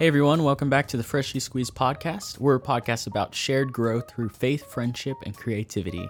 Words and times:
Hey 0.00 0.06
everyone, 0.06 0.44
welcome 0.44 0.70
back 0.70 0.88
to 0.88 0.96
the 0.96 1.02
Freshly 1.02 1.40
Squeezed 1.40 1.74
podcast. 1.74 2.38
We're 2.38 2.54
a 2.54 2.58
podcast 2.58 3.06
about 3.06 3.34
shared 3.34 3.70
growth 3.70 4.08
through 4.08 4.30
faith, 4.30 4.64
friendship, 4.72 5.18
and 5.26 5.36
creativity. 5.36 6.08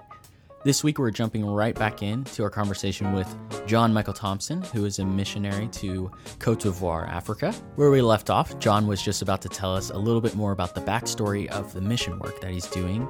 This 0.62 0.84
week 0.84 1.00
we're 1.00 1.10
jumping 1.10 1.44
right 1.44 1.74
back 1.74 2.00
into 2.00 2.44
our 2.44 2.50
conversation 2.50 3.12
with 3.12 3.26
Jon 3.66 3.92
Michael 3.92 4.14
Thompson, 4.14 4.62
who 4.62 4.84
is 4.84 5.00
a 5.00 5.04
missionary 5.04 5.66
to 5.72 6.08
Cote 6.38 6.60
d'Ivoire, 6.60 7.08
Africa. 7.08 7.50
Where 7.74 7.90
we 7.90 8.00
left 8.00 8.30
off, 8.30 8.56
Jon 8.60 8.86
was 8.86 9.02
just 9.02 9.22
about 9.22 9.42
to 9.42 9.48
tell 9.48 9.74
us 9.74 9.90
a 9.90 9.98
little 9.98 10.20
bit 10.20 10.36
more 10.36 10.52
about 10.52 10.76
the 10.76 10.82
backstory 10.82 11.48
of 11.48 11.72
the 11.72 11.80
mission 11.80 12.16
work 12.20 12.40
that 12.42 12.52
he's 12.52 12.68
doing 12.68 13.08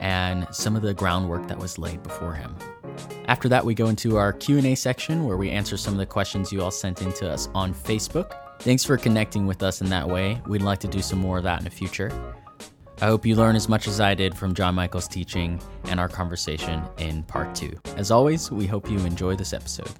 and 0.00 0.46
some 0.50 0.74
of 0.74 0.80
the 0.80 0.94
groundwork 0.94 1.46
that 1.48 1.58
was 1.58 1.76
laid 1.78 2.02
before 2.02 2.32
him. 2.32 2.56
After 3.26 3.50
that, 3.50 3.62
we 3.62 3.74
go 3.74 3.88
into 3.88 4.16
our 4.16 4.32
Q&A 4.32 4.74
section 4.74 5.26
where 5.26 5.36
we 5.36 5.50
answer 5.50 5.76
some 5.76 5.92
of 5.92 5.98
the 5.98 6.06
questions 6.06 6.50
you 6.50 6.62
all 6.62 6.70
sent 6.70 7.02
in 7.02 7.12
to 7.12 7.30
us 7.30 7.50
on 7.54 7.74
Facebook. 7.74 8.43
Thanks 8.60 8.84
for 8.84 8.96
connecting 8.96 9.46
with 9.46 9.62
us 9.62 9.80
in 9.80 9.90
that 9.90 10.08
way. 10.08 10.40
We'd 10.46 10.62
like 10.62 10.80
to 10.80 10.88
do 10.88 11.02
some 11.02 11.18
more 11.18 11.38
of 11.38 11.44
that 11.44 11.58
in 11.58 11.64
the 11.64 11.70
future. 11.70 12.10
I 13.00 13.06
hope 13.06 13.26
you 13.26 13.34
learn 13.34 13.56
as 13.56 13.68
much 13.68 13.88
as 13.88 14.00
I 14.00 14.14
did 14.14 14.36
from 14.36 14.54
Jon 14.54 14.76
Michael's 14.76 15.08
teaching 15.08 15.60
and 15.84 15.98
our 15.98 16.08
conversation 16.08 16.82
in 16.96 17.24
part 17.24 17.54
two. 17.54 17.76
As 17.96 18.10
always, 18.10 18.50
we 18.50 18.66
hope 18.66 18.88
you 18.88 18.98
enjoy 19.00 19.34
this 19.34 19.52
episode. 19.52 19.90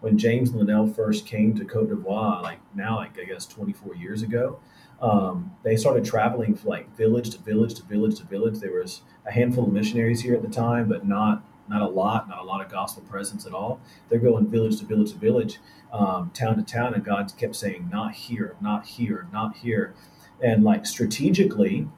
When 0.00 0.16
James 0.16 0.54
Linnell 0.54 0.86
first 0.86 1.26
came 1.26 1.54
to 1.56 1.64
Cote 1.64 1.90
d'Ivoire, 1.90 2.42
like 2.42 2.60
now, 2.74 2.96
like 2.96 3.18
I 3.20 3.24
guess 3.24 3.46
24 3.46 3.96
years 3.96 4.22
ago, 4.22 4.58
um, 5.00 5.52
they 5.62 5.76
started 5.76 6.04
traveling 6.04 6.54
from 6.54 6.70
like 6.70 6.96
village 6.96 7.30
to 7.30 7.38
village 7.38 7.74
to 7.74 7.82
village 7.82 8.18
to 8.18 8.24
village. 8.24 8.58
There 8.60 8.72
was 8.72 9.02
a 9.26 9.32
handful 9.32 9.64
of 9.64 9.72
missionaries 9.72 10.22
here 10.22 10.34
at 10.34 10.42
the 10.42 10.48
time, 10.48 10.88
but 10.88 11.06
not 11.06 11.42
not 11.68 11.82
a 11.82 11.86
lot, 11.86 12.28
not 12.28 12.38
a 12.40 12.44
lot 12.44 12.64
of 12.64 12.70
gospel 12.70 13.02
presence 13.08 13.44
at 13.44 13.52
all. 13.52 13.80
They're 14.08 14.18
going 14.20 14.46
village 14.46 14.78
to 14.78 14.86
village 14.86 15.12
to 15.12 15.18
village, 15.18 15.58
um, 15.92 16.30
town 16.32 16.56
to 16.56 16.62
town, 16.62 16.94
and 16.94 17.04
God 17.04 17.32
kept 17.36 17.56
saying, 17.56 17.88
"Not 17.92 18.14
here, 18.14 18.56
not 18.60 18.86
here, 18.86 19.26
not 19.32 19.56
here," 19.58 19.94
and 20.40 20.64
like 20.64 20.86
strategically, 20.86 21.88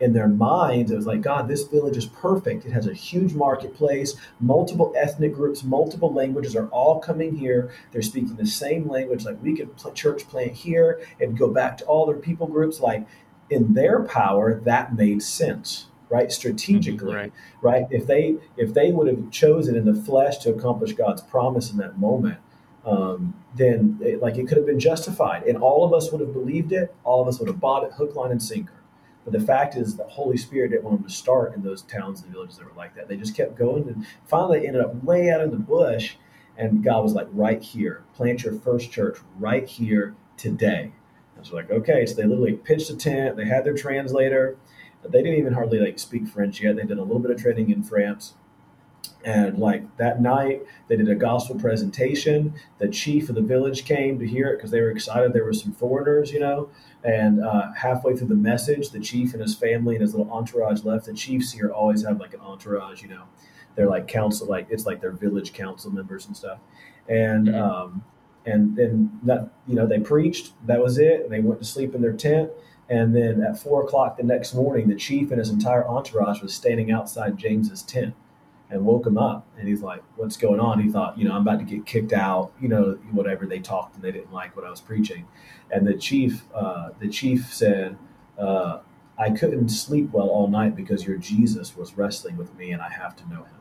in 0.00 0.14
their 0.14 0.28
minds, 0.28 0.90
it 0.90 0.96
was 0.96 1.06
like, 1.06 1.20
God, 1.20 1.46
this 1.46 1.64
village 1.64 1.96
is 1.96 2.06
perfect. 2.06 2.64
It 2.64 2.72
has 2.72 2.86
a 2.86 2.94
huge 2.94 3.34
marketplace, 3.34 4.16
multiple 4.40 4.92
ethnic 4.96 5.34
groups, 5.34 5.62
multiple 5.62 6.12
languages 6.12 6.56
are 6.56 6.68
all 6.68 6.98
coming 7.00 7.36
here. 7.36 7.70
They're 7.92 8.02
speaking 8.02 8.34
the 8.34 8.46
same 8.46 8.88
language. 8.88 9.24
Like 9.24 9.42
we 9.42 9.54
could 9.54 9.76
pl- 9.76 9.92
church 9.92 10.26
plant 10.26 10.52
here 10.52 11.00
and 11.20 11.38
go 11.38 11.50
back 11.50 11.76
to 11.78 11.84
all 11.84 12.06
their 12.06 12.16
people 12.16 12.46
groups. 12.46 12.80
Like 12.80 13.06
in 13.50 13.74
their 13.74 14.02
power, 14.02 14.60
that 14.60 14.96
made 14.96 15.22
sense, 15.22 15.86
right? 16.08 16.32
Strategically, 16.32 17.14
right. 17.14 17.32
right? 17.60 17.86
If 17.90 18.06
they 18.06 18.36
if 18.56 18.72
they 18.72 18.92
would 18.92 19.06
have 19.06 19.30
chosen 19.30 19.76
in 19.76 19.84
the 19.84 19.94
flesh 19.94 20.38
to 20.38 20.50
accomplish 20.50 20.92
God's 20.94 21.22
promise 21.22 21.70
in 21.70 21.76
that 21.78 21.98
moment, 21.98 22.38
um, 22.86 23.34
then 23.54 23.98
it, 24.00 24.22
like 24.22 24.38
it 24.38 24.48
could 24.48 24.56
have 24.56 24.66
been 24.66 24.80
justified, 24.80 25.42
and 25.42 25.58
all 25.58 25.84
of 25.84 25.92
us 25.92 26.10
would 26.10 26.20
have 26.22 26.32
believed 26.32 26.72
it. 26.72 26.94
All 27.04 27.20
of 27.20 27.28
us 27.28 27.38
would 27.38 27.48
have 27.48 27.60
bought 27.60 27.84
it, 27.84 27.92
hook, 27.92 28.14
line, 28.14 28.30
and 28.30 28.42
sinker. 28.42 28.79
But 29.24 29.32
the 29.32 29.40
fact 29.40 29.76
is, 29.76 29.96
the 29.96 30.04
Holy 30.04 30.36
Spirit 30.36 30.70
didn't 30.70 30.84
want 30.84 30.98
them 30.98 31.08
to 31.08 31.14
start 31.14 31.54
in 31.54 31.62
those 31.62 31.82
towns 31.82 32.22
and 32.22 32.32
villages 32.32 32.56
that 32.56 32.64
were 32.64 32.76
like 32.76 32.94
that. 32.94 33.08
They 33.08 33.16
just 33.16 33.36
kept 33.36 33.58
going, 33.58 33.86
and 33.88 34.06
finally 34.26 34.66
ended 34.66 34.82
up 34.82 35.02
way 35.04 35.30
out 35.30 35.42
in 35.42 35.50
the 35.50 35.56
bush. 35.56 36.14
And 36.56 36.82
God 36.84 37.02
was 37.02 37.12
like, 37.12 37.28
right 37.32 37.62
here, 37.62 38.02
plant 38.14 38.42
your 38.42 38.54
first 38.54 38.90
church 38.90 39.18
right 39.38 39.66
here 39.66 40.14
today. 40.36 40.92
And 41.36 41.46
so 41.46 41.54
like, 41.54 41.70
okay, 41.70 42.04
so 42.04 42.14
they 42.14 42.24
literally 42.24 42.52
pitched 42.52 42.90
a 42.90 42.96
tent. 42.96 43.36
They 43.36 43.46
had 43.46 43.64
their 43.64 43.74
translator. 43.74 44.56
They 45.02 45.22
didn't 45.22 45.38
even 45.38 45.54
hardly 45.54 45.78
like 45.78 45.98
speak 45.98 46.28
French 46.28 46.60
yet. 46.60 46.76
They 46.76 46.84
did 46.84 46.98
a 46.98 47.02
little 47.02 47.20
bit 47.20 47.30
of 47.30 47.40
training 47.40 47.70
in 47.70 47.82
France. 47.82 48.34
And 49.24 49.58
like 49.58 49.96
that 49.98 50.22
night, 50.22 50.62
they 50.88 50.96
did 50.96 51.08
a 51.08 51.14
gospel 51.14 51.58
presentation. 51.58 52.54
The 52.78 52.88
chief 52.88 53.28
of 53.28 53.34
the 53.34 53.42
village 53.42 53.84
came 53.84 54.18
to 54.18 54.26
hear 54.26 54.48
it 54.48 54.56
because 54.56 54.70
they 54.70 54.80
were 54.80 54.90
excited. 54.90 55.32
There 55.32 55.44
were 55.44 55.52
some 55.52 55.72
foreigners, 55.72 56.32
you 56.32 56.40
know. 56.40 56.70
And 57.04 57.44
uh, 57.44 57.72
halfway 57.72 58.16
through 58.16 58.28
the 58.28 58.34
message, 58.34 58.90
the 58.90 59.00
chief 59.00 59.32
and 59.34 59.42
his 59.42 59.54
family 59.54 59.94
and 59.94 60.02
his 60.02 60.14
little 60.14 60.32
entourage 60.32 60.84
left. 60.84 61.06
The 61.06 61.12
chiefs 61.12 61.52
here 61.52 61.70
always 61.70 62.04
have 62.04 62.18
like 62.18 62.32
an 62.32 62.40
entourage, 62.40 63.02
you 63.02 63.08
know. 63.08 63.24
They're 63.76 63.88
like 63.88 64.08
council, 64.08 64.48
like 64.48 64.68
it's 64.70 64.86
like 64.86 65.00
their 65.00 65.12
village 65.12 65.52
council 65.52 65.90
members 65.90 66.26
and 66.26 66.36
stuff. 66.36 66.58
And 67.08 67.48
mm-hmm. 67.48 67.62
um, 67.62 68.04
and 68.46 68.74
then 68.74 69.20
that 69.24 69.50
you 69.66 69.74
know 69.74 69.86
they 69.86 70.00
preached. 70.00 70.52
That 70.66 70.80
was 70.80 70.98
it. 70.98 71.22
And 71.22 71.30
they 71.30 71.40
went 71.40 71.60
to 71.60 71.66
sleep 71.66 71.94
in 71.94 72.00
their 72.00 72.14
tent. 72.14 72.50
And 72.88 73.14
then 73.14 73.42
at 73.42 73.58
four 73.58 73.84
o'clock 73.84 74.16
the 74.16 74.24
next 74.24 74.54
morning, 74.54 74.88
the 74.88 74.96
chief 74.96 75.30
and 75.30 75.38
his 75.38 75.50
entire 75.50 75.86
entourage 75.86 76.40
was 76.40 76.54
standing 76.54 76.90
outside 76.90 77.36
James's 77.36 77.82
tent 77.82 78.14
and 78.70 78.84
woke 78.84 79.06
him 79.06 79.18
up. 79.18 79.46
And 79.58 79.68
he's 79.68 79.82
like, 79.82 80.02
What's 80.16 80.36
going 80.36 80.60
on? 80.60 80.80
He 80.80 80.88
thought, 80.88 81.18
you 81.18 81.28
know, 81.28 81.34
I'm 81.34 81.42
about 81.42 81.58
to 81.58 81.64
get 81.64 81.86
kicked 81.86 82.12
out, 82.12 82.52
you 82.60 82.68
know, 82.68 82.98
whatever 83.10 83.46
they 83.46 83.58
talked 83.58 83.94
and 83.94 84.04
they 84.04 84.12
didn't 84.12 84.32
like 84.32 84.56
what 84.56 84.64
I 84.64 84.70
was 84.70 84.80
preaching. 84.80 85.26
And 85.70 85.86
the 85.86 85.94
chief, 85.94 86.44
uh, 86.54 86.90
the 86.98 87.08
chief 87.08 87.52
said, 87.52 87.98
uh, 88.38 88.80
I 89.18 89.30
couldn't 89.30 89.68
sleep 89.68 90.12
well 90.12 90.28
all 90.28 90.48
night 90.48 90.74
because 90.74 91.06
your 91.06 91.18
Jesus 91.18 91.76
was 91.76 91.96
wrestling 91.96 92.36
with 92.36 92.54
me 92.56 92.70
and 92.70 92.80
I 92.80 92.88
have 92.88 93.16
to 93.16 93.28
know 93.28 93.44
him. 93.44 93.60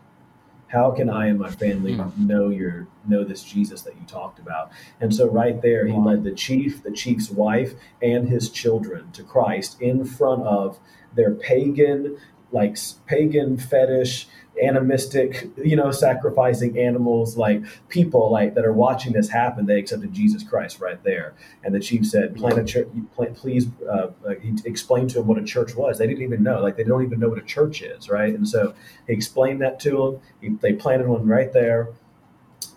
How 0.67 0.91
can 0.91 1.09
I 1.09 1.27
and 1.27 1.39
my 1.39 1.49
family 1.49 1.95
mm-hmm. 1.95 2.27
know 2.27 2.49
your 2.49 2.87
know 3.07 3.23
this 3.23 3.43
Jesus 3.43 3.81
that 3.81 3.95
you 3.95 4.05
talked 4.05 4.37
about? 4.37 4.71
And 5.01 5.13
so 5.13 5.27
right 5.27 5.59
there, 5.61 5.87
he 5.87 5.93
led 5.93 6.23
the 6.23 6.31
chief, 6.31 6.83
the 6.83 6.91
chief's 6.91 7.31
wife, 7.31 7.73
and 8.01 8.29
his 8.29 8.51
children 8.51 9.11
to 9.13 9.23
Christ 9.23 9.81
in 9.81 10.05
front 10.05 10.43
of 10.43 10.79
their 11.15 11.33
pagan, 11.33 12.17
like 12.51 12.77
pagan 13.05 13.57
fetish 13.57 14.27
animistic, 14.61 15.49
you 15.57 15.75
know, 15.75 15.91
sacrificing 15.91 16.77
animals, 16.77 17.37
like 17.37 17.63
people 17.87 18.31
like 18.31 18.55
that 18.55 18.65
are 18.65 18.73
watching 18.73 19.13
this 19.13 19.29
happen, 19.29 19.65
they 19.65 19.79
accepted 19.79 20.13
Jesus 20.13 20.43
Christ 20.43 20.79
right 20.79 21.01
there. 21.03 21.33
And 21.63 21.73
the 21.73 21.79
chief 21.79 22.05
said, 22.05 22.35
"Plant 22.35 22.59
a 22.59 22.63
church. 22.63 22.87
Please." 23.35 23.67
Uh, 23.89 24.07
he 24.41 24.53
explained 24.65 25.09
to 25.11 25.19
him 25.19 25.27
what 25.27 25.37
a 25.37 25.43
church 25.43 25.75
was. 25.75 25.97
They 25.97 26.07
didn't 26.07 26.23
even 26.23 26.43
know, 26.43 26.61
like 26.61 26.75
they 26.75 26.83
don't 26.83 27.03
even 27.03 27.19
know 27.19 27.29
what 27.29 27.39
a 27.39 27.45
church 27.45 27.81
is, 27.81 28.09
right? 28.09 28.33
And 28.33 28.47
so 28.47 28.73
he 29.07 29.13
explained 29.13 29.61
that 29.61 29.79
to 29.81 29.91
them. 29.91 30.19
He, 30.41 30.49
they 30.49 30.73
planted 30.73 31.07
one 31.07 31.27
right 31.27 31.51
there, 31.53 31.89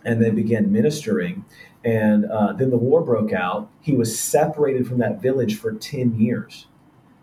and 0.04 0.22
they 0.22 0.30
began 0.30 0.72
ministering. 0.72 1.44
And 1.84 2.26
uh, 2.26 2.52
then 2.52 2.70
the 2.70 2.76
war 2.76 3.02
broke 3.02 3.32
out. 3.32 3.68
He 3.80 3.96
was 3.96 4.16
separated 4.18 4.86
from 4.86 4.98
that 4.98 5.20
village 5.20 5.58
for 5.58 5.72
ten 5.72 6.18
years 6.20 6.66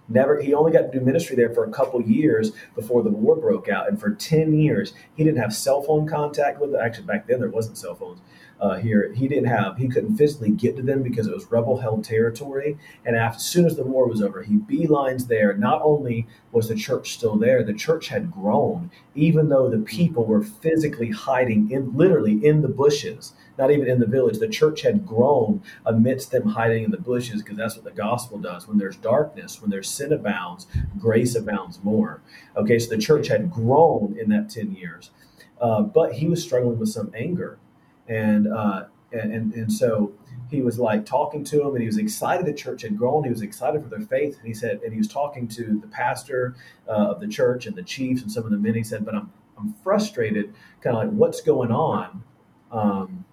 Never, 0.09 0.41
he 0.41 0.53
only 0.53 0.71
got 0.71 0.91
to 0.91 0.99
do 0.99 1.05
ministry 1.05 1.35
there 1.35 1.53
for 1.53 1.63
a 1.65 1.71
couple 1.71 2.01
years 2.01 2.51
before 2.75 3.03
the 3.03 3.11
war 3.11 3.35
broke 3.35 3.69
out, 3.69 3.87
and 3.87 3.99
for 3.99 4.09
ten 4.11 4.53
years 4.53 4.93
he 5.15 5.23
didn't 5.23 5.39
have 5.39 5.53
cell 5.53 5.81
phone 5.81 6.07
contact 6.07 6.59
with. 6.59 6.71
Them. 6.71 6.81
Actually, 6.83 7.05
back 7.05 7.27
then 7.27 7.39
there 7.39 7.49
wasn't 7.49 7.77
cell 7.77 7.95
phones 7.95 8.19
uh, 8.59 8.77
here. 8.77 9.13
He 9.13 9.27
didn't 9.27 9.45
have, 9.45 9.77
he 9.77 9.87
couldn't 9.87 10.17
physically 10.17 10.51
get 10.51 10.75
to 10.77 10.81
them 10.81 11.03
because 11.03 11.27
it 11.27 11.33
was 11.33 11.51
rebel 11.51 11.77
held 11.77 12.03
territory. 12.03 12.77
And 13.05 13.15
after, 13.15 13.37
as 13.37 13.45
soon 13.45 13.65
as 13.65 13.75
the 13.75 13.83
war 13.83 14.07
was 14.07 14.21
over, 14.21 14.43
he 14.43 14.55
beelines 14.55 15.27
there. 15.27 15.55
Not 15.55 15.81
only 15.83 16.27
was 16.51 16.67
the 16.67 16.75
church 16.75 17.13
still 17.13 17.37
there, 17.37 17.63
the 17.63 17.73
church 17.73 18.07
had 18.07 18.31
grown, 18.31 18.91
even 19.15 19.49
though 19.49 19.69
the 19.69 19.79
people 19.79 20.25
were 20.25 20.41
physically 20.41 21.11
hiding 21.11 21.71
in 21.71 21.95
literally 21.95 22.43
in 22.45 22.61
the 22.61 22.67
bushes 22.67 23.33
not 23.59 23.71
even 23.71 23.89
in 23.89 23.99
the 23.99 24.07
village. 24.07 24.39
The 24.39 24.47
church 24.47 24.81
had 24.81 25.05
grown 25.05 25.61
amidst 25.85 26.31
them 26.31 26.47
hiding 26.47 26.85
in 26.85 26.91
the 26.91 26.97
bushes 26.97 27.43
because 27.43 27.57
that's 27.57 27.75
what 27.75 27.83
the 27.83 27.91
gospel 27.91 28.39
does. 28.39 28.67
When 28.67 28.77
there's 28.77 28.95
darkness, 28.95 29.61
when 29.61 29.69
there's 29.69 29.89
sin 29.89 30.13
abounds, 30.13 30.65
grace 30.97 31.35
abounds 31.35 31.83
more. 31.83 32.21
Okay, 32.55 32.79
so 32.79 32.89
the 32.89 32.97
church 32.97 33.27
had 33.27 33.51
grown 33.51 34.17
in 34.17 34.29
that 34.29 34.49
10 34.49 34.71
years. 34.71 35.11
Uh, 35.59 35.81
but 35.81 36.13
he 36.13 36.27
was 36.27 36.41
struggling 36.41 36.79
with 36.79 36.87
some 36.87 37.11
anger. 37.13 37.59
And, 38.07 38.47
uh, 38.47 38.85
and, 39.11 39.53
and, 39.53 39.71
so 39.71 40.13
he 40.49 40.61
was 40.61 40.79
like 40.79 41.05
talking 41.05 41.43
to 41.43 41.61
him 41.61 41.73
and 41.73 41.81
he 41.81 41.85
was 41.85 41.97
excited 41.97 42.45
the 42.45 42.53
church 42.53 42.83
had 42.83 42.97
grown. 42.97 43.25
He 43.25 43.29
was 43.29 43.41
excited 43.41 43.83
for 43.83 43.89
their 43.89 43.99
faith. 43.99 44.37
And 44.37 44.47
he 44.47 44.53
said, 44.53 44.79
and 44.83 44.93
he 44.93 44.97
was 44.97 45.09
talking 45.09 45.49
to 45.49 45.79
the 45.81 45.87
pastor 45.87 46.55
uh, 46.87 47.11
of 47.11 47.19
the 47.19 47.27
church 47.27 47.65
and 47.65 47.75
the 47.75 47.83
chiefs 47.83 48.21
and 48.21 48.31
some 48.31 48.45
of 48.45 48.51
the 48.51 48.57
men. 48.57 48.75
He 48.75 48.83
said, 48.83 49.03
but 49.03 49.15
I'm, 49.15 49.31
I'm 49.57 49.73
frustrated, 49.83 50.53
kind 50.81 50.95
of 50.95 51.03
like 51.03 51.11
what's 51.11 51.41
going 51.41 51.71
on. 51.71 52.23
Um, 52.71 53.25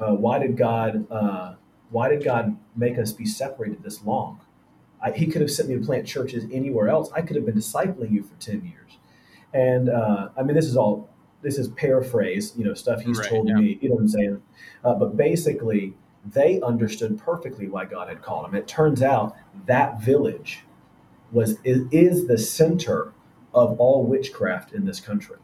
uh, 0.00 0.14
why 0.14 0.38
did 0.38 0.56
God 0.56 1.10
uh, 1.10 1.54
why 1.90 2.08
did 2.08 2.24
God 2.24 2.56
make 2.76 2.98
us 2.98 3.12
be 3.12 3.26
separated 3.26 3.82
this 3.82 4.02
long? 4.04 4.40
I, 5.02 5.10
he 5.10 5.26
could 5.26 5.40
have 5.40 5.50
sent 5.50 5.68
me 5.68 5.76
to 5.76 5.84
plant 5.84 6.06
churches 6.06 6.44
anywhere 6.52 6.88
else. 6.88 7.10
I 7.12 7.22
could 7.22 7.36
have 7.36 7.44
been 7.44 7.56
discipling 7.56 8.12
you 8.12 8.22
for 8.22 8.34
ten 8.36 8.64
years. 8.64 8.98
And 9.52 9.88
uh, 9.88 10.30
I 10.36 10.42
mean, 10.42 10.56
this 10.56 10.66
is 10.66 10.76
all 10.76 11.10
this 11.42 11.58
is 11.58 11.68
paraphrase, 11.68 12.54
you 12.56 12.64
know, 12.64 12.74
stuff 12.74 13.02
he's 13.02 13.18
right, 13.18 13.28
told 13.28 13.48
yeah. 13.48 13.56
me. 13.56 13.78
You 13.80 13.88
know 13.88 13.96
what 13.96 14.02
I'm 14.02 14.08
saying? 14.08 14.42
Uh, 14.84 14.94
but 14.94 15.16
basically, 15.16 15.94
they 16.24 16.60
understood 16.60 17.18
perfectly 17.18 17.68
why 17.68 17.84
God 17.84 18.08
had 18.08 18.22
called 18.22 18.46
them. 18.46 18.54
It 18.54 18.68
turns 18.68 19.02
out 19.02 19.36
that 19.66 20.00
village 20.00 20.60
was 21.32 21.58
is, 21.64 21.82
is 21.90 22.26
the 22.26 22.38
center 22.38 23.12
of 23.54 23.78
all 23.78 24.04
witchcraft 24.06 24.72
in 24.72 24.84
this 24.84 25.00
country. 25.00 25.36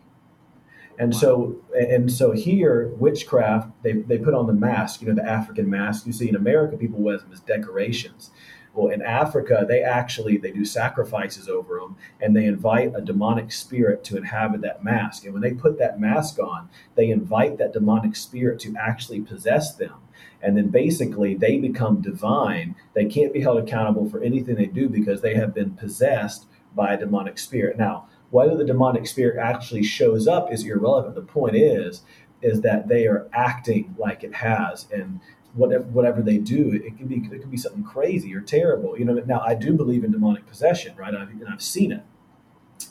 And 0.99 1.15
so, 1.15 1.57
and 1.75 2.11
so 2.11 2.33
here, 2.33 2.89
witchcraft, 2.99 3.71
they, 3.83 3.93
they 3.93 4.19
put 4.19 4.35
on 4.35 4.49
the 4.49 4.53
mask, 4.53 5.01
you 5.01 5.07
know, 5.07 5.15
the 5.15 5.29
African 5.29 5.71
mask. 5.71 6.07
You 6.07 6.13
see 6.13 6.29
in 6.29 6.35
America, 6.35 6.77
people 6.77 6.99
wear 6.99 7.19
them 7.19 7.33
as 7.33 7.41
decorations. 7.41 8.33
Well, 8.75 8.93
in 8.93 9.03
Africa, 9.03 9.65
they 9.69 9.83
actually 9.83 10.37
they 10.37 10.51
do 10.51 10.65
sacrifices 10.65 11.49
over 11.49 11.79
them, 11.79 11.97
and 12.21 12.37
they 12.37 12.45
invite 12.45 12.93
a 12.95 13.01
demonic 13.01 13.51
spirit 13.53 14.05
to 14.05 14.17
inhabit 14.17 14.61
that 14.63 14.85
mask. 14.85 15.25
And 15.25 15.33
when 15.33 15.43
they 15.43 15.53
put 15.53 15.79
that 15.79 16.01
mask 16.01 16.39
on, 16.39 16.69
they 16.95 17.11
invite 17.11 17.59
that 17.59 17.73
demonic 17.73 18.15
spirit 18.15 18.61
to 18.61 18.75
actually 18.77 19.21
possess 19.21 19.75
them. 19.75 19.95
And 20.43 20.57
then 20.57 20.69
basically, 20.69 21.35
they 21.35 21.59
become 21.59 22.01
divine. 22.01 22.77
They 22.95 23.07
can't 23.07 23.33
be 23.33 23.41
held 23.41 23.59
accountable 23.59 24.09
for 24.09 24.23
anything 24.23 24.57
they 24.57 24.67
do 24.67 24.89
because 24.89 25.21
they 25.21 25.35
have 25.35 25.55
been 25.55 25.75
possessed 25.75 26.47
by 26.75 26.93
a 26.93 26.99
demonic 26.99 27.39
spirit. 27.39 27.79
Now, 27.79 28.08
whether 28.31 28.57
the 28.57 28.65
demonic 28.65 29.07
spirit 29.07 29.39
actually 29.39 29.83
shows 29.83 30.29
up 30.29 30.53
is 30.53 30.65
irrelevant. 30.65 31.15
The 31.15 31.23
point 31.23 31.57
is, 31.57 32.03
is 32.43 32.61
that 32.61 32.89
they 32.89 33.07
are 33.07 33.29
acting 33.33 33.95
like 33.99 34.23
it 34.23 34.35
has, 34.35 34.87
and 34.93 35.21
whatever 35.55 35.85
whatever 35.85 36.23
they 36.23 36.39
do, 36.39 36.73
it 36.73 36.97
can 36.97 37.07
be 37.07 37.17
it 37.17 37.41
can 37.41 37.51
be 37.51 37.57
something 37.57 37.85
crazy 37.85 38.35
or 38.35 38.41
terrible. 38.41 38.99
You 38.99 39.05
know. 39.05 39.15
Now, 39.15 39.41
I 39.41 39.55
do 39.55 39.73
believe 39.73 40.05
in 40.05 40.13
demonic 40.13 40.47
possession, 40.47 40.95
right? 40.97 41.15
I've, 41.15 41.31
and 41.31 41.49
I've 41.49 41.63
seen 41.63 41.93
it. 41.93 42.03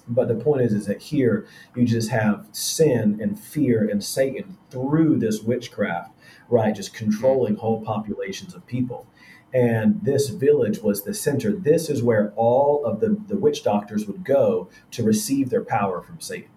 But 0.08 0.28
the 0.28 0.36
point 0.36 0.62
is, 0.62 0.74
is 0.74 0.86
that 0.86 1.02
here 1.02 1.48
you 1.76 1.86
just 1.86 2.10
have 2.10 2.46
sin 2.52 3.20
and 3.22 3.40
fear 3.40 3.88
and 3.90 4.04
Satan 4.04 4.58
through 4.70 5.18
this 5.18 5.42
witchcraft, 5.42 6.12
right? 6.50 6.76
Just 6.76 6.94
controlling 6.94 7.56
whole 7.56 7.82
populations 7.82 8.54
of 8.54 8.66
people. 8.68 9.08
And 9.54 10.02
this 10.04 10.30
village 10.30 10.80
was 10.80 11.04
the 11.04 11.14
center. 11.14 11.52
This 11.52 11.90
is 11.90 12.04
where 12.04 12.34
all 12.36 12.86
of 12.86 13.00
the, 13.00 13.18
the 13.28 13.38
witch 13.38 13.64
doctors 13.64 14.06
would 14.06 14.24
go 14.24 14.70
to 14.92 15.04
receive 15.04 15.50
their 15.50 15.64
power 15.64 16.02
from 16.02 16.20
Satan. 16.20 16.50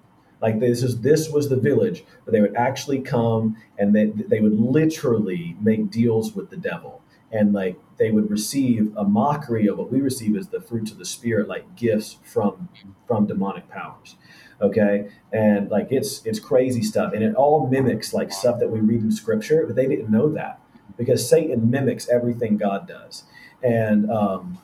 Like 0.43 0.59
this 0.59 0.83
is 0.83 1.03
this 1.03 1.29
was 1.29 1.49
the 1.49 1.57
village 1.57 2.05
where 2.25 2.33
they 2.33 2.41
would 2.41 2.57
actually 2.57 3.01
come 3.01 3.57
and 3.79 3.95
they, 3.95 4.07
they 4.07 4.41
would 4.41 4.59
literally 4.59 5.57
make 5.61 5.91
deals 5.91 6.35
with 6.35 6.51
the 6.51 6.57
devil. 6.57 7.03
And 7.31 7.53
like 7.53 7.79
they 7.99 8.11
would 8.11 8.31
receive 8.31 8.93
a 8.97 9.05
mockery 9.05 9.69
of 9.69 9.79
what 9.79 9.93
we 9.93 10.01
receive 10.01 10.37
as 10.37 10.49
the 10.49 10.61
fruits 10.61 10.91
of 10.91 10.99
the 10.99 11.05
spirit, 11.05 11.47
like 11.47 11.77
gifts 11.77 12.17
from 12.25 12.71
from 13.07 13.27
demonic 13.27 13.69
powers 13.69 14.17
okay 14.61 15.09
and 15.33 15.71
like 15.71 15.89
it's 15.91 16.25
it's 16.27 16.39
crazy 16.39 16.83
stuff 16.83 17.13
and 17.13 17.23
it 17.23 17.35
all 17.35 17.67
mimics 17.69 18.13
like 18.13 18.33
stuff 18.33 18.59
that 18.59 18.69
we 18.69 18.81
read 18.81 19.01
in 19.01 19.11
scripture 19.11 19.65
but 19.67 19.75
they 19.75 19.87
didn't 19.87 20.11
know 20.11 20.29
that 20.29 20.60
because 21.01 21.27
Satan 21.27 21.71
mimics 21.71 22.11
everything 22.11 22.59
God 22.59 22.87
does. 22.87 23.25
And 23.63 24.11
um, 24.11 24.59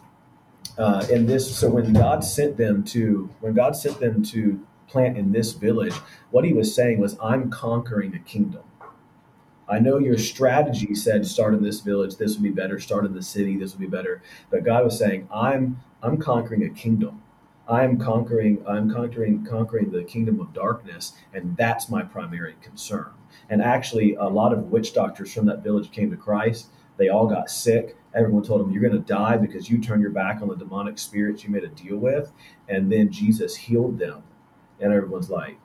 uh, 0.76 1.06
in 1.10 1.24
this, 1.24 1.56
so 1.56 1.70
when 1.70 1.94
God 1.94 2.22
sent 2.22 2.58
them 2.58 2.84
to 2.84 3.30
when 3.40 3.54
God 3.54 3.74
sent 3.74 3.98
them 4.00 4.22
to 4.24 4.60
plant 4.86 5.16
in 5.16 5.32
this 5.32 5.52
village, 5.52 5.94
what 6.30 6.44
He 6.44 6.52
was 6.52 6.74
saying 6.74 7.00
was, 7.00 7.16
"I'm 7.22 7.50
conquering 7.50 8.14
a 8.14 8.18
kingdom." 8.18 8.62
I 9.68 9.78
know 9.78 9.98
your 9.98 10.18
strategy 10.18 10.94
said 10.94 11.26
start 11.26 11.54
in 11.54 11.62
this 11.62 11.80
village, 11.80 12.16
this 12.16 12.34
would 12.34 12.42
be 12.42 12.50
better. 12.50 12.78
Start 12.78 13.06
in 13.06 13.14
the 13.14 13.22
city, 13.22 13.56
this 13.56 13.72
would 13.72 13.80
be 13.80 13.86
better. 13.86 14.22
But 14.50 14.64
God 14.64 14.84
was 14.84 14.98
saying, 14.98 15.28
I'm 15.32 15.80
I'm 16.02 16.18
conquering 16.18 16.62
a 16.64 16.68
kingdom. 16.68 17.22
I'm 17.66 17.98
conquering 17.98 18.62
I'm 18.68 18.92
conquering 18.92 19.44
conquering 19.44 19.90
the 19.90 20.04
kingdom 20.04 20.40
of 20.40 20.52
darkness, 20.52 21.14
and 21.32 21.56
that's 21.56 21.88
my 21.88 22.02
primary 22.02 22.56
concern. 22.62 23.15
And 23.48 23.62
actually, 23.62 24.14
a 24.14 24.24
lot 24.24 24.52
of 24.52 24.70
witch 24.70 24.94
doctors 24.94 25.32
from 25.32 25.46
that 25.46 25.62
village 25.62 25.90
came 25.90 26.10
to 26.10 26.16
Christ. 26.16 26.68
They 26.96 27.08
all 27.08 27.26
got 27.26 27.50
sick. 27.50 27.96
Everyone 28.14 28.42
told 28.42 28.60
them, 28.60 28.72
You're 28.72 28.82
going 28.82 29.00
to 29.00 29.06
die 29.06 29.36
because 29.36 29.70
you 29.70 29.78
turned 29.78 30.02
your 30.02 30.10
back 30.10 30.40
on 30.42 30.48
the 30.48 30.56
demonic 30.56 30.98
spirits 30.98 31.44
you 31.44 31.50
made 31.50 31.64
a 31.64 31.68
deal 31.68 31.96
with. 31.96 32.32
And 32.68 32.90
then 32.90 33.10
Jesus 33.10 33.56
healed 33.56 33.98
them. 33.98 34.22
And 34.80 34.92
everyone's 34.92 35.30
like, 35.30 35.58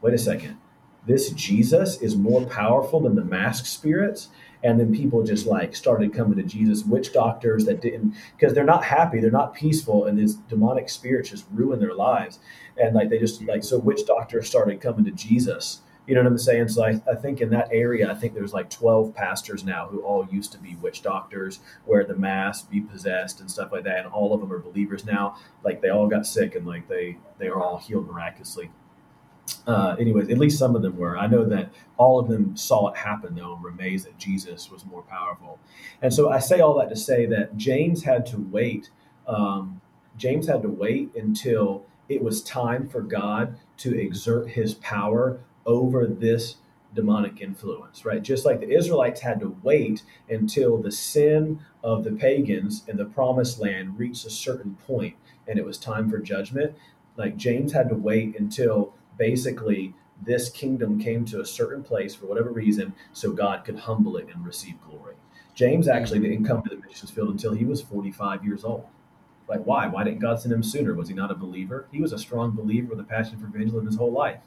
Wait 0.00 0.14
a 0.14 0.18
second. 0.18 0.58
This 1.06 1.30
Jesus 1.30 2.00
is 2.00 2.16
more 2.16 2.44
powerful 2.46 3.00
than 3.00 3.16
the 3.16 3.24
mask 3.24 3.66
spirits 3.66 4.28
and 4.64 4.78
then 4.78 4.94
people 4.94 5.22
just 5.22 5.46
like 5.46 5.74
started 5.74 6.14
coming 6.14 6.36
to 6.36 6.42
Jesus. 6.42 6.84
Witch 6.84 7.12
doctors 7.12 7.64
that 7.64 7.80
didn't 7.80 8.14
because 8.38 8.54
they're 8.54 8.64
not 8.64 8.84
happy, 8.84 9.20
they're 9.20 9.30
not 9.30 9.54
peaceful, 9.54 10.06
and 10.06 10.18
these 10.18 10.34
demonic 10.34 10.88
spirits 10.88 11.30
just 11.30 11.46
ruin 11.52 11.80
their 11.80 11.94
lives. 11.94 12.38
And 12.76 12.94
like 12.94 13.10
they 13.10 13.18
just 13.18 13.42
like 13.42 13.64
so, 13.64 13.78
witch 13.78 14.06
doctors 14.06 14.48
started 14.48 14.80
coming 14.80 15.04
to 15.04 15.10
Jesus 15.10 15.80
you 16.06 16.14
know 16.14 16.22
what 16.22 16.32
I'm 16.32 16.38
saying? 16.38 16.68
So 16.68 16.84
I, 16.84 17.00
I 17.10 17.14
think 17.14 17.40
in 17.40 17.50
that 17.50 17.68
area, 17.70 18.10
I 18.10 18.14
think 18.14 18.34
there's 18.34 18.52
like 18.52 18.68
12 18.70 19.14
pastors 19.14 19.64
now 19.64 19.86
who 19.86 20.00
all 20.00 20.26
used 20.30 20.50
to 20.52 20.58
be 20.58 20.74
witch 20.76 21.02
doctors, 21.02 21.60
wear 21.86 22.04
the 22.04 22.16
mask, 22.16 22.70
be 22.70 22.80
possessed, 22.80 23.40
and 23.40 23.50
stuff 23.50 23.70
like 23.70 23.84
that. 23.84 24.04
And 24.04 24.08
all 24.08 24.34
of 24.34 24.40
them 24.40 24.52
are 24.52 24.58
believers 24.58 25.04
now. 25.04 25.36
Like 25.64 25.80
they 25.80 25.90
all 25.90 26.08
got 26.08 26.26
sick 26.26 26.56
and 26.56 26.66
like 26.66 26.88
they 26.88 27.18
they 27.38 27.46
are 27.46 27.60
all 27.62 27.78
healed 27.78 28.08
miraculously. 28.08 28.70
Uh, 29.66 29.96
anyways, 29.98 30.28
at 30.28 30.38
least 30.38 30.58
some 30.58 30.74
of 30.74 30.82
them 30.82 30.96
were. 30.96 31.16
I 31.16 31.26
know 31.26 31.44
that 31.44 31.70
all 31.96 32.18
of 32.18 32.28
them 32.28 32.56
saw 32.56 32.88
it 32.88 32.96
happen 32.96 33.34
though 33.36 33.54
and 33.54 33.62
were 33.62 33.70
amazed 33.70 34.06
that 34.06 34.18
Jesus 34.18 34.70
was 34.70 34.84
more 34.84 35.02
powerful. 35.02 35.60
And 36.00 36.12
so 36.12 36.30
I 36.30 36.40
say 36.40 36.60
all 36.60 36.78
that 36.78 36.88
to 36.88 36.96
say 36.96 37.26
that 37.26 37.56
James 37.56 38.02
had 38.02 38.26
to 38.26 38.38
wait. 38.38 38.90
Um, 39.28 39.80
James 40.16 40.48
had 40.48 40.62
to 40.62 40.68
wait 40.68 41.14
until 41.14 41.86
it 42.08 42.22
was 42.22 42.42
time 42.42 42.88
for 42.88 43.02
God 43.02 43.56
to 43.78 43.98
exert 43.98 44.48
His 44.48 44.74
power 44.74 45.40
over 45.66 46.06
this 46.06 46.56
demonic 46.94 47.40
influence, 47.40 48.04
right? 48.04 48.22
Just 48.22 48.44
like 48.44 48.60
the 48.60 48.70
Israelites 48.70 49.20
had 49.20 49.40
to 49.40 49.56
wait 49.62 50.02
until 50.28 50.78
the 50.78 50.92
sin 50.92 51.60
of 51.82 52.04
the 52.04 52.12
pagans 52.12 52.84
in 52.86 52.96
the 52.96 53.04
promised 53.04 53.58
land 53.58 53.98
reached 53.98 54.26
a 54.26 54.30
certain 54.30 54.76
point 54.86 55.16
and 55.48 55.58
it 55.58 55.64
was 55.64 55.78
time 55.78 56.10
for 56.10 56.18
judgment. 56.18 56.74
Like 57.16 57.36
James 57.36 57.72
had 57.72 57.88
to 57.88 57.94
wait 57.94 58.38
until 58.38 58.94
basically 59.18 59.94
this 60.24 60.50
kingdom 60.50 61.00
came 61.00 61.24
to 61.26 61.40
a 61.40 61.46
certain 61.46 61.82
place 61.82 62.14
for 62.14 62.26
whatever 62.26 62.50
reason 62.50 62.94
so 63.12 63.32
God 63.32 63.64
could 63.64 63.78
humble 63.80 64.16
it 64.16 64.28
and 64.32 64.46
receive 64.46 64.74
glory. 64.88 65.16
James 65.54 65.88
actually 65.88 66.20
didn't 66.20 66.46
come 66.46 66.62
to 66.62 66.70
the 66.70 66.80
missions 66.80 67.10
field 67.10 67.28
until 67.28 67.52
he 67.52 67.64
was 67.64 67.82
45 67.82 68.44
years 68.44 68.64
old. 68.64 68.86
Like, 69.48 69.64
why? 69.64 69.86
Why 69.86 70.04
didn't 70.04 70.20
God 70.20 70.40
send 70.40 70.54
him 70.54 70.62
sooner? 70.62 70.94
Was 70.94 71.08
he 71.08 71.14
not 71.14 71.30
a 71.30 71.34
believer? 71.34 71.86
He 71.90 72.00
was 72.00 72.12
a 72.12 72.18
strong 72.18 72.52
believer 72.52 72.90
with 72.90 73.00
a 73.00 73.04
passion 73.04 73.38
for 73.38 73.46
evangelism 73.46 73.86
his 73.86 73.96
whole 73.96 74.12
life 74.12 74.38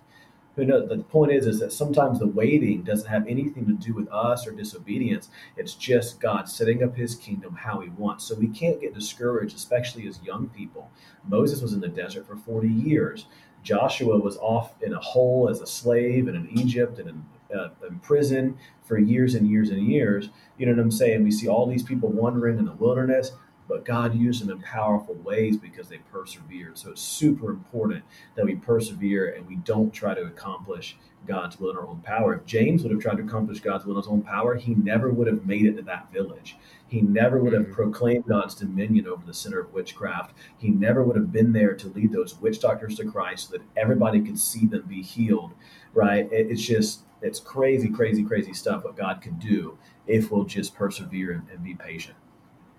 who 0.56 0.66
knows? 0.66 0.88
The 0.88 0.98
point 1.00 1.32
is 1.32 1.46
is 1.46 1.60
that 1.60 1.74
sometimes 1.74 2.20
the 2.20 2.28
waiting 2.28 2.84
doesn't 2.84 3.10
have 3.10 3.28
anything 3.28 3.66
to 3.68 3.74
do 3.74 3.94
with 3.94 4.08
us 4.10 4.48
or 4.48 4.52
disobedience. 4.52 5.30
It's 5.58 5.74
just 5.74 6.20
god 6.20 6.48
setting 6.48 6.84
up 6.84 6.96
his 6.96 7.16
kingdom 7.16 7.56
how 7.56 7.80
he 7.80 7.90
wants. 7.90 8.26
So 8.26 8.36
we 8.36 8.48
can't 8.48 8.80
get 8.80 8.94
discouraged 8.94 9.56
especially 9.56 10.08
as 10.08 10.22
young 10.24 10.48
people. 10.50 10.90
Moses 11.28 11.62
was 11.62 11.74
in 11.74 11.82
the 11.82 11.88
desert 11.88 12.26
for 12.28 12.36
40 12.36 12.68
years. 12.68 13.26
Joshua 13.64 14.18
was 14.18 14.38
off 14.38 14.82
in 14.82 14.94
a 14.94 15.00
hole 15.00 15.50
as 15.50 15.60
a 15.60 15.68
slave 15.68 16.28
and 16.28 16.38
in 16.38 16.58
egypt 16.58 17.00
and 17.00 17.10
in, 17.10 17.58
uh, 17.58 17.70
in 17.88 18.00
prison 18.00 18.58
for 18.84 19.00
years 19.00 19.34
and 19.34 19.50
years 19.50 19.72
and 19.72 19.88
years. 19.88 20.30
You 20.58 20.68
know 20.68 20.74
what 20.74 20.82
i'm 20.82 20.92
saying? 20.92 21.24
We 21.24 21.32
see 21.32 21.48
all 21.48 21.66
these 21.66 21.84
people 21.84 22.10
wandering 22.10 22.60
in 22.60 22.66
the 22.66 22.74
wilderness 22.74 23.32
but 23.68 23.86
God 23.86 24.16
used 24.16 24.42
them 24.42 24.50
in 24.50 24.62
powerful 24.62 25.16
ways 25.16 25.58
because 25.58 25.88
they 25.88 25.98
persevered. 26.12 26.78
So 26.78 26.92
it's 26.92 27.02
super 27.02 27.50
important 27.50 28.04
that 28.36 28.46
we 28.46 28.56
persevere 28.56 29.34
and 29.34 29.48
we 29.48 29.56
don't 29.58 29.94
try 29.94 30.14
to 30.14 30.22
accomplish 30.22 30.98
God's 31.26 31.60
will 31.60 31.72
in 31.72 31.78
our 31.78 31.88
own 31.88 32.02
power. 32.02 32.36
If 32.36 32.46
James 32.46 32.84
would 32.84 32.92
have 32.92 33.02
tried 33.02 33.18
to 33.18 33.24
accomplish 33.24 33.60
God's 33.60 33.86
will 33.86 33.96
in 33.96 34.02
his 34.02 34.08
own 34.08 34.22
power, 34.22 34.56
he 34.56 34.76
never 34.76 35.10
would 35.10 35.28
have 35.28 35.46
made 35.46 35.66
it 35.66 35.76
to 35.78 35.82
that 35.84 36.12
village. 36.14 36.58
He 36.88 37.02
never 37.02 37.40
would 37.40 37.54
have 37.54 37.64
mm-hmm. 37.64 37.74
proclaimed 37.74 38.28
God's 38.28 38.56
dominion 38.56 39.08
over 39.08 39.26
the 39.26 39.34
center 39.34 39.60
of 39.60 39.74
witchcraft. 39.74 40.36
He 40.58 40.70
never 40.70 41.04
would 41.04 41.16
have 41.16 41.32
been 41.32 41.52
there 41.52 41.74
to 41.74 41.88
lead 41.88 42.12
those 42.12 42.40
witch 42.40 42.60
doctors 42.60 42.98
to 42.98 43.06
Christ 43.06 43.50
so 43.50 43.58
that 43.58 43.66
everybody 43.76 44.22
could 44.22 44.40
see 44.40 44.68
them 44.68 44.84
be 44.88 45.02
healed, 45.02 45.54
right? 45.94 46.28
It's 46.32 46.62
just, 46.62 47.02
it's 47.22 47.40
crazy, 47.40 47.90
crazy, 47.90 48.24
crazy 48.24 48.54
stuff 48.54 48.84
what 48.84 48.96
God 48.96 49.22
can 49.22 49.40
do 49.40 49.78
if 50.06 50.32
we'll 50.32 50.44
just 50.44 50.76
persevere 50.76 51.32
and, 51.32 51.50
and 51.50 51.64
be 51.64 51.74
patient. 51.74 52.18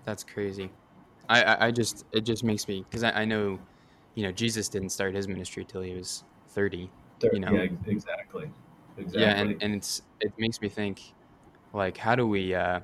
That's 0.05 0.23
crazy. 0.23 0.71
I, 1.29 1.67
I, 1.67 1.71
just 1.71 2.05
it 2.11 2.21
just 2.21 2.43
makes 2.43 2.67
me 2.67 2.85
because 2.89 3.03
I, 3.03 3.11
I 3.11 3.25
know, 3.25 3.59
you 4.15 4.23
know, 4.23 4.31
Jesus 4.31 4.69
didn't 4.69 4.89
start 4.89 5.13
his 5.13 5.27
ministry 5.27 5.65
till 5.65 5.81
he 5.81 5.93
was 5.93 6.23
thirty. 6.49 6.89
30 7.19 7.35
you 7.35 7.39
know, 7.41 7.51
yeah, 7.51 7.67
exactly. 7.87 8.49
Exactly. 8.97 9.21
Yeah, 9.21 9.39
and, 9.39 9.61
and 9.61 9.75
it's 9.75 10.01
it 10.21 10.31
makes 10.37 10.61
me 10.61 10.69
think, 10.69 11.01
like, 11.73 11.97
how 11.97 12.15
do 12.15 12.27
we? 12.27 12.55
Uh, 12.55 12.79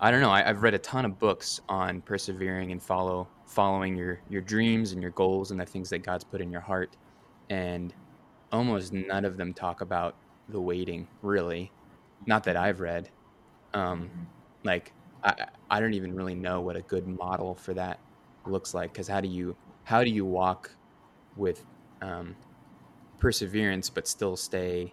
I 0.00 0.10
don't 0.10 0.20
know. 0.20 0.30
I, 0.30 0.48
I've 0.48 0.62
read 0.62 0.74
a 0.74 0.78
ton 0.78 1.04
of 1.04 1.18
books 1.18 1.60
on 1.68 2.00
persevering 2.02 2.72
and 2.72 2.82
follow 2.82 3.28
following 3.46 3.96
your 3.96 4.20
your 4.28 4.40
dreams 4.40 4.92
and 4.92 5.02
your 5.02 5.10
goals 5.12 5.50
and 5.50 5.60
the 5.60 5.66
things 5.66 5.90
that 5.90 6.04
God's 6.04 6.24
put 6.24 6.40
in 6.40 6.50
your 6.50 6.60
heart, 6.60 6.96
and 7.50 7.92
almost 8.52 8.92
none 8.92 9.24
of 9.24 9.36
them 9.36 9.52
talk 9.52 9.80
about 9.80 10.16
the 10.48 10.60
waiting. 10.60 11.08
Really, 11.22 11.72
not 12.26 12.44
that 12.44 12.56
I've 12.56 12.80
read. 12.80 13.10
Um, 13.74 14.02
mm-hmm. 14.02 14.22
like 14.64 14.92
I, 15.24 15.46
I 15.70 15.80
don't 15.80 15.94
even 15.94 16.14
really 16.14 16.34
know 16.34 16.60
what 16.60 16.76
a 16.76 16.82
good 16.82 17.06
model 17.06 17.54
for 17.54 17.74
that 17.74 17.98
looks 18.46 18.74
like 18.74 18.92
because 18.92 19.08
how 19.08 19.20
do 19.20 19.28
you 19.28 19.56
how 19.84 20.02
do 20.02 20.10
you 20.10 20.24
walk 20.24 20.70
with 21.36 21.64
um, 22.00 22.34
perseverance 23.18 23.88
but 23.88 24.08
still 24.08 24.36
stay 24.36 24.92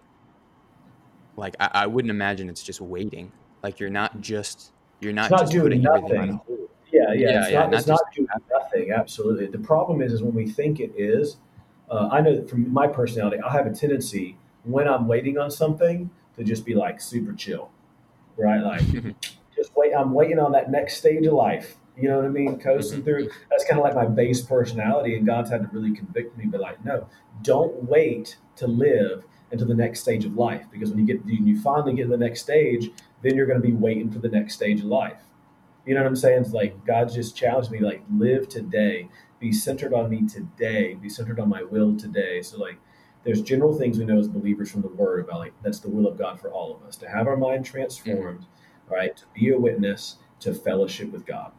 like 1.36 1.56
I, 1.58 1.70
I, 1.72 1.86
wouldn't 1.86 2.10
imagine 2.10 2.48
it's 2.48 2.62
just 2.62 2.80
waiting. 2.80 3.32
Like 3.62 3.80
you're 3.80 3.90
not 3.90 4.20
just 4.20 4.72
you're 5.00 5.12
not, 5.12 5.30
not 5.30 5.40
just 5.40 5.52
doing 5.52 5.82
nothing. 5.82 6.40
yeah 6.92 7.12
yeah, 7.12 7.14
yeah 7.14 7.40
it's, 7.40 7.50
yeah, 7.50 7.58
not, 7.60 7.70
not, 7.70 7.78
it's 7.78 7.86
not 7.88 8.00
doing 8.14 8.28
nothing 8.50 8.92
absolutely. 8.92 9.46
The 9.46 9.58
problem 9.58 10.02
is 10.02 10.12
is 10.12 10.22
when 10.22 10.34
we 10.34 10.48
think 10.48 10.80
it 10.80 10.92
is 10.96 11.38
uh, 11.90 12.08
i 12.12 12.20
know 12.20 12.46
from 12.46 12.72
my 12.72 12.86
personality 12.86 13.38
i 13.42 13.50
have 13.50 13.66
a 13.66 13.74
tendency 13.74 14.36
when 14.62 14.86
i'm 14.86 15.08
waiting 15.08 15.38
on 15.38 15.50
something 15.50 16.08
to 16.36 16.44
just 16.44 16.64
be 16.64 16.74
like 16.74 17.00
super 17.00 17.32
chill 17.32 17.70
right? 18.40 18.60
Like 18.60 18.82
just 19.60 19.76
wait. 19.76 19.92
I'm 19.94 20.12
waiting 20.12 20.38
on 20.38 20.52
that 20.52 20.70
next 20.70 20.96
stage 20.96 21.26
of 21.26 21.34
life. 21.34 21.76
You 21.96 22.08
know 22.08 22.16
what 22.16 22.24
I 22.24 22.28
mean? 22.28 22.58
Coasting 22.58 22.98
mm-hmm. 22.98 23.04
through. 23.04 23.30
That's 23.50 23.64
kind 23.64 23.78
of 23.78 23.84
like 23.84 23.94
my 23.94 24.06
base 24.06 24.40
personality, 24.40 25.16
and 25.16 25.26
God's 25.26 25.50
had 25.50 25.62
to 25.62 25.68
really 25.68 25.94
convict 25.94 26.36
me. 26.38 26.46
But 26.46 26.60
like, 26.60 26.84
no, 26.84 27.06
don't 27.42 27.84
wait 27.84 28.38
to 28.56 28.66
live 28.66 29.24
into 29.52 29.64
the 29.64 29.74
next 29.74 30.00
stage 30.00 30.24
of 30.24 30.34
life 30.34 30.64
because 30.70 30.90
when 30.90 30.98
you 31.00 31.06
get 31.06 31.24
when 31.24 31.46
you 31.46 31.60
finally 31.60 31.94
get 31.94 32.04
to 32.04 32.08
the 32.08 32.16
next 32.16 32.40
stage, 32.40 32.90
then 33.22 33.36
you're 33.36 33.46
going 33.46 33.60
to 33.60 33.66
be 33.66 33.74
waiting 33.74 34.10
for 34.10 34.20
the 34.20 34.28
next 34.28 34.54
stage 34.54 34.80
of 34.80 34.86
life. 34.86 35.20
You 35.86 35.94
know 35.94 36.02
what 36.02 36.08
I'm 36.08 36.16
saying? 36.16 36.42
It's 36.42 36.52
like 36.52 36.84
God 36.86 37.12
just 37.12 37.36
challenged 37.36 37.70
me, 37.70 37.80
like 37.80 38.02
live 38.14 38.48
today, 38.48 39.08
be 39.38 39.52
centered 39.52 39.92
on 39.92 40.10
me 40.10 40.26
today, 40.26 40.94
be 40.94 41.08
centered 41.08 41.40
on 41.40 41.48
my 41.48 41.62
will 41.62 41.96
today. 41.96 42.42
So 42.42 42.58
like 42.58 42.78
there's 43.24 43.42
general 43.42 43.76
things 43.76 43.98
we 43.98 44.04
know 44.04 44.18
as 44.18 44.28
believers 44.28 44.70
from 44.70 44.82
the 44.82 44.88
word 44.88 45.20
about 45.20 45.40
like 45.40 45.52
that's 45.62 45.80
the 45.80 45.90
will 45.90 46.06
of 46.06 46.16
God 46.16 46.40
for 46.40 46.50
all 46.50 46.74
of 46.74 46.82
us 46.86 46.96
to 46.98 47.08
have 47.08 47.26
our 47.26 47.36
mind 47.36 47.66
transformed, 47.66 48.40
mm-hmm. 48.40 48.59
Right? 48.90 49.16
To 49.16 49.24
be 49.34 49.50
a 49.50 49.58
witness, 49.58 50.16
to 50.40 50.54
fellowship 50.54 51.12
with 51.12 51.26
God. 51.26 51.52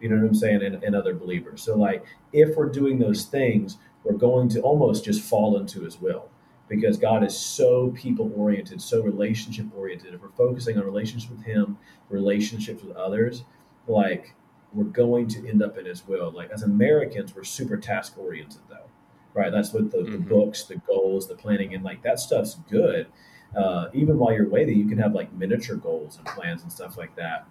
You 0.00 0.08
know 0.08 0.16
what 0.16 0.28
I'm 0.28 0.34
saying? 0.34 0.62
And, 0.62 0.82
and 0.82 0.94
other 0.94 1.14
believers. 1.14 1.62
So 1.62 1.76
like 1.76 2.04
if 2.32 2.56
we're 2.56 2.70
doing 2.70 2.98
those 2.98 3.24
things, 3.24 3.78
we're 4.04 4.16
going 4.16 4.48
to 4.50 4.60
almost 4.60 5.04
just 5.04 5.20
fall 5.20 5.58
into 5.58 5.82
his 5.82 6.00
will 6.00 6.30
because 6.70 6.96
God 6.96 7.24
is 7.24 7.36
so 7.36 7.90
people 7.90 8.32
oriented, 8.36 8.80
so 8.80 9.02
relationship 9.02 9.66
oriented. 9.76 10.14
If 10.14 10.22
we're 10.22 10.28
focusing 10.30 10.78
on 10.78 10.84
relationships 10.84 11.30
with 11.30 11.42
Him, 11.42 11.76
relationships 12.08 12.82
with 12.82 12.96
others, 12.96 13.42
like 13.88 14.34
we're 14.72 14.84
going 14.84 15.26
to 15.28 15.48
end 15.48 15.62
up 15.62 15.76
in 15.76 15.84
His 15.84 16.06
will. 16.06 16.30
Like 16.30 16.50
as 16.52 16.62
Americans, 16.62 17.34
we're 17.34 17.42
super 17.42 17.76
task 17.76 18.16
oriented 18.16 18.60
though, 18.70 18.88
right? 19.34 19.50
That's 19.50 19.72
what 19.72 19.90
the, 19.90 19.98
mm-hmm. 19.98 20.12
the, 20.12 20.18
books, 20.18 20.62
the 20.62 20.76
goals, 20.76 21.26
the 21.26 21.34
planning, 21.34 21.74
and 21.74 21.82
like 21.82 22.02
that 22.04 22.20
stuff's 22.20 22.54
good. 22.70 23.08
Uh, 23.56 23.88
even 23.92 24.18
while 24.18 24.32
you're 24.32 24.48
waiting, 24.48 24.78
you 24.78 24.88
can 24.88 24.98
have 24.98 25.14
like 25.14 25.32
miniature 25.32 25.76
goals 25.76 26.18
and 26.18 26.26
plans 26.26 26.62
and 26.62 26.72
stuff 26.72 26.96
like 26.96 27.14
that. 27.16 27.46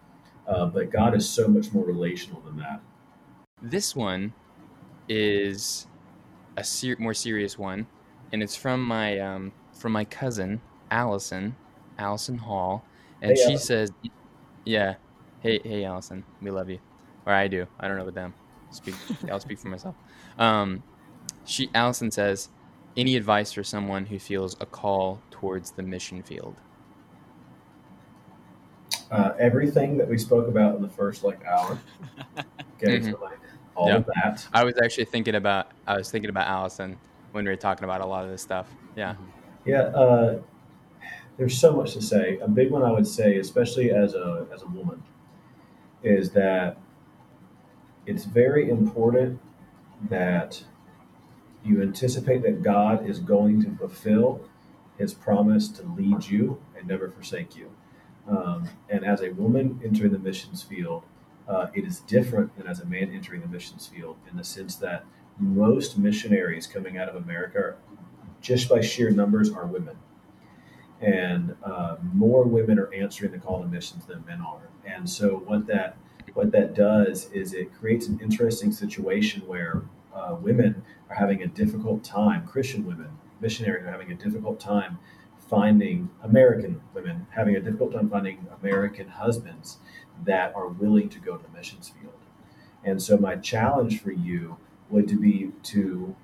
Uh, 0.47 0.65
but 0.65 0.91
God 0.91 1.15
is 1.15 1.27
so 1.27 1.47
much 1.47 1.71
more 1.73 1.85
relational 1.85 2.41
than 2.41 2.57
that. 2.57 2.81
This 3.61 3.95
one 3.95 4.33
is 5.07 5.85
a 6.57 6.63
ser- 6.63 6.95
more 6.99 7.13
serious 7.13 7.57
one 7.57 7.87
and 8.31 8.43
it's 8.43 8.55
from 8.55 8.83
my 8.83 9.19
um, 9.19 9.51
from 9.73 9.91
my 9.91 10.05
cousin 10.05 10.61
Allison, 10.91 11.55
Allison 11.97 12.37
Hall, 12.37 12.83
and 13.21 13.37
hey, 13.37 13.43
she 13.45 13.57
says, 13.57 13.91
"Yeah, 14.65 14.95
hey 15.41 15.59
hey 15.63 15.83
Allison, 15.83 16.23
we 16.41 16.51
love 16.51 16.69
you, 16.69 16.79
or 17.25 17.33
I 17.33 17.47
do. 17.47 17.65
I 17.79 17.87
don't 17.87 17.97
know 17.97 18.03
about 18.03 18.15
them. 18.15 18.33
Speak, 18.71 18.95
I'll 19.31 19.39
speak 19.39 19.59
for 19.59 19.69
myself." 19.69 19.95
Um, 20.37 20.83
she 21.45 21.69
Allison 21.73 22.11
says, 22.11 22.49
"Any 22.99 23.15
advice 23.15 23.51
for 23.51 23.63
someone 23.63 24.05
who 24.05 24.19
feels 24.19 24.55
a 24.59 24.65
call 24.65 25.21
towards 25.31 25.71
the 25.71 25.83
mission 25.83 26.21
field?" 26.23 26.55
Uh, 29.11 29.31
everything 29.39 29.97
that 29.97 30.07
we 30.07 30.17
spoke 30.17 30.47
about 30.47 30.75
in 30.75 30.81
the 30.81 30.89
first 30.89 31.23
like 31.23 31.43
hour. 31.45 31.79
Okay, 32.81 32.99
mm-hmm. 32.99 33.11
so 33.11 33.19
like 33.21 33.37
all 33.75 33.89
yep. 33.89 34.07
of 34.07 34.13
that. 34.15 34.47
I 34.53 34.63
was 34.63 34.75
actually 34.81 35.03
thinking 35.03 35.35
about 35.35 35.71
I 35.85 35.97
was 35.97 36.09
thinking 36.09 36.29
about 36.29 36.47
Allison 36.47 36.97
when 37.31 37.43
we 37.43 37.49
were 37.49 37.57
talking 37.57 37.83
about 37.83 37.99
a 37.99 38.05
lot 38.05 38.23
of 38.23 38.31
this 38.31 38.41
stuff. 38.41 38.67
Yeah. 38.95 39.15
Yeah. 39.65 39.81
Uh, 39.81 40.39
there's 41.37 41.57
so 41.57 41.75
much 41.75 41.93
to 41.93 42.01
say. 42.01 42.37
A 42.39 42.47
big 42.47 42.71
one 42.71 42.83
I 42.83 42.91
would 42.91 43.07
say, 43.07 43.37
especially 43.37 43.91
as 43.91 44.13
a 44.13 44.47
as 44.53 44.63
a 44.63 44.67
woman, 44.67 45.01
is 46.03 46.31
that 46.31 46.77
it's 48.05 48.25
very 48.25 48.69
important 48.69 49.39
that 50.09 50.63
you 51.63 51.81
anticipate 51.81 52.41
that 52.43 52.63
God 52.63 53.07
is 53.07 53.19
going 53.19 53.63
to 53.63 53.75
fulfill 53.77 54.41
His 54.97 55.13
promise 55.13 55.67
to 55.69 55.83
lead 55.83 56.25
you 56.25 56.61
and 56.77 56.87
never 56.87 57.09
forsake 57.09 57.55
you. 57.55 57.71
Um, 58.27 58.69
and 58.89 59.03
as 59.03 59.21
a 59.21 59.31
woman 59.31 59.79
entering 59.83 60.11
the 60.11 60.19
missions 60.19 60.61
field, 60.61 61.03
uh, 61.47 61.67
it 61.73 61.83
is 61.83 62.01
different 62.01 62.55
than 62.57 62.67
as 62.67 62.79
a 62.79 62.85
man 62.85 63.11
entering 63.13 63.41
the 63.41 63.47
missions 63.47 63.87
field 63.87 64.17
in 64.29 64.37
the 64.37 64.43
sense 64.43 64.75
that 64.75 65.03
most 65.39 65.97
missionaries 65.97 66.67
coming 66.67 66.97
out 66.97 67.09
of 67.09 67.15
America, 67.15 67.75
just 68.41 68.69
by 68.69 68.81
sheer 68.81 69.09
numbers, 69.09 69.51
are 69.51 69.65
women. 69.65 69.95
And 71.01 71.55
uh, 71.63 71.95
more 72.13 72.43
women 72.43 72.77
are 72.77 72.93
answering 72.93 73.31
the 73.31 73.39
call 73.39 73.61
to 73.61 73.67
missions 73.67 74.05
than 74.05 74.23
men 74.25 74.41
are. 74.41 74.69
And 74.85 75.09
so 75.09 75.43
what 75.45 75.65
that 75.67 75.97
what 76.33 76.51
that 76.51 76.75
does 76.75 77.31
is 77.31 77.53
it 77.53 77.73
creates 77.73 78.07
an 78.07 78.19
interesting 78.21 78.71
situation 78.71 79.41
where 79.47 79.83
uh, 80.13 80.35
women 80.35 80.83
are 81.09 81.15
having 81.15 81.41
a 81.41 81.47
difficult 81.47 82.03
time. 82.03 82.45
Christian 82.45 82.85
women, 82.85 83.09
missionaries, 83.41 83.85
are 83.85 83.91
having 83.91 84.11
a 84.11 84.15
difficult 84.15 84.59
time 84.59 84.99
finding 85.49 86.09
American 86.23 86.79
women 86.93 87.25
having 87.31 87.55
a 87.55 87.59
difficult 87.59 87.91
time 87.93 88.09
finding 88.09 88.47
American 88.61 89.07
husbands 89.07 89.77
that 90.23 90.53
are 90.55 90.67
willing 90.67 91.09
to 91.09 91.19
go 91.19 91.37
to 91.37 91.43
the 91.43 91.57
missions 91.57 91.89
field. 91.89 92.13
And 92.83 93.01
so 93.01 93.17
my 93.17 93.35
challenge 93.35 94.01
for 94.01 94.11
you 94.11 94.57
would 94.89 95.19
be 95.19 95.51
to 95.63 96.15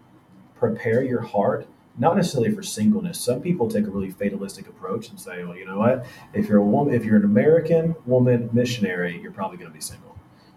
prepare 0.55 1.03
your 1.03 1.21
heart 1.21 1.67
not 1.97 2.17
necessarily 2.17 2.53
for 2.53 2.61
singleness. 2.61 3.19
Some 3.19 3.41
people 3.41 3.69
take 3.69 3.87
a 3.87 3.89
really 3.89 4.11
fatalistic 4.11 4.67
approach 4.67 5.09
and 5.09 5.19
say, 5.19 5.45
well, 5.45 5.55
you 5.55 5.65
know 5.65 5.79
what? 5.79 6.05
If 6.33 6.49
you're 6.49 6.57
a 6.57 6.63
woman, 6.63 6.93
if 6.93 7.05
you're 7.05 7.15
an 7.15 7.23
American 7.23 7.95
woman 8.05 8.49
missionary, 8.51 9.19
you're 9.21 9.31
probably 9.31 9.57
going 9.57 9.69
to 9.69 9.73
be 9.73 9.81
single. 9.81 10.04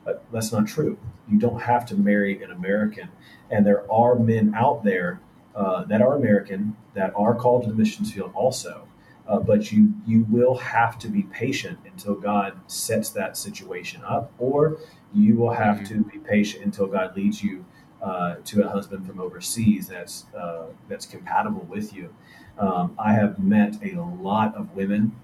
But 0.08 0.24
that's 0.32 0.52
not 0.52 0.66
true. 0.66 0.96
You 1.30 1.38
don't 1.38 1.60
have 1.60 1.84
to 1.86 1.94
marry 1.94 2.42
an 2.42 2.50
American. 2.50 3.10
And 3.50 3.66
there 3.66 3.84
are 3.92 4.14
men 4.14 4.54
out 4.56 4.82
there 4.82 5.20
uh, 5.54 5.84
that 5.84 6.00
are 6.00 6.16
American 6.16 6.76
that 6.94 7.12
are 7.14 7.34
called 7.34 7.64
to 7.64 7.68
the 7.68 7.74
missions 7.74 8.10
field 8.10 8.32
also. 8.34 8.88
Uh, 9.28 9.38
but 9.38 9.70
you 9.70 9.92
you 10.06 10.24
will 10.30 10.56
have 10.56 10.98
to 11.00 11.08
be 11.08 11.24
patient 11.24 11.78
until 11.84 12.14
God 12.14 12.58
sets 12.68 13.10
that 13.10 13.36
situation 13.36 14.00
up, 14.02 14.32
or 14.38 14.78
you 15.12 15.36
will 15.36 15.52
have 15.52 15.76
mm-hmm. 15.76 16.04
to 16.04 16.04
be 16.04 16.18
patient 16.20 16.64
until 16.64 16.86
God 16.86 17.14
leads 17.14 17.42
you 17.42 17.66
uh, 18.00 18.36
to 18.46 18.62
a 18.64 18.68
husband 18.68 19.06
from 19.06 19.20
overseas 19.20 19.88
that's 19.88 20.24
uh, 20.34 20.68
that's 20.88 21.04
compatible 21.04 21.66
with 21.68 21.92
you. 21.92 22.14
Um, 22.58 22.96
I 22.98 23.12
have 23.12 23.38
met 23.38 23.76
a 23.84 24.00
lot 24.00 24.56
of 24.56 24.74
women 24.74 25.14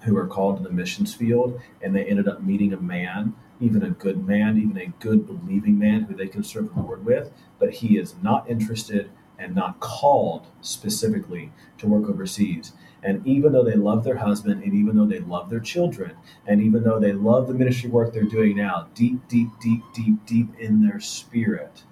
who 0.00 0.16
are 0.16 0.26
called 0.26 0.56
to 0.56 0.62
the 0.64 0.70
missions 0.70 1.14
field, 1.14 1.60
and 1.80 1.94
they 1.94 2.04
ended 2.04 2.26
up 2.26 2.42
meeting 2.42 2.72
a 2.72 2.80
man, 2.80 3.34
even 3.62 3.82
a 3.82 3.90
good 3.90 4.26
man, 4.26 4.58
even 4.58 4.76
a 4.76 4.92
good 5.02 5.26
believing 5.26 5.78
man 5.78 6.02
who 6.02 6.14
they 6.14 6.26
can 6.26 6.42
serve 6.42 6.74
the 6.74 6.80
Lord 6.80 7.04
with, 7.04 7.30
but 7.58 7.74
he 7.74 7.96
is 7.96 8.14
not 8.22 8.48
interested 8.50 9.10
and 9.38 9.54
not 9.54 9.80
called 9.80 10.46
specifically 10.60 11.52
to 11.78 11.86
work 11.86 12.08
overseas. 12.08 12.72
And 13.02 13.26
even 13.26 13.52
though 13.52 13.64
they 13.64 13.74
love 13.74 14.04
their 14.04 14.18
husband, 14.18 14.62
and 14.62 14.74
even 14.74 14.96
though 14.96 15.06
they 15.06 15.18
love 15.18 15.50
their 15.50 15.60
children, 15.60 16.16
and 16.46 16.62
even 16.62 16.84
though 16.84 17.00
they 17.00 17.12
love 17.12 17.48
the 17.48 17.54
ministry 17.54 17.90
work 17.90 18.12
they're 18.12 18.22
doing 18.22 18.56
now, 18.56 18.88
deep, 18.94 19.26
deep, 19.28 19.48
deep, 19.60 19.82
deep, 19.92 20.24
deep 20.24 20.48
in 20.58 20.86
their 20.86 21.00
spirit, 21.00 21.82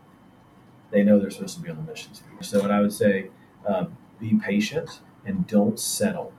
they 0.91 1.03
know 1.03 1.19
they're 1.19 1.31
supposed 1.31 1.57
to 1.57 1.63
be 1.63 1.71
on 1.71 1.77
the 1.77 1.83
mission 1.83 2.13
field. 2.15 2.45
So, 2.45 2.61
what 2.61 2.71
I 2.71 2.81
would 2.81 2.93
say, 2.93 3.31
uh, 3.67 3.87
be 4.21 4.35
patient 4.37 5.01
and 5.25 5.47
don't 5.47 5.79
settle, 5.81 6.33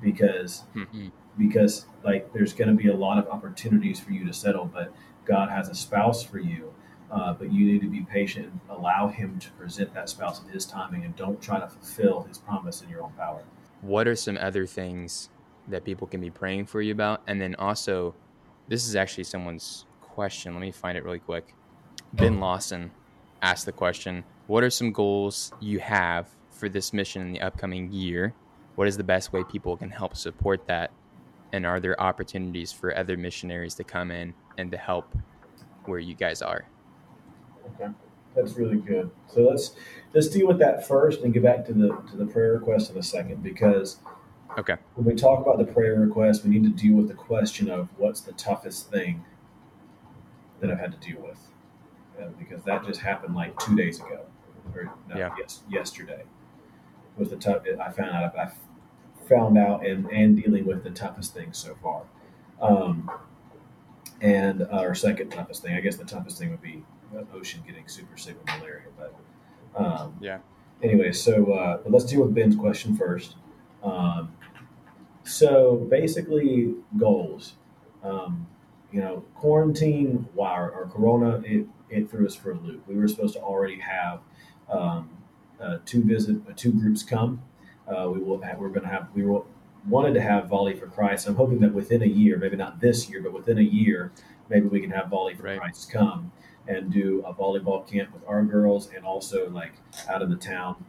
because 0.00 0.64
mm-hmm. 0.74 1.08
Because 1.38 1.86
like 2.04 2.32
there's 2.32 2.52
going 2.52 2.68
to 2.68 2.74
be 2.74 2.88
a 2.88 2.96
lot 2.96 3.18
of 3.18 3.28
opportunities 3.28 4.00
for 4.00 4.12
you 4.12 4.24
to 4.26 4.32
settle, 4.32 4.64
but 4.66 4.92
God 5.24 5.50
has 5.50 5.68
a 5.68 5.74
spouse 5.74 6.22
for 6.22 6.38
you. 6.38 6.72
Uh, 7.08 7.32
but 7.32 7.52
you 7.52 7.64
need 7.64 7.80
to 7.80 7.88
be 7.88 8.00
patient 8.00 8.46
and 8.46 8.60
allow 8.68 9.06
Him 9.06 9.38
to 9.38 9.48
present 9.52 9.94
that 9.94 10.08
spouse 10.08 10.42
in 10.42 10.48
His 10.48 10.66
timing, 10.66 11.04
and 11.04 11.14
don't 11.14 11.40
try 11.40 11.60
to 11.60 11.68
fulfill 11.68 12.22
His 12.22 12.36
promise 12.36 12.82
in 12.82 12.88
your 12.88 13.00
own 13.00 13.12
power 13.12 13.44
what 13.86 14.08
are 14.08 14.16
some 14.16 14.36
other 14.38 14.66
things 14.66 15.28
that 15.68 15.84
people 15.84 16.06
can 16.06 16.20
be 16.20 16.30
praying 16.30 16.66
for 16.66 16.80
you 16.80 16.92
about? 16.92 17.22
And 17.26 17.40
then 17.40 17.54
also, 17.56 18.14
this 18.68 18.86
is 18.86 18.96
actually 18.96 19.24
someone's 19.24 19.84
question. 20.00 20.52
Let 20.54 20.60
me 20.60 20.72
find 20.72 20.96
it 20.96 21.04
really 21.04 21.18
quick. 21.18 21.54
Ben 22.12 22.40
Lawson 22.40 22.90
asked 23.42 23.66
the 23.66 23.72
question 23.72 24.24
What 24.46 24.64
are 24.64 24.70
some 24.70 24.92
goals 24.92 25.52
you 25.60 25.78
have 25.78 26.28
for 26.50 26.68
this 26.68 26.92
mission 26.92 27.22
in 27.22 27.32
the 27.32 27.40
upcoming 27.40 27.92
year? 27.92 28.34
What 28.76 28.88
is 28.88 28.96
the 28.96 29.04
best 29.04 29.32
way 29.32 29.42
people 29.44 29.76
can 29.76 29.90
help 29.90 30.16
support 30.16 30.66
that? 30.66 30.90
And 31.52 31.64
are 31.64 31.80
there 31.80 32.00
opportunities 32.00 32.72
for 32.72 32.96
other 32.96 33.16
missionaries 33.16 33.74
to 33.76 33.84
come 33.84 34.10
in 34.10 34.34
and 34.58 34.70
to 34.70 34.76
help 34.76 35.16
where 35.84 35.98
you 35.98 36.14
guys 36.14 36.42
are? 36.42 36.66
Okay. 37.74 37.92
That's 38.34 38.56
really 38.56 38.76
good. 38.76 39.10
So 39.28 39.42
let's 39.42 39.74
let's 40.12 40.28
deal 40.28 40.46
with 40.46 40.58
that 40.58 40.86
first 40.86 41.22
and 41.22 41.32
get 41.32 41.42
back 41.42 41.64
to 41.66 41.72
the 41.72 41.88
to 42.10 42.16
the 42.16 42.26
prayer 42.26 42.52
request 42.52 42.90
in 42.90 42.98
a 42.98 43.02
second 43.02 43.42
because 43.42 43.98
okay 44.58 44.76
when 44.94 45.06
we 45.06 45.14
talk 45.14 45.40
about 45.40 45.58
the 45.58 45.72
prayer 45.72 45.98
request, 45.98 46.44
we 46.44 46.50
need 46.50 46.64
to 46.64 46.68
deal 46.68 46.96
with 46.96 47.08
the 47.08 47.14
question 47.14 47.70
of 47.70 47.88
what's 47.96 48.20
the 48.20 48.32
toughest 48.32 48.90
thing 48.90 49.24
that 50.60 50.70
I've 50.70 50.78
had 50.78 50.92
to 51.00 51.08
deal 51.08 51.22
with 51.22 51.38
uh, 52.20 52.28
because 52.38 52.62
that 52.64 52.84
just 52.84 53.00
happened 53.00 53.34
like 53.34 53.58
two 53.58 53.74
days 53.74 54.00
ago 54.00 54.26
or 54.74 54.92
no, 55.08 55.16
yeah. 55.16 55.34
yes 55.38 55.62
yesterday 55.70 56.24
was 57.16 57.30
the 57.30 57.36
tough. 57.36 57.62
I 57.80 57.90
found 57.90 58.10
out 58.10 58.38
I 58.38 58.50
found 59.28 59.58
out 59.58 59.86
and 59.86 60.06
and 60.10 60.36
dealing 60.42 60.66
with 60.66 60.84
the 60.84 60.90
toughest 60.90 61.34
thing 61.34 61.52
so 61.52 61.76
far. 61.82 62.02
Um, 62.60 63.10
and 64.20 64.62
uh, 64.62 64.66
our 64.70 64.94
second 64.94 65.30
toughest 65.30 65.62
thing, 65.62 65.74
I 65.74 65.80
guess 65.80 65.96
the 65.96 66.04
toughest 66.04 66.38
thing 66.38 66.50
would 66.50 66.62
be 66.62 66.82
ocean 67.34 67.62
getting 67.66 67.88
super 67.88 68.16
sick 68.16 68.36
with 68.38 68.58
malaria. 68.58 68.86
But 68.96 69.14
um, 69.76 70.16
yeah. 70.20 70.38
Anyway, 70.82 71.12
so 71.12 71.52
uh, 71.52 71.78
let's 71.86 72.04
deal 72.04 72.22
with 72.22 72.34
Ben's 72.34 72.56
question 72.56 72.96
first. 72.96 73.36
Um, 73.82 74.32
so 75.24 75.86
basically, 75.90 76.74
goals. 76.96 77.54
um, 78.06 78.46
you 78.92 79.00
know, 79.00 79.24
quarantine 79.34 80.28
or, 80.36 80.70
or 80.70 80.88
Corona, 80.92 81.42
it, 81.44 81.66
it 81.90 82.10
threw 82.10 82.26
us 82.26 82.34
for 82.34 82.52
a 82.52 82.58
loop. 82.58 82.86
We 82.86 82.96
were 82.96 83.08
supposed 83.08 83.34
to 83.34 83.40
already 83.40 83.80
have 83.80 84.20
um, 84.70 85.10
uh, 85.60 85.78
two 85.84 86.02
visit, 86.02 86.36
uh, 86.48 86.52
two 86.54 86.72
groups 86.72 87.02
come. 87.02 87.42
Uh, 87.88 88.10
we 88.10 88.20
will 88.20 88.40
have, 88.40 88.58
we're 88.58 88.68
going 88.68 88.82
to 88.82 88.88
have, 88.88 89.08
we 89.14 89.24
will, 89.24 89.46
wanted 89.88 90.14
to 90.14 90.20
have 90.20 90.48
Volley 90.48 90.74
for 90.74 90.86
Christ. 90.86 91.28
I'm 91.28 91.36
hoping 91.36 91.60
that 91.60 91.72
within 91.72 92.02
a 92.02 92.06
year, 92.06 92.36
maybe 92.36 92.56
not 92.56 92.80
this 92.80 93.08
year, 93.08 93.22
but 93.22 93.32
within 93.32 93.58
a 93.58 93.62
year, 93.62 94.12
maybe 94.48 94.66
we 94.66 94.80
can 94.80 94.90
have 94.90 95.08
Volley 95.08 95.34
for 95.34 95.44
right. 95.44 95.58
Christ 95.58 95.90
come 95.90 96.32
and 96.68 96.92
do 96.92 97.22
a 97.24 97.32
volleyball 97.32 97.86
camp 97.88 98.12
with 98.12 98.22
our 98.26 98.42
girls 98.42 98.90
and 98.94 99.04
also 99.04 99.48
like 99.50 99.74
out 100.08 100.22
of 100.22 100.30
the 100.30 100.36
town 100.36 100.84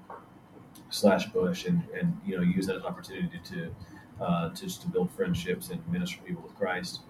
slash 0.89 1.27
bush 1.27 1.65
and, 1.65 1.83
and 1.99 2.19
you 2.25 2.35
know 2.35 2.41
use 2.41 2.65
that 2.67 2.75
as 2.75 2.81
an 2.81 2.87
opportunity 2.87 3.39
to 3.43 3.69
uh, 4.19 4.49
to 4.49 4.63
just 4.63 4.81
to 4.81 4.87
build 4.87 5.11
friendships 5.11 5.69
and 5.69 5.85
minister 5.87 6.17
people 6.25 6.41
with 6.41 6.55
Christ 6.55 7.01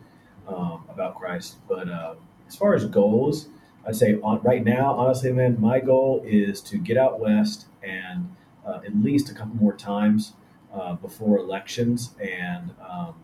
um, 0.47 0.83
about 0.89 1.15
Christ. 1.15 1.57
But 1.67 1.87
uh, 1.89 2.15
as 2.47 2.55
far 2.55 2.73
as 2.73 2.85
goals, 2.85 3.47
I'd 3.87 3.95
say 3.95 4.19
on, 4.21 4.41
right 4.41 4.63
now, 4.63 4.93
honestly, 4.93 5.31
man, 5.31 5.59
my 5.59 5.79
goal 5.79 6.21
is 6.25 6.61
to 6.61 6.77
get 6.77 6.97
out 6.97 7.19
west 7.19 7.67
and 7.81 8.35
uh, 8.67 8.81
at 8.85 8.95
least 8.95 9.29
a 9.29 9.33
couple 9.33 9.55
more 9.55 9.75
times 9.75 10.33
uh, 10.73 10.93
before 10.95 11.37
elections 11.37 12.11
and, 12.21 12.71
um, 12.87 13.15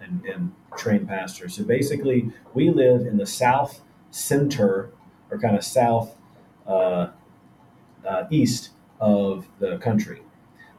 and 0.00 0.24
and 0.26 0.52
train 0.76 1.06
pastors. 1.06 1.54
So 1.54 1.64
basically, 1.64 2.30
we 2.54 2.70
live 2.70 3.06
in 3.06 3.16
the 3.16 3.26
south 3.26 3.82
center 4.10 4.90
or 5.30 5.38
kind 5.38 5.56
of 5.56 5.64
south 5.64 6.16
uh, 6.66 7.08
uh, 8.06 8.24
east 8.30 8.70
of 9.00 9.48
the 9.58 9.78
country, 9.78 10.22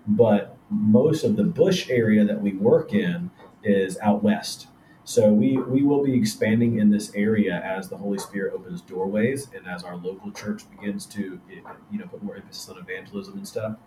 but 0.05 0.57
most 0.69 1.23
of 1.23 1.35
the 1.35 1.43
bush 1.43 1.89
area 1.89 2.25
that 2.25 2.41
we 2.41 2.53
work 2.53 2.93
in 2.93 3.31
is 3.63 3.97
out 3.99 4.23
west. 4.23 4.67
So 5.07 5.31
we, 5.31 5.55
we 5.55 5.83
will 5.83 6.03
be 6.03 6.13
expanding 6.13 6.79
in 6.79 6.89
this 6.89 7.15
area 7.15 7.61
as 7.63 7.87
the 7.87 7.95
Holy 7.95 8.17
Spirit 8.17 8.53
opens 8.53 8.81
doorways 8.81 9.47
and 9.55 9.65
as 9.65 9.85
our 9.85 9.95
local 9.95 10.31
church 10.31 10.69
begins 10.69 11.05
to 11.05 11.39
you 11.49 11.97
know 11.97 12.07
put 12.07 12.21
more 12.21 12.35
emphasis 12.35 12.67
on 12.67 12.77
evangelism 12.77 13.37
and 13.37 13.47
stuff. 13.47 13.77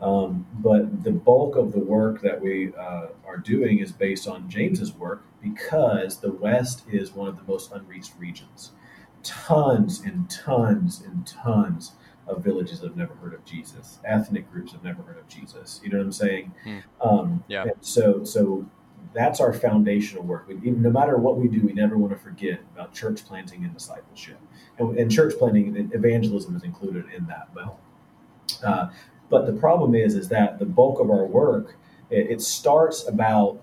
Um, 0.00 0.46
but 0.60 1.04
the 1.04 1.12
bulk 1.12 1.56
of 1.56 1.72
the 1.72 1.78
work 1.78 2.22
that 2.22 2.40
we 2.40 2.72
uh, 2.74 3.08
are 3.26 3.36
doing 3.36 3.80
is 3.80 3.92
based 3.92 4.26
on 4.26 4.48
James's 4.48 4.94
work 4.94 5.24
because 5.42 6.20
the 6.20 6.32
West 6.32 6.84
is 6.90 7.12
one 7.12 7.28
of 7.28 7.36
the 7.36 7.44
most 7.44 7.70
unreached 7.72 8.14
regions. 8.18 8.72
Tons 9.22 10.00
and 10.00 10.30
tons 10.30 11.02
and 11.02 11.26
tons 11.26 11.92
of 12.26 12.42
villages 12.42 12.80
that 12.80 12.88
have 12.88 12.96
never 12.96 13.14
heard 13.16 13.34
of 13.34 13.44
Jesus. 13.44 13.98
Ethnic 14.06 14.50
groups 14.50 14.72
have 14.72 14.82
never 14.82 15.02
heard 15.02 15.18
of 15.18 15.28
Jesus. 15.28 15.82
You 15.84 15.90
know 15.90 15.98
what 15.98 16.06
I'm 16.06 16.12
saying? 16.12 16.54
Hmm. 16.64 16.78
Um, 17.02 17.44
yeah. 17.48 17.66
So 17.82 18.24
so 18.24 18.64
that's 19.14 19.40
our 19.40 19.52
foundational 19.52 20.24
work. 20.24 20.48
We, 20.48 20.70
no 20.70 20.90
matter 20.90 21.16
what 21.16 21.36
we 21.36 21.48
do, 21.48 21.60
we 21.60 21.72
never 21.72 21.98
want 21.98 22.12
to 22.12 22.18
forget 22.18 22.60
about 22.74 22.94
church 22.94 23.24
planting 23.26 23.64
and 23.64 23.74
discipleship. 23.74 24.40
And, 24.78 24.98
and 24.98 25.10
church 25.10 25.34
planting, 25.38 25.90
evangelism 25.92 26.56
is 26.56 26.62
included 26.62 27.06
in 27.14 27.26
that. 27.26 27.48
Well, 27.54 27.78
uh, 28.64 28.90
but 29.28 29.46
the 29.46 29.52
problem 29.52 29.94
is, 29.94 30.14
is 30.14 30.28
that 30.28 30.58
the 30.58 30.66
bulk 30.66 31.00
of 31.00 31.10
our 31.10 31.26
work 31.26 31.76
it, 32.12 32.30
it 32.30 32.40
starts 32.42 33.08
about 33.08 33.60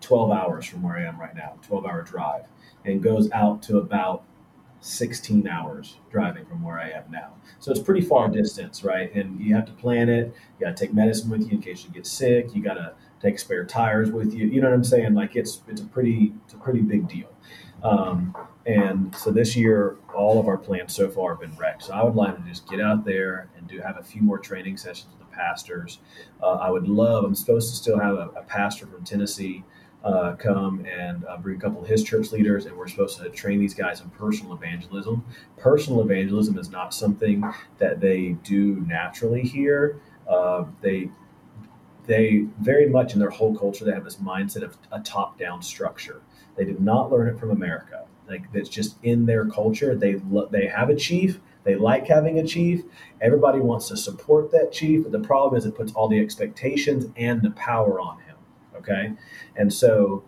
12 0.00 0.30
hours 0.30 0.64
from 0.64 0.82
where 0.82 0.96
I 0.96 1.02
am 1.02 1.20
right 1.20 1.34
now, 1.34 1.58
12 1.66 1.84
hour 1.84 2.02
drive, 2.02 2.44
and 2.84 3.02
goes 3.02 3.30
out 3.32 3.62
to 3.64 3.78
about 3.78 4.24
16 4.80 5.46
hours 5.46 5.98
driving 6.10 6.46
from 6.46 6.62
where 6.62 6.78
I 6.78 6.88
am 6.90 7.04
now. 7.10 7.34
So 7.58 7.70
it's 7.70 7.80
pretty 7.80 8.00
far 8.00 8.28
distance, 8.28 8.82
right? 8.82 9.14
And 9.14 9.38
you 9.38 9.54
have 9.54 9.66
to 9.66 9.72
plan 9.72 10.08
it. 10.08 10.32
You 10.58 10.66
got 10.66 10.76
to 10.76 10.86
take 10.86 10.94
medicine 10.94 11.28
with 11.28 11.42
you 11.42 11.50
in 11.50 11.60
case 11.60 11.84
you 11.84 11.90
get 11.90 12.06
sick. 12.06 12.54
You 12.54 12.62
got 12.62 12.74
to 12.74 12.94
take 13.20 13.38
spare 13.38 13.64
tires 13.64 14.10
with 14.10 14.32
you. 14.32 14.46
You 14.46 14.60
know 14.60 14.68
what 14.68 14.74
I'm 14.74 14.84
saying? 14.84 15.14
Like 15.14 15.36
it's 15.36 15.60
it's 15.68 15.80
a 15.80 15.86
pretty 15.86 16.32
it's 16.44 16.54
a 16.54 16.58
pretty 16.58 16.80
big 16.80 17.08
deal. 17.08 17.28
Um, 17.82 18.36
and 18.66 19.14
so 19.16 19.30
this 19.30 19.56
year, 19.56 19.96
all 20.14 20.38
of 20.38 20.46
our 20.46 20.58
plans 20.58 20.94
so 20.94 21.08
far 21.08 21.32
have 21.32 21.40
been 21.40 21.56
wrecked. 21.56 21.84
So 21.84 21.94
I 21.94 22.02
would 22.02 22.14
like 22.14 22.36
to 22.36 22.42
just 22.42 22.68
get 22.68 22.80
out 22.80 23.04
there 23.04 23.48
and 23.56 23.66
do 23.66 23.80
have 23.80 23.96
a 23.98 24.02
few 24.02 24.22
more 24.22 24.38
training 24.38 24.76
sessions 24.76 25.12
with 25.18 25.28
the 25.28 25.34
pastors. 25.34 25.98
Uh, 26.42 26.54
I 26.54 26.70
would 26.70 26.88
love. 26.88 27.24
I'm 27.24 27.34
supposed 27.34 27.70
to 27.70 27.76
still 27.76 27.98
have 27.98 28.14
a, 28.14 28.28
a 28.36 28.42
pastor 28.42 28.86
from 28.86 29.02
Tennessee 29.04 29.64
uh, 30.04 30.34
come 30.36 30.84
and 30.86 31.24
uh, 31.24 31.36
bring 31.38 31.56
a 31.56 31.60
couple 31.60 31.82
of 31.82 31.88
his 31.88 32.02
church 32.02 32.32
leaders, 32.32 32.66
and 32.66 32.76
we're 32.76 32.88
supposed 32.88 33.18
to 33.18 33.28
train 33.30 33.60
these 33.60 33.74
guys 33.74 34.00
in 34.00 34.10
personal 34.10 34.54
evangelism. 34.54 35.24
Personal 35.58 36.02
evangelism 36.02 36.58
is 36.58 36.70
not 36.70 36.94
something 36.94 37.42
that 37.78 38.00
they 38.00 38.36
do 38.42 38.84
naturally 38.86 39.42
here. 39.42 40.00
Uh, 40.28 40.64
they 40.80 41.10
they 42.10 42.44
very 42.60 42.88
much 42.88 43.12
in 43.12 43.20
their 43.20 43.30
whole 43.30 43.56
culture 43.56 43.84
they 43.84 43.92
have 43.92 44.02
this 44.02 44.16
mindset 44.16 44.64
of 44.64 44.76
a 44.90 44.98
top-down 44.98 45.62
structure. 45.62 46.22
They 46.56 46.64
did 46.64 46.80
not 46.80 47.12
learn 47.12 47.28
it 47.28 47.38
from 47.38 47.52
America. 47.52 48.04
Like 48.28 48.42
it's 48.52 48.68
just 48.68 48.96
in 49.04 49.26
their 49.26 49.46
culture. 49.46 49.94
They 49.94 50.16
lo- 50.28 50.48
they 50.50 50.66
have 50.66 50.90
a 50.90 50.96
chief. 50.96 51.38
They 51.62 51.76
like 51.76 52.08
having 52.08 52.40
a 52.40 52.44
chief. 52.44 52.82
Everybody 53.20 53.60
wants 53.60 53.86
to 53.88 53.96
support 53.96 54.50
that 54.50 54.72
chief, 54.72 55.04
but 55.04 55.12
the 55.12 55.20
problem 55.20 55.56
is 55.56 55.66
it 55.66 55.76
puts 55.76 55.92
all 55.92 56.08
the 56.08 56.18
expectations 56.18 57.06
and 57.16 57.40
the 57.42 57.52
power 57.52 58.00
on 58.00 58.18
him. 58.22 58.36
Okay, 58.76 59.12
and 59.54 59.72
so 59.72 60.24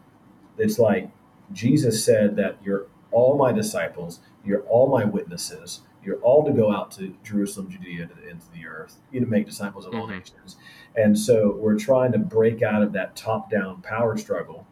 it's 0.58 0.78
like 0.78 1.10
Jesus 1.52 2.04
said 2.04 2.36
that 2.36 2.58
you're 2.64 2.86
all 3.10 3.36
my 3.36 3.50
disciples, 3.50 4.20
you're 4.44 4.62
all 4.68 4.88
my 4.88 5.04
witnesses, 5.04 5.80
you're 6.04 6.18
all 6.18 6.44
to 6.44 6.52
go 6.52 6.72
out 6.72 6.92
to 6.92 7.14
Jerusalem, 7.24 7.70
Judea, 7.70 8.06
to 8.06 8.14
the 8.14 8.30
ends 8.30 8.46
of 8.46 8.52
the 8.52 8.66
earth, 8.66 8.98
you 9.10 9.20
to 9.20 9.26
make 9.26 9.46
disciples 9.46 9.86
of 9.86 9.92
mm-hmm. 9.92 10.00
all 10.02 10.06
nations. 10.08 10.56
And 10.96 11.18
so 11.18 11.56
we're 11.58 11.78
trying 11.78 12.12
to 12.12 12.18
break 12.18 12.62
out 12.62 12.82
of 12.82 12.92
that 12.92 13.16
top 13.16 13.50
down 13.50 13.82
power 13.82 14.16
struggle 14.16 14.66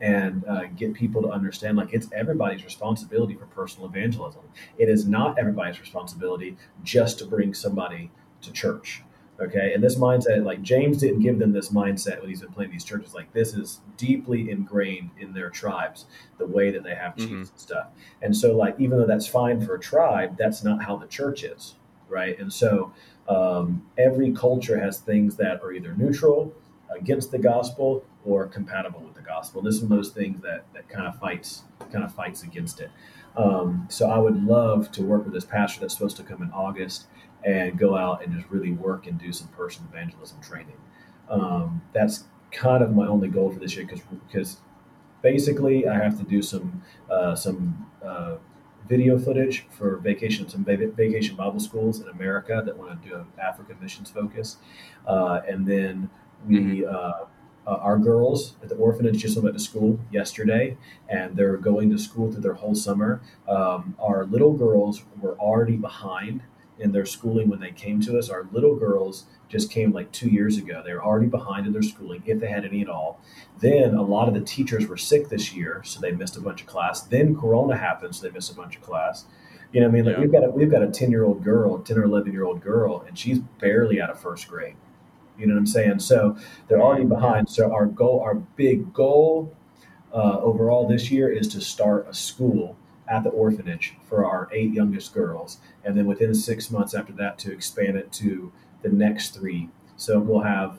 and 0.00 0.44
uh, 0.46 0.64
get 0.76 0.94
people 0.94 1.22
to 1.22 1.28
understand 1.28 1.76
like 1.76 1.92
it's 1.92 2.08
everybody's 2.12 2.64
responsibility 2.64 3.34
for 3.34 3.46
personal 3.46 3.88
evangelism. 3.88 4.42
It 4.78 4.88
is 4.88 5.06
not 5.06 5.38
everybody's 5.38 5.80
responsibility 5.80 6.56
just 6.84 7.18
to 7.18 7.26
bring 7.26 7.52
somebody 7.52 8.10
to 8.42 8.52
church. 8.52 9.02
Okay. 9.40 9.72
And 9.72 9.82
this 9.82 9.94
mindset, 9.94 10.44
like 10.44 10.62
James 10.62 10.98
didn't 10.98 11.20
give 11.20 11.38
them 11.38 11.52
this 11.52 11.70
mindset 11.70 12.20
when 12.20 12.28
he's 12.28 12.40
been 12.40 12.52
playing 12.52 12.72
these 12.72 12.84
churches. 12.84 13.14
Like 13.14 13.32
this 13.32 13.54
is 13.54 13.80
deeply 13.96 14.50
ingrained 14.50 15.10
in 15.18 15.32
their 15.32 15.48
tribes, 15.48 16.06
the 16.38 16.46
way 16.46 16.72
that 16.72 16.82
they 16.82 16.94
have 16.94 17.16
chiefs 17.16 17.30
mm-hmm. 17.30 17.40
and 17.40 17.50
stuff. 17.56 17.86
And 18.20 18.36
so, 18.36 18.56
like, 18.56 18.74
even 18.80 18.98
though 18.98 19.06
that's 19.06 19.28
fine 19.28 19.60
for 19.64 19.74
a 19.74 19.80
tribe, 19.80 20.36
that's 20.36 20.64
not 20.64 20.82
how 20.82 20.96
the 20.96 21.06
church 21.06 21.44
is. 21.44 21.76
Right. 22.08 22.38
And 22.38 22.52
so, 22.52 22.92
um, 23.28 23.82
every 23.98 24.32
culture 24.32 24.78
has 24.78 24.98
things 24.98 25.36
that 25.36 25.62
are 25.62 25.72
either 25.72 25.94
neutral 25.94 26.52
against 26.90 27.30
the 27.30 27.38
gospel 27.38 28.04
or 28.24 28.46
compatible 28.46 29.00
with 29.00 29.14
the 29.14 29.20
gospel. 29.20 29.60
This 29.62 29.76
is 29.76 29.82
one 29.82 29.92
of 29.92 29.98
those 29.98 30.12
things 30.12 30.40
that 30.42 30.64
that 30.74 30.88
kind 30.88 31.06
of 31.06 31.18
fights 31.18 31.62
kind 31.92 32.04
of 32.04 32.14
fights 32.14 32.42
against 32.42 32.80
it. 32.80 32.90
Um, 33.36 33.86
so 33.88 34.10
I 34.10 34.18
would 34.18 34.42
love 34.44 34.90
to 34.92 35.02
work 35.02 35.24
with 35.24 35.34
this 35.34 35.44
pastor 35.44 35.80
that's 35.80 35.94
supposed 35.94 36.16
to 36.16 36.22
come 36.22 36.42
in 36.42 36.50
August 36.50 37.06
and 37.44 37.78
go 37.78 37.96
out 37.96 38.24
and 38.24 38.34
just 38.34 38.50
really 38.50 38.72
work 38.72 39.06
and 39.06 39.18
do 39.18 39.32
some 39.32 39.48
personal 39.48 39.88
evangelism 39.90 40.40
training. 40.40 40.76
Um, 41.30 41.82
that's 41.92 42.24
kind 42.50 42.82
of 42.82 42.94
my 42.94 43.06
only 43.06 43.28
goal 43.28 43.50
for 43.50 43.60
this 43.60 43.76
year 43.76 43.86
because 43.86 44.00
because 44.26 44.56
basically 45.22 45.86
I 45.86 46.02
have 46.02 46.18
to 46.18 46.24
do 46.24 46.42
some 46.42 46.82
uh, 47.10 47.34
some 47.34 47.86
uh, 48.04 48.36
video 48.88 49.18
footage 49.18 49.66
for 49.70 49.96
vacation, 49.98 50.48
some 50.48 50.64
vacation 50.64 51.36
Bible 51.36 51.60
schools 51.60 52.00
in 52.00 52.08
America 52.08 52.62
that 52.64 52.76
want 52.76 53.02
to 53.02 53.08
do 53.08 53.14
an 53.14 53.26
African 53.40 53.76
missions 53.80 54.10
focus. 54.10 54.56
Uh, 55.06 55.40
and 55.46 55.66
then 55.66 56.10
we, 56.46 56.58
mm-hmm. 56.58 56.94
uh, 56.94 57.26
uh, 57.66 57.76
our 57.82 57.98
girls 57.98 58.56
at 58.62 58.70
the 58.70 58.74
orphanage 58.76 59.18
just 59.18 59.36
went 59.42 59.54
to 59.54 59.62
school 59.62 60.00
yesterday, 60.10 60.76
and 61.08 61.36
they're 61.36 61.58
going 61.58 61.90
to 61.90 61.98
school 61.98 62.32
through 62.32 62.40
their 62.40 62.54
whole 62.54 62.74
summer. 62.74 63.20
Um, 63.46 63.94
our 63.98 64.24
little 64.24 64.54
girls 64.54 65.02
were 65.20 65.34
already 65.38 65.76
behind 65.76 66.40
in 66.78 66.92
their 66.92 67.06
schooling 67.06 67.48
when 67.48 67.60
they 67.60 67.70
came 67.70 68.00
to 68.02 68.18
us. 68.18 68.28
Our 68.28 68.46
little 68.52 68.76
girls 68.76 69.26
just 69.48 69.70
came 69.70 69.92
like 69.92 70.12
two 70.12 70.28
years 70.28 70.58
ago. 70.58 70.82
They 70.84 70.92
were 70.92 71.04
already 71.04 71.26
behind 71.26 71.66
in 71.66 71.72
their 71.72 71.82
schooling, 71.82 72.22
if 72.26 72.40
they 72.40 72.48
had 72.48 72.64
any 72.64 72.82
at 72.82 72.88
all. 72.88 73.20
Then 73.60 73.94
a 73.94 74.02
lot 74.02 74.28
of 74.28 74.34
the 74.34 74.40
teachers 74.40 74.86
were 74.86 74.96
sick 74.96 75.28
this 75.28 75.54
year, 75.54 75.82
so 75.84 76.00
they 76.00 76.12
missed 76.12 76.36
a 76.36 76.40
bunch 76.40 76.60
of 76.60 76.66
class. 76.66 77.00
Then 77.00 77.34
Corona 77.34 77.76
happened, 77.76 78.14
so 78.14 78.26
they 78.26 78.32
missed 78.32 78.52
a 78.52 78.54
bunch 78.54 78.76
of 78.76 78.82
class. 78.82 79.24
You 79.72 79.80
know, 79.80 79.88
what 79.88 79.92
I 79.92 79.96
mean, 79.96 80.04
like 80.06 80.14
yeah. 80.16 80.20
we've 80.20 80.32
got 80.32 80.44
a, 80.44 80.50
we've 80.50 80.70
got 80.70 80.82
a 80.82 80.88
ten 80.88 81.10
year 81.10 81.24
old 81.24 81.44
girl, 81.44 81.78
ten 81.78 81.98
or 81.98 82.04
eleven 82.04 82.32
year 82.32 82.44
old 82.44 82.62
girl, 82.62 83.04
and 83.06 83.18
she's 83.18 83.38
barely 83.38 84.00
out 84.00 84.10
of 84.10 84.20
first 84.20 84.48
grade. 84.48 84.76
You 85.38 85.46
know 85.46 85.54
what 85.54 85.60
I'm 85.60 85.66
saying? 85.66 86.00
So 86.00 86.36
they're 86.68 86.80
already 86.80 87.04
behind. 87.04 87.48
So 87.48 87.72
our 87.72 87.86
goal, 87.86 88.20
our 88.20 88.34
big 88.34 88.92
goal 88.92 89.54
uh, 90.12 90.38
overall 90.40 90.88
this 90.88 91.10
year 91.10 91.30
is 91.30 91.48
to 91.48 91.60
start 91.60 92.06
a 92.08 92.14
school 92.14 92.76
at 93.10 93.24
the 93.24 93.30
orphanage 93.30 93.94
for 94.04 94.24
our 94.24 94.48
eight 94.52 94.72
youngest 94.72 95.14
girls, 95.14 95.58
and 95.84 95.96
then 95.96 96.06
within 96.06 96.34
six 96.34 96.70
months 96.70 96.94
after 96.94 97.12
that 97.14 97.38
to 97.40 97.52
expand 97.52 97.96
it 97.96 98.12
to 98.12 98.52
the 98.82 98.88
next 98.88 99.34
three. 99.34 99.68
So 99.96 100.18
we'll 100.18 100.42
have 100.42 100.78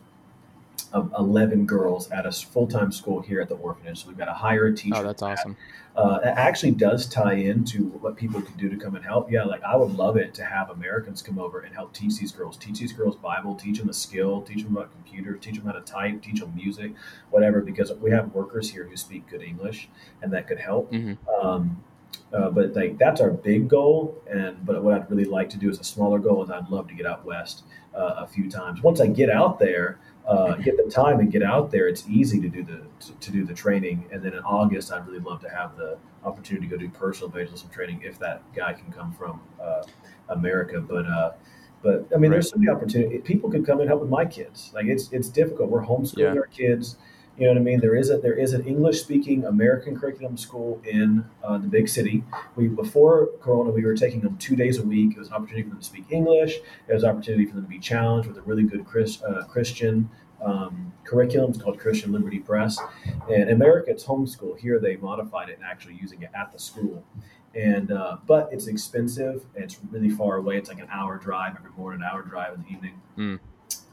of 0.94 1.13
11 1.18 1.65
girls 1.65 2.10
at 2.12 2.26
a 2.26 2.32
full-time 2.32 2.92
school 2.92 3.22
here 3.22 3.42
at 3.42 3.50
the 3.50 3.56
orphanage. 3.56 4.02
So 4.02 4.08
we've 4.08 4.18
got 4.18 4.26
to 4.26 4.34
hire 4.34 4.68
a 4.68 4.76
teacher. 4.76 4.98
Oh, 4.98 5.04
that's 5.04 5.22
awesome. 5.22 5.56
Uh, 5.96 6.20
it 6.24 6.30
actually 6.30 6.72
does 6.72 7.08
tie 7.08 7.34
into 7.34 7.86
what 7.89 8.15
people 8.15 8.42
can 8.42 8.56
do 8.58 8.70
to 8.70 8.78
come 8.78 8.96
and 8.96 9.04
help. 9.04 9.30
Yeah, 9.30 9.44
like 9.44 9.62
I 9.63 9.76
would 9.76 9.92
love 9.92 10.18
it 10.18 10.34
to 10.36 10.46
have 10.46 10.70
Americans 10.70 11.22
come 11.22 11.38
over 11.38 11.60
and 11.60 11.76
help 11.76 11.94
teach 11.94 12.18
these 12.18 12.32
girls, 12.32 12.58
teach 12.58 12.80
these 12.80 12.94
girls 12.94 13.15
Bible, 13.18 13.56
teach 13.56 13.80
them 13.80 13.89
a 13.89 13.94
skill, 13.94 14.42
teach 14.42 14.63
them 14.63 14.78
about 14.78 14.92
computers, 14.92 15.39
teach 15.42 15.56
them 15.56 15.65
how 15.65 15.74
to 15.74 15.82
type, 15.82 16.22
teach 16.22 16.39
them 16.39 16.56
music, 16.56 16.94
whatever. 17.32 17.62
Because 17.62 17.92
we 17.94 18.12
have 18.12 18.34
workers 18.34 18.72
here 18.72 18.86
who 18.86 18.96
speak 18.96 19.28
good 19.28 19.42
English, 19.42 19.89
and 20.22 20.32
that 20.34 20.48
could 20.48 20.60
help. 20.60 20.92
Mm-hmm. 20.92 21.46
Um, 21.46 21.84
uh, 22.34 22.50
but 22.50 22.76
like 22.76 22.98
that's 22.98 23.22
our 23.22 23.32
big 23.32 23.68
goal, 23.68 24.22
and 24.30 24.63
but 24.65 24.84
what 24.84 24.94
I'd 24.94 25.10
really 25.10 25.26
like 25.26 25.50
to 25.50 25.58
do 25.58 25.70
is 25.70 25.80
a 25.80 25.84
smaller 25.84 26.20
goal, 26.20 26.44
is 26.44 26.52
I'd 26.52 26.70
love 26.70 26.88
to 26.89 26.94
get 26.94 27.06
out 27.06 27.26
west 27.26 27.63
uh, 27.96 28.15
a 28.18 28.28
few 28.28 28.50
times. 28.50 28.84
Once 28.84 29.02
I 29.02 29.08
get 29.08 29.30
out 29.30 29.58
there, 29.58 30.00
uh, 30.28 30.54
get 30.56 30.78
the 30.78 30.92
time 30.92 31.20
and 31.20 31.32
get 31.32 31.42
out 31.42 31.72
there, 31.72 31.88
it's 31.88 32.08
easy 32.08 32.39
to 32.39 32.48
do 32.48 32.63
the 32.63 32.82
to, 33.00 33.13
to, 33.20 33.32
do 33.32 33.46
the 33.46 33.54
training. 33.54 34.08
And 34.12 34.22
then 34.22 34.34
in 34.34 34.44
August, 34.44 34.92
I'd 34.92 35.08
really 35.08 35.20
love 35.20 35.42
to 35.42 35.50
have 35.50 35.76
the 35.76 35.98
opportunity 36.24 36.68
to 36.68 36.76
go 36.76 36.78
do 36.78 36.89
personal 36.89 37.32
evangelism 37.32 37.70
training 37.70 38.02
if 38.04 38.20
that 38.20 38.44
guy 38.54 38.74
can 38.74 38.92
come 38.92 39.12
from 39.12 39.42
uh, 39.60 39.84
America. 40.30 40.80
But 40.82 41.08
uh, 41.08 41.32
but 41.82 42.08
I 42.13 42.18
mean, 42.18 42.30
right. 42.30 42.36
there's 42.36 42.52
so 42.52 42.58
many 42.58 42.70
opportunities. 42.70 43.22
People 43.24 43.50
could 43.50 43.65
come 43.65 43.80
and 43.80 43.88
help 43.88 44.02
with 44.02 44.10
my 44.10 44.26
kids. 44.26 44.72
Like 44.74 44.86
it's 44.86 45.12
it's 45.12 45.30
difficult. 45.30 45.70
We're 45.70 45.86
homeschooling 45.86 46.36
yeah. 46.36 46.39
our 46.39 46.48
kids. 46.48 46.98
You 47.39 47.45
know 47.45 47.54
what 47.54 47.62
I 47.62 47.63
mean? 47.63 47.80
There 47.80 47.95
is 47.95 48.10
a 48.10 48.17
there 48.17 48.34
is 48.34 48.52
an 48.52 48.65
English 48.65 48.99
speaking 48.99 49.45
American 49.45 49.97
curriculum 49.97 50.36
school 50.36 50.82
in 50.84 51.23
uh, 51.41 51.58
the 51.58 51.69
big 51.69 51.88
city. 51.88 52.21
We 52.58 52.67
before 52.67 53.30
Corona, 53.39 53.71
we 53.71 53.86
were 53.86 53.95
taking 53.95 54.19
them 54.19 54.36
two 54.38 54.58
days 54.58 54.78
a 54.78 54.84
week. 54.84 55.13
It 55.13 55.19
was 55.19 55.30
an 55.30 55.36
opportunity 55.36 55.63
for 55.63 55.69
them 55.69 55.80
to 55.80 55.86
speak 55.86 56.04
English. 56.10 56.58
It 56.89 56.93
was 56.93 57.04
an 57.04 57.12
opportunity 57.12 57.45
for 57.45 57.56
them 57.56 57.63
to 57.63 57.69
be 57.69 57.80
challenged 57.80 58.28
with 58.28 58.38
a 58.38 58.41
really 58.41 58.63
good 58.63 58.84
Chris, 58.86 59.23
uh, 59.23 59.45
Christian 59.49 60.10
um, 60.43 60.91
curriculum. 61.06 61.52
It's 61.52 61.62
called 61.62 61.80
Christian 61.80 62.12
Liberty 62.12 62.39
Press. 62.39 62.78
And 63.32 63.49
America, 63.49 63.89
it's 63.91 64.04
homeschool. 64.04 64.60
Here, 64.60 64.78
they 64.78 64.97
modified 64.97 65.47
it 65.47 65.60
and 65.60 65.63
actually 65.63 65.95
using 65.95 66.21
it 66.23 66.32
at 66.36 66.52
the 66.52 66.60
school. 66.60 67.06
And 67.56 67.93
uh, 67.93 68.17
but 68.28 68.49
it's 68.52 68.67
expensive. 68.67 69.45
It's 69.56 69.80
really 69.91 70.10
far 70.10 70.36
away. 70.36 70.58
It's 70.58 70.67
like 70.67 70.80
an 70.80 70.89
hour 70.91 71.17
drive 71.17 71.56
every 71.56 71.71
morning, 71.78 72.02
an 72.02 72.10
hour 72.12 72.21
drive 72.21 72.56
in 72.56 72.63
the 72.63 72.69
evening. 72.69 73.02
Mm 73.17 73.39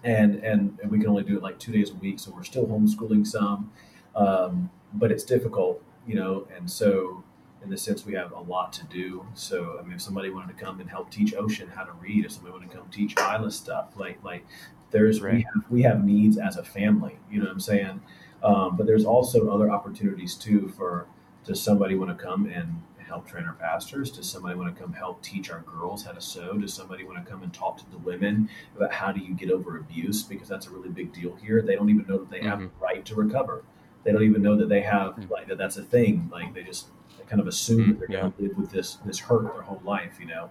and, 0.04 0.37
and 0.37 0.78
and 0.82 0.90
we 0.90 0.98
can 0.98 1.09
only 1.09 1.24
do 1.24 1.37
it 1.37 1.42
like 1.42 1.59
two 1.59 1.72
days 1.72 1.90
a 1.90 1.94
week, 1.94 2.18
so 2.18 2.32
we're 2.35 2.44
still 2.44 2.66
homeschooling 2.66 3.26
some, 3.26 3.70
um, 4.14 4.70
but 4.94 5.11
it's 5.11 5.24
difficult, 5.24 5.82
you 6.06 6.14
know. 6.14 6.46
And 6.56 6.70
so, 6.70 7.24
in 7.62 7.70
the 7.70 7.76
sense, 7.76 8.06
we 8.06 8.14
have 8.14 8.32
a 8.32 8.40
lot 8.40 8.72
to 8.74 8.85
do. 8.87 9.26
So, 9.35 9.78
I 9.78 9.82
mean, 9.82 9.94
if 9.94 10.02
somebody 10.02 10.30
wanted 10.30 10.56
to 10.56 10.64
come 10.64 10.80
and 10.80 10.88
help 10.88 11.11
teach 11.11 11.35
Ocean 11.35 11.68
how 11.68 11.85
to 11.85 11.92
read, 11.92 12.24
if 12.24 12.32
somebody 12.32 12.52
wanted 12.52 12.70
to 12.70 12.76
come 12.76 12.88
teach 12.90 13.14
Isla 13.18 13.50
stuff, 13.50 13.94
like 13.96 14.22
like 14.22 14.44
there's 14.90 15.20
right. 15.20 15.35
we 15.35 15.42
have 15.42 15.70
we 15.70 15.82
have 15.82 16.04
needs 16.04 16.38
as 16.38 16.56
a 16.56 16.64
family, 16.64 17.18
you 17.30 17.38
know 17.38 17.46
what 17.46 17.52
I'm 17.52 17.61
saying? 17.61 18.00
Um, 18.42 18.76
but 18.76 18.87
there's 18.87 19.04
also 19.04 19.48
other 19.48 19.70
opportunities 19.70 20.35
too 20.35 20.68
for 20.76 21.06
does 21.44 21.62
somebody 21.62 21.94
want 21.94 22.16
to 22.16 22.22
come 22.22 22.46
and 22.46 22.82
help 23.07 23.27
train 23.27 23.45
our 23.45 23.55
pastors? 23.55 24.11
Does 24.11 24.29
somebody 24.29 24.57
want 24.57 24.75
to 24.75 24.81
come 24.81 24.92
help 24.92 25.23
teach 25.23 25.51
our 25.51 25.61
girls 25.61 26.05
how 26.05 26.12
to 26.12 26.21
sew? 26.21 26.57
Does 26.59 26.75
somebody 26.75 27.05
want 27.05 27.25
to 27.25 27.31
come 27.31 27.42
and 27.42 27.53
talk 27.53 27.79
to 27.79 27.90
the 27.90 27.99
women 27.99 28.49
about 28.77 28.92
how 28.92 29.12
do 29.12 29.21
you 29.21 29.35
get 29.35 29.51
over 29.51 29.79
abuse? 29.79 30.23
Because 30.23 30.49
that's 30.49 30.66
a 30.66 30.71
really 30.71 30.88
big 30.88 31.12
deal 31.12 31.35
here. 31.37 31.62
They 31.62 31.75
don't 31.75 31.90
even 31.90 32.07
know 32.09 32.19
that 32.19 32.31
they 32.31 32.40
have 32.40 32.59
mm-hmm. 32.59 32.79
the 32.79 32.85
right 32.85 33.05
to 33.05 33.14
recover. 33.14 33.64
They 34.05 34.12
don't 34.12 34.23
even 34.23 34.42
know 34.42 34.57
that 34.57 34.69
they 34.69 34.83
have 34.83 35.12
mm-hmm. 35.12 35.33
like 35.33 35.49
that. 35.49 35.59
That's 35.59 35.77
a 35.77 35.83
thing. 35.83 36.29
Like 36.33 36.55
they 36.55 36.62
just 36.62 36.88
they 37.19 37.25
kind 37.25 37.40
of 37.40 37.47
assume 37.47 37.81
mm-hmm. 37.81 37.90
that 37.92 38.09
they're 38.09 38.21
going 38.21 38.33
to 38.33 38.42
live 38.42 38.59
with 38.59 38.71
this 38.71 38.97
this 39.05 39.19
hurt 39.19 39.42
their 39.45 39.62
whole 39.62 39.83
life. 39.85 40.19
You 40.21 40.27
know, 40.27 40.51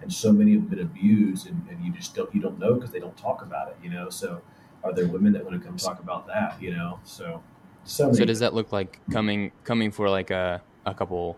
and 0.00 0.12
so 0.12 0.32
many 0.32 0.52
have 0.52 0.70
been 0.70 0.80
abused, 0.80 1.46
and, 1.46 1.66
and 1.70 1.84
you 1.84 1.92
just 1.92 2.14
don't 2.14 2.34
you 2.34 2.40
don't 2.40 2.58
know 2.58 2.74
because 2.74 2.90
they 2.90 3.00
don't 3.00 3.16
talk 3.16 3.42
about 3.42 3.68
it. 3.68 3.76
You 3.82 3.90
know, 3.90 4.08
so 4.10 4.40
are 4.82 4.92
there 4.92 5.06
women 5.06 5.32
that 5.32 5.44
want 5.44 5.60
to 5.60 5.66
come 5.66 5.76
talk 5.76 6.00
about 6.00 6.26
that? 6.26 6.60
You 6.60 6.74
know, 6.74 7.00
so. 7.04 7.42
So, 7.86 8.10
so 8.14 8.24
does 8.24 8.38
that 8.38 8.54
look 8.54 8.72
like 8.72 8.98
coming 9.10 9.52
coming 9.62 9.90
for 9.90 10.08
like 10.08 10.30
a, 10.30 10.62
a 10.86 10.94
couple 10.94 11.36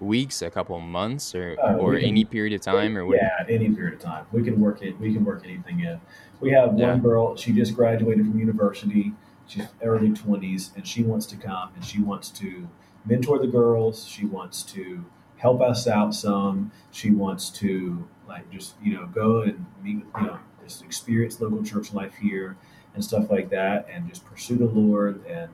weeks, 0.00 0.42
a 0.42 0.50
couple 0.50 0.78
months, 0.80 1.34
or 1.34 1.56
uh, 1.62 1.76
or 1.76 1.94
can, 1.94 2.04
any 2.04 2.24
period 2.24 2.54
of 2.54 2.60
time, 2.60 2.96
or 2.96 3.06
what? 3.06 3.16
yeah, 3.16 3.44
any 3.48 3.70
period 3.70 3.94
of 3.94 4.00
time. 4.00 4.26
We 4.32 4.42
can 4.42 4.60
work 4.60 4.82
it. 4.82 4.98
We 4.98 5.12
can 5.12 5.24
work 5.24 5.42
anything 5.44 5.80
in. 5.80 6.00
We 6.40 6.50
have 6.50 6.78
yeah. 6.78 6.90
one 6.90 7.00
girl. 7.00 7.36
She 7.36 7.52
just 7.52 7.74
graduated 7.74 8.26
from 8.26 8.38
university. 8.38 9.12
She's 9.46 9.64
early 9.82 10.12
twenties, 10.12 10.72
and 10.76 10.86
she 10.86 11.02
wants 11.02 11.26
to 11.26 11.36
come 11.36 11.70
and 11.74 11.84
she 11.84 12.00
wants 12.00 12.30
to 12.30 12.68
mentor 13.04 13.38
the 13.38 13.46
girls. 13.46 14.06
She 14.06 14.24
wants 14.24 14.62
to 14.64 15.04
help 15.36 15.60
us 15.60 15.86
out 15.86 16.14
some. 16.14 16.72
She 16.90 17.10
wants 17.10 17.50
to 17.50 18.08
like 18.28 18.50
just 18.50 18.74
you 18.82 18.94
know 18.94 19.06
go 19.06 19.42
and 19.42 19.66
meet 19.82 20.04
you 20.16 20.26
know 20.26 20.38
just 20.62 20.82
experience 20.82 21.40
local 21.40 21.62
church 21.62 21.92
life 21.92 22.14
here 22.14 22.56
and 22.94 23.04
stuff 23.04 23.30
like 23.30 23.50
that, 23.50 23.86
and 23.92 24.08
just 24.08 24.24
pursue 24.24 24.56
the 24.56 24.66
Lord 24.66 25.24
and 25.26 25.50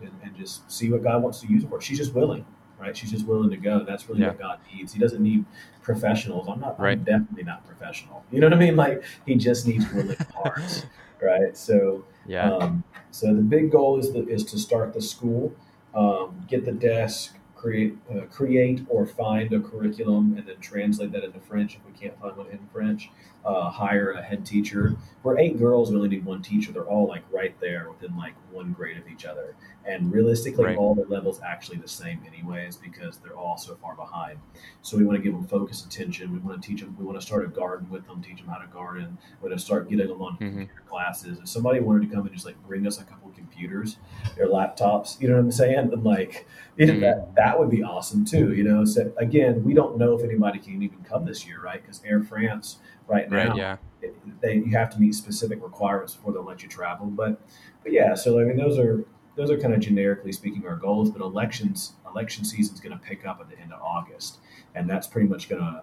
and, 0.00 0.12
and 0.22 0.34
just 0.34 0.70
see 0.70 0.90
what 0.90 1.02
God 1.02 1.22
wants 1.22 1.40
to 1.40 1.46
use 1.46 1.62
her 1.64 1.68
for. 1.68 1.80
She's 1.80 1.98
just 1.98 2.14
willing 2.14 2.46
right? 2.80 2.96
She's 2.96 3.10
just 3.10 3.26
willing 3.26 3.50
to 3.50 3.56
go. 3.56 3.84
That's 3.84 4.08
really 4.08 4.22
yeah. 4.22 4.28
what 4.28 4.38
God 4.38 4.58
needs. 4.72 4.92
He 4.92 4.98
doesn't 4.98 5.22
need 5.22 5.44
professionals. 5.82 6.48
I'm 6.48 6.60
not. 6.60 6.80
Right. 6.80 6.98
I'm 6.98 7.04
definitely 7.04 7.44
not 7.44 7.66
professional. 7.66 8.24
You 8.30 8.40
know 8.40 8.46
what 8.46 8.54
I 8.54 8.60
mean? 8.60 8.76
Like 8.76 9.02
he 9.26 9.34
just 9.36 9.66
needs 9.66 9.90
willing 9.92 10.16
hearts, 10.34 10.86
right? 11.20 11.56
So 11.56 12.04
yeah. 12.26 12.52
Um, 12.52 12.84
so 13.10 13.34
the 13.34 13.42
big 13.42 13.72
goal 13.72 13.98
is 13.98 14.12
the, 14.12 14.26
is 14.28 14.44
to 14.46 14.58
start 14.58 14.94
the 14.94 15.02
school, 15.02 15.52
um, 15.94 16.44
get 16.48 16.64
the 16.64 16.72
desk, 16.72 17.36
create 17.54 17.96
uh, 18.10 18.22
create 18.26 18.84
or 18.88 19.04
find 19.04 19.52
a 19.52 19.60
curriculum, 19.60 20.34
and 20.36 20.46
then 20.46 20.56
translate 20.60 21.12
that 21.12 21.24
into 21.24 21.40
French 21.40 21.76
if 21.76 21.84
we 21.84 21.92
can't 21.92 22.18
find 22.20 22.36
one 22.36 22.46
in 22.48 22.60
French. 22.72 23.10
Uh, 23.44 23.70
hire 23.70 24.10
a 24.12 24.22
head 24.22 24.44
teacher. 24.44 24.96
We're 25.22 25.38
eight 25.38 25.58
girls. 25.58 25.90
We 25.90 25.96
only 25.96 26.10
need 26.10 26.24
one 26.24 26.42
teacher. 26.42 26.72
They're 26.72 26.84
all 26.84 27.08
like 27.08 27.22
right 27.30 27.58
there 27.58 27.90
within 27.90 28.16
like 28.16 28.34
one 28.50 28.72
grade 28.72 28.98
of 28.98 29.08
each 29.08 29.24
other. 29.24 29.54
And 29.86 30.12
realistically, 30.12 30.66
right. 30.66 30.76
all 30.76 30.94
the 30.94 31.06
levels 31.06 31.40
actually 31.42 31.78
the 31.78 31.88
same 31.88 32.20
anyways 32.26 32.76
because 32.76 33.16
they're 33.16 33.36
all 33.36 33.56
so 33.56 33.76
far 33.76 33.94
behind. 33.94 34.38
So 34.82 34.98
we 34.98 35.04
want 35.04 35.16
to 35.16 35.22
give 35.22 35.32
them 35.32 35.46
focused 35.46 35.86
attention. 35.86 36.32
We 36.32 36.38
want 36.38 36.60
to 36.60 36.68
teach 36.68 36.80
them. 36.80 36.94
We 36.98 37.04
want 37.06 37.18
to 37.18 37.26
start 37.26 37.44
a 37.44 37.48
garden 37.48 37.88
with 37.88 38.06
them, 38.06 38.22
teach 38.22 38.38
them 38.38 38.48
how 38.48 38.58
to 38.58 38.66
garden. 38.66 39.16
We 39.40 39.48
want 39.48 39.58
to 39.58 39.64
start 39.64 39.88
getting 39.88 40.08
them 40.08 40.20
on 40.20 40.34
mm-hmm. 40.34 40.58
computer 40.58 40.82
classes. 40.86 41.38
If 41.38 41.48
somebody 41.48 41.80
wanted 41.80 42.08
to 42.08 42.14
come 42.14 42.26
and 42.26 42.34
just 42.34 42.44
like 42.44 42.62
bring 42.66 42.86
us 42.86 43.00
a 43.00 43.04
couple 43.04 43.30
computers, 43.50 43.96
their 44.36 44.48
laptops, 44.48 45.20
you 45.20 45.28
know 45.28 45.34
what 45.34 45.40
I'm 45.40 45.52
saying? 45.52 45.92
And 45.92 46.04
like, 46.04 46.46
mm-hmm. 46.78 47.00
that 47.00 47.34
that 47.34 47.58
would 47.58 47.70
be 47.70 47.82
awesome 47.82 48.24
too. 48.24 48.52
You 48.52 48.64
know, 48.64 48.84
so 48.84 49.12
again, 49.16 49.64
we 49.64 49.74
don't 49.74 49.98
know 49.98 50.16
if 50.16 50.24
anybody 50.24 50.58
can 50.58 50.82
even 50.82 51.02
come 51.02 51.24
this 51.24 51.46
year, 51.46 51.60
right? 51.60 51.80
Because 51.82 52.02
Air 52.04 52.22
France 52.22 52.78
right 53.10 53.30
now, 53.30 53.48
right, 53.48 53.56
yeah. 53.56 53.76
It, 54.00 54.40
they 54.40 54.54
you 54.54 54.70
have 54.70 54.90
to 54.90 55.00
meet 55.00 55.14
specific 55.14 55.62
requirements 55.62 56.14
before 56.14 56.32
they'll 56.32 56.44
let 56.44 56.62
you 56.62 56.68
travel. 56.68 57.06
But 57.06 57.40
but 57.82 57.92
yeah, 57.92 58.14
so 58.14 58.40
I 58.40 58.44
mean, 58.44 58.56
those 58.56 58.78
are 58.78 59.04
those 59.36 59.50
are 59.50 59.58
kind 59.58 59.74
of 59.74 59.80
generically 59.80 60.32
speaking 60.32 60.66
our 60.66 60.76
goals. 60.76 61.10
But 61.10 61.20
elections 61.20 61.92
election 62.08 62.44
season 62.44 62.74
is 62.74 62.80
going 62.80 62.98
to 62.98 63.04
pick 63.04 63.26
up 63.26 63.40
at 63.40 63.50
the 63.50 63.58
end 63.58 63.72
of 63.72 63.82
August, 63.82 64.38
and 64.74 64.88
that's 64.88 65.06
pretty 65.06 65.28
much 65.28 65.48
going 65.48 65.62
to 65.62 65.82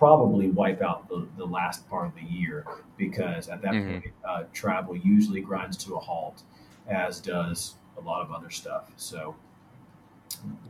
probably 0.00 0.48
wipe 0.48 0.80
out 0.80 1.06
the, 1.10 1.28
the 1.36 1.44
last 1.44 1.86
part 1.90 2.06
of 2.06 2.14
the 2.14 2.22
year 2.22 2.64
because 2.96 3.48
at 3.48 3.60
that 3.60 3.72
mm-hmm. 3.72 4.00
point 4.00 4.04
uh, 4.26 4.44
travel 4.54 4.96
usually 4.96 5.42
grinds 5.42 5.76
to 5.76 5.94
a 5.94 5.98
halt, 5.98 6.42
as 6.88 7.20
does 7.20 7.74
a 7.98 8.00
lot 8.00 8.22
of 8.22 8.32
other 8.32 8.48
stuff. 8.48 8.90
So 8.96 9.36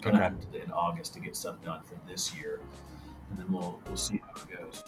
kind 0.03 0.17
of 0.17 0.23
okay. 0.23 0.65
in 0.65 0.73
August 0.73 1.15
to 1.15 1.21
get 1.21 1.37
stuff 1.37 1.63
done 1.65 1.81
for 1.85 1.95
this 2.09 2.35
year, 2.35 2.61
and 3.31 3.39
then 3.39 3.47
we'll 3.51 3.81
we'll 3.87 3.97
see 3.97 4.21
how 4.25 4.43
it 4.43 4.59
goes. 4.59 4.85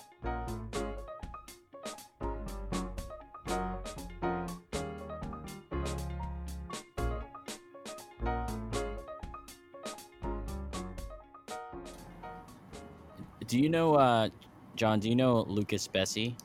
Do 13.46 13.58
you 13.58 13.68
know, 13.68 13.94
uh, 13.96 14.30
Jon? 14.76 14.98
Do 14.98 15.10
you 15.10 15.16
know 15.16 15.42
Lucas 15.42 15.86
Bessy? 15.86 16.36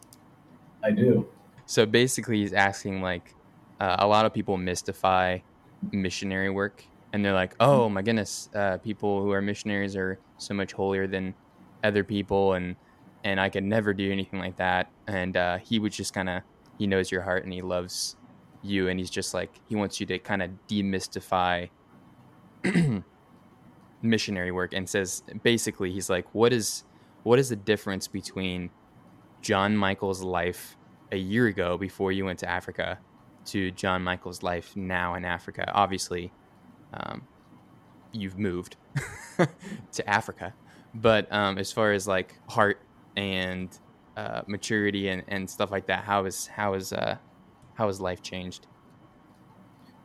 I 0.84 0.92
do. 0.92 1.26
So 1.66 1.86
basically, 1.86 2.42
he's 2.42 2.54
asking 2.54 3.02
like 3.02 3.34
uh, 3.80 3.96
a 4.00 4.08
lot 4.08 4.26
of 4.26 4.34
people 4.34 4.58
mystify 4.58 5.40
missionary 5.92 6.50
work, 6.50 6.84
and 7.14 7.24
they're 7.24 7.34
like, 7.34 7.56
"Oh 7.62 7.88
my 7.88 8.02
goodness, 8.02 8.50
uh, 8.54 8.78
people 8.80 9.22
who 9.22 9.32
are 9.32 9.42
missionaries 9.42 9.96
are 9.96 10.20
so 10.38 10.54
much 10.54 10.74
holier 10.74 11.08
than 11.08 11.34
other 11.84 12.04
people," 12.04 12.54
and 12.54 12.76
and 13.24 13.40
I 13.40 13.50
could 13.50 13.64
never 13.64 13.94
do 13.94 14.12
anything 14.12 14.40
like 14.40 14.58
that. 14.58 14.92
And 15.08 15.36
uh, 15.36 15.58
he 15.58 15.80
would 15.80 15.92
just 15.92 16.14
kind 16.14 16.30
of 16.30 16.44
he 16.78 16.88
knows 16.88 17.12
your 17.12 17.22
heart 17.22 17.44
and 17.44 17.54
he 17.54 17.62
loves 17.62 18.16
you, 18.62 18.88
and 18.88 19.00
he's 19.00 19.10
just 19.10 19.34
like 19.34 19.52
he 19.68 19.76
wants 19.76 20.00
you 20.00 20.06
to 20.08 20.20
kind 20.20 20.42
of 20.42 20.52
demystify 20.68 21.70
missionary 24.02 24.52
work, 24.52 24.74
and 24.74 24.88
says 24.88 25.24
basically 25.44 25.92
he's 25.92 26.10
like, 26.10 26.34
"What 26.34 26.54
is 26.54 26.84
what 27.24 27.40
is 27.40 27.50
the 27.50 27.56
difference 27.56 28.08
between 28.08 28.70
Jon 29.42 29.76
Michael's 29.76 30.24
life 30.24 30.78
a 31.12 31.18
year 31.18 31.48
ago 31.48 31.78
before 31.78 32.12
you 32.12 32.26
went 32.26 32.40
to 32.40 32.50
Africa 32.50 33.00
to 33.46 33.72
Jon 33.72 34.04
Michael's 34.04 34.44
life 34.44 34.76
now 34.76 35.16
in 35.16 35.26
Africa? 35.26 35.70
Obviously, 35.74 36.32
um, 36.94 37.28
you've 38.14 38.38
moved 38.38 38.78
to 39.92 40.10
Africa, 40.10 40.54
but 41.02 41.32
um, 41.32 41.58
as 41.58 41.72
far 41.72 41.92
as 41.92 42.08
like 42.08 42.40
heart 42.50 42.82
and 43.16 43.78
uh, 44.16 44.42
maturity 44.48 45.10
and, 45.10 45.24
and 45.28 45.50
stuff 45.50 45.72
like 45.72 45.88
that, 45.88 46.04
how 46.04 46.26
is 46.26 46.48
how 46.48 46.74
is 46.74 46.92
uh, 46.92 47.18
how 47.76 47.88
has 47.88 48.02
life 48.02 48.22
changed? 48.22 48.68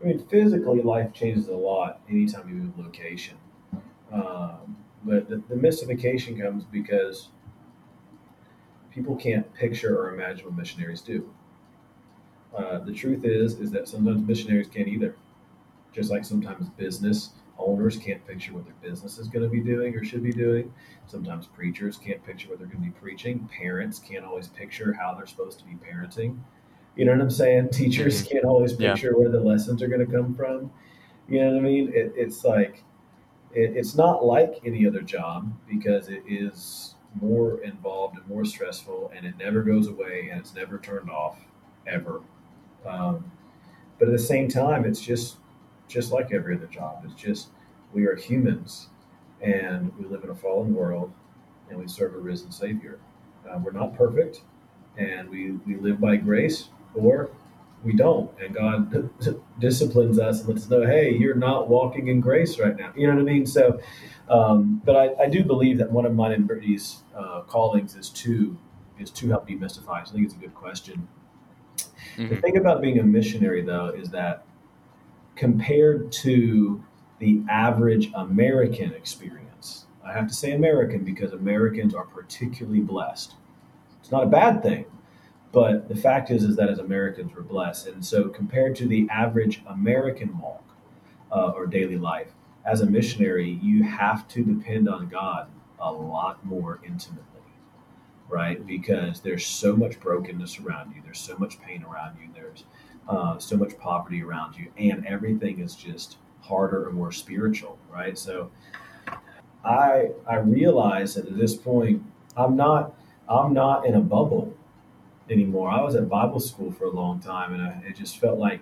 I 0.00 0.06
mean, 0.06 0.18
physically, 0.26 0.82
life 0.82 1.12
changes 1.12 1.48
a 1.48 1.54
lot 1.54 2.00
anytime 2.08 2.48
you 2.48 2.56
move 2.56 2.78
location. 2.78 3.38
Um, 4.12 4.76
but 5.04 5.28
the, 5.28 5.42
the 5.48 5.56
mystification 5.56 6.38
comes 6.38 6.64
because 6.64 7.28
people 8.90 9.16
can't 9.16 9.52
picture 9.54 9.96
or 9.98 10.14
imagine 10.14 10.44
what 10.44 10.54
missionaries 10.54 11.00
do. 11.00 11.32
Uh, 12.56 12.80
the 12.80 12.92
truth 12.92 13.24
is, 13.24 13.58
is 13.58 13.70
that 13.70 13.88
sometimes 13.88 14.20
missionaries 14.22 14.68
can't 14.68 14.88
either. 14.88 15.16
Just 15.92 16.10
like 16.10 16.24
sometimes 16.24 16.68
business 16.70 17.30
owners 17.58 17.96
can't 17.96 18.24
picture 18.26 18.52
what 18.52 18.64
their 18.64 18.74
business 18.82 19.18
is 19.18 19.28
going 19.28 19.44
to 19.44 19.48
be 19.48 19.60
doing 19.60 19.94
or 19.94 20.04
should 20.04 20.22
be 20.22 20.32
doing. 20.32 20.72
Sometimes 21.06 21.46
preachers 21.46 21.96
can't 21.96 22.22
picture 22.24 22.48
what 22.48 22.58
they're 22.58 22.66
going 22.68 22.80
to 22.80 22.90
be 22.90 22.98
preaching. 23.00 23.48
Parents 23.56 23.98
can't 23.98 24.24
always 24.24 24.48
picture 24.48 24.92
how 24.92 25.14
they're 25.14 25.26
supposed 25.26 25.58
to 25.60 25.64
be 25.64 25.74
parenting. 25.74 26.38
You 26.96 27.04
know 27.04 27.12
what 27.12 27.20
I'm 27.20 27.30
saying? 27.30 27.70
Teachers 27.70 28.22
Mhm. 28.22 28.30
can't 28.30 28.44
always 28.44 28.78
Yeah. 28.78 28.92
picture 28.92 29.18
where 29.18 29.28
the 29.30 29.40
lessons 29.40 29.82
are 29.82 29.88
going 29.88 30.04
to 30.04 30.12
come 30.12 30.34
from. 30.34 30.70
You 31.28 31.40
know 31.40 31.52
what 31.52 31.58
I 31.58 31.60
mean? 31.60 31.88
It, 31.94 32.12
it's 32.16 32.44
like 32.44 32.84
it, 33.54 33.76
it's 33.76 33.94
not 33.94 34.24
like 34.24 34.60
any 34.64 34.86
other 34.86 35.02
job 35.02 35.52
because 35.68 36.08
it 36.08 36.22
is 36.26 36.94
more 37.20 37.60
involved 37.62 38.16
and 38.16 38.26
more 38.26 38.44
stressful, 38.46 39.12
and 39.14 39.26
it 39.26 39.36
never 39.38 39.62
goes 39.62 39.88
away 39.88 40.30
and 40.30 40.40
it's 40.40 40.54
never 40.54 40.78
turned 40.78 41.10
off 41.10 41.38
ever. 41.86 42.22
Um, 42.86 43.30
but 43.98 44.08
at 44.08 44.12
the 44.12 44.18
same 44.18 44.48
time, 44.48 44.84
it's 44.86 45.00
just 45.00 45.36
just 45.92 46.12
like 46.12 46.32
every 46.32 46.56
other 46.56 46.66
job. 46.66 47.02
It's 47.04 47.14
just 47.14 47.48
we 47.92 48.06
are 48.06 48.16
humans, 48.16 48.88
and 49.40 49.92
we 49.98 50.06
live 50.06 50.24
in 50.24 50.30
a 50.30 50.34
fallen 50.34 50.74
world, 50.74 51.12
and 51.68 51.78
we 51.78 51.86
serve 51.88 52.14
a 52.14 52.18
risen 52.18 52.50
Savior. 52.50 52.98
Uh, 53.48 53.58
we're 53.58 53.72
not 53.72 53.94
perfect, 53.96 54.42
and 54.96 55.28
we 55.28 55.52
we 55.66 55.76
live 55.76 56.00
by 56.00 56.16
grace, 56.16 56.68
or 56.94 57.30
we 57.84 57.92
don't. 57.92 58.30
And 58.40 58.54
God 58.54 59.10
disciplines 59.58 60.18
us 60.18 60.40
and 60.40 60.48
lets 60.50 60.62
us 60.64 60.70
know, 60.70 60.86
hey, 60.86 61.12
you're 61.12 61.34
not 61.34 61.68
walking 61.68 62.06
in 62.08 62.20
grace 62.20 62.58
right 62.60 62.76
now. 62.76 62.92
You 62.96 63.08
know 63.08 63.14
what 63.14 63.22
I 63.22 63.24
mean? 63.24 63.44
So, 63.44 63.80
um, 64.28 64.80
but 64.84 64.94
I, 64.94 65.24
I 65.24 65.28
do 65.28 65.42
believe 65.42 65.78
that 65.78 65.90
one 65.90 66.06
of 66.06 66.14
mine 66.14 66.30
and 66.32 66.46
Brittany's 66.46 67.02
uh, 67.16 67.40
callings 67.42 67.96
is 67.96 68.08
to 68.10 68.56
is 69.00 69.10
to 69.10 69.28
help 69.28 69.48
demystify. 69.48 70.06
So 70.06 70.12
I 70.12 70.14
think 70.14 70.26
it's 70.26 70.34
a 70.34 70.38
good 70.38 70.54
question. 70.54 71.08
The 72.16 72.36
Mhm. 72.36 72.40
thing 72.42 72.56
about 72.56 72.80
being 72.80 73.00
a 73.00 73.02
missionary, 73.02 73.62
though, 73.62 73.88
is 73.88 74.10
that 74.10 74.44
compared 75.36 76.12
to 76.12 76.82
the 77.18 77.42
average 77.48 78.10
American 78.14 78.92
experience, 78.92 79.86
I 80.04 80.12
have 80.12 80.28
to 80.28 80.34
say 80.34 80.52
American 80.52 81.04
because 81.04 81.32
Americans 81.32 81.94
are 81.94 82.04
particularly 82.04 82.80
blessed. 82.80 83.34
It's 84.00 84.10
not 84.10 84.24
a 84.24 84.26
bad 84.26 84.62
thing, 84.62 84.86
but 85.52 85.88
the 85.88 85.96
fact 85.96 86.30
is, 86.30 86.42
is 86.42 86.56
that 86.56 86.68
as 86.68 86.78
Americans, 86.78 87.32
we're 87.34 87.42
blessed. 87.42 87.86
And 87.86 88.04
so, 88.04 88.28
compared 88.28 88.74
to 88.76 88.88
the 88.88 89.08
average 89.10 89.62
American 89.68 90.38
walk 90.38 90.64
uh, 91.30 91.52
or 91.54 91.66
daily 91.66 91.98
life, 91.98 92.32
as 92.64 92.80
a 92.80 92.86
missionary, 92.86 93.58
you 93.62 93.84
have 93.84 94.26
to 94.28 94.42
depend 94.42 94.88
on 94.88 95.08
God 95.08 95.48
a 95.80 95.92
lot 95.92 96.44
more 96.44 96.80
intimately 96.84 97.32
right? 98.32 98.66
Because 98.66 99.20
there's 99.20 99.46
so 99.46 99.76
much 99.76 100.00
brokenness 100.00 100.58
around 100.58 100.94
you, 100.96 101.02
there's 101.04 101.20
so 101.20 101.36
much 101.36 101.60
pain 101.60 101.84
around 101.84 102.16
you, 102.20 102.28
there's 102.34 102.64
uh, 103.08 103.38
so 103.38 103.56
much 103.56 103.76
poverty 103.78 104.22
around 104.22 104.56
you, 104.56 104.68
and 104.76 105.06
everything 105.06 105.60
is 105.60 105.74
just 105.74 106.18
harder 106.40 106.88
and 106.88 106.94
more 106.94 107.12
spiritual, 107.12 107.78
right? 107.92 108.16
So 108.16 108.50
I 109.64 110.10
I 110.26 110.36
realize 110.36 111.14
that 111.14 111.26
at 111.26 111.36
this 111.36 111.54
point 111.56 112.02
I'm 112.36 112.56
not 112.56 112.94
I'm 113.28 113.52
not 113.52 113.86
in 113.86 113.94
a 113.94 114.00
bubble 114.00 114.54
anymore. 115.30 115.70
I 115.70 115.80
was 115.82 115.94
at 115.94 116.08
Bible 116.08 116.40
school 116.40 116.72
for 116.72 116.84
a 116.84 116.90
long 116.90 117.20
time, 117.20 117.54
and 117.54 117.62
I, 117.62 117.82
it 117.88 117.96
just 117.96 118.18
felt 118.18 118.38
like 118.38 118.60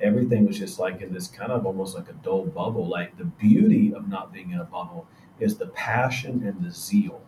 everything 0.00 0.46
was 0.46 0.58
just 0.58 0.78
like 0.78 1.00
in 1.00 1.12
this 1.12 1.28
kind 1.28 1.52
of 1.52 1.66
almost 1.66 1.94
like 1.96 2.08
a 2.08 2.14
dull 2.14 2.46
bubble. 2.46 2.88
Like 2.88 3.16
the 3.18 3.24
beauty 3.24 3.94
of 3.94 4.08
not 4.08 4.32
being 4.32 4.50
in 4.50 4.58
a 4.58 4.64
bubble 4.64 5.06
is 5.38 5.56
the 5.56 5.66
passion 5.66 6.44
and 6.46 6.64
the 6.64 6.70
zeal 6.70 7.20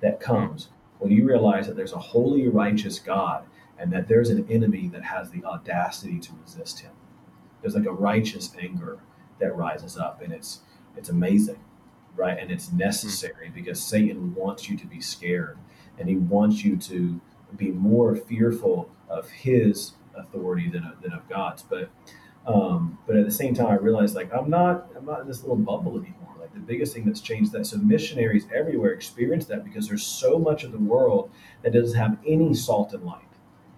that 0.00 0.20
comes 0.20 0.68
when 0.98 1.10
you 1.10 1.26
realize 1.26 1.66
that 1.66 1.76
there's 1.76 1.92
a 1.92 1.98
holy, 1.98 2.48
righteous 2.48 2.98
God 2.98 3.44
and 3.80 3.92
that 3.92 4.08
there's 4.08 4.30
an 4.30 4.46
enemy 4.50 4.88
that 4.88 5.02
has 5.02 5.30
the 5.30 5.42
audacity 5.44 6.18
to 6.20 6.32
resist 6.44 6.80
him. 6.80 6.92
There's 7.60 7.74
like 7.74 7.86
a 7.86 7.92
righteous 7.92 8.54
anger 8.60 8.98
that 9.38 9.56
rises 9.56 9.96
up, 9.96 10.20
and 10.22 10.32
it's 10.32 10.60
it's 10.96 11.08
amazing, 11.08 11.60
right? 12.14 12.38
And 12.38 12.50
it's 12.50 12.72
necessary 12.72 13.50
because 13.54 13.82
Satan 13.82 14.34
wants 14.34 14.68
you 14.68 14.76
to 14.76 14.86
be 14.86 15.00
scared, 15.00 15.58
and 15.98 16.08
he 16.08 16.16
wants 16.16 16.64
you 16.64 16.76
to 16.76 17.20
be 17.56 17.70
more 17.70 18.14
fearful 18.14 18.90
of 19.08 19.28
his 19.30 19.92
authority 20.14 20.68
than, 20.68 20.92
than 21.02 21.12
of 21.12 21.28
God's. 21.28 21.62
But 21.62 21.90
um, 22.46 22.98
but 23.06 23.16
at 23.16 23.24
the 23.24 23.30
same 23.30 23.54
time, 23.54 23.68
I 23.68 23.74
realized 23.76 24.14
like 24.14 24.32
I'm 24.32 24.50
not 24.50 24.88
I'm 24.96 25.04
not 25.04 25.20
in 25.20 25.26
this 25.26 25.40
little 25.42 25.56
bubble 25.56 25.92
anymore. 25.92 26.36
Like 26.38 26.52
the 26.54 26.60
biggest 26.60 26.94
thing 26.94 27.04
that's 27.04 27.20
changed 27.20 27.52
that. 27.52 27.66
So 27.66 27.78
missionaries 27.78 28.46
everywhere 28.54 28.92
experience 28.92 29.46
that 29.46 29.64
because 29.64 29.88
there's 29.88 30.04
so 30.04 30.38
much 30.38 30.64
of 30.64 30.72
the 30.72 30.78
world 30.78 31.30
that 31.62 31.72
doesn't 31.72 31.98
have 31.98 32.18
any 32.26 32.54
salt 32.54 32.92
and 32.92 33.04
light, 33.04 33.29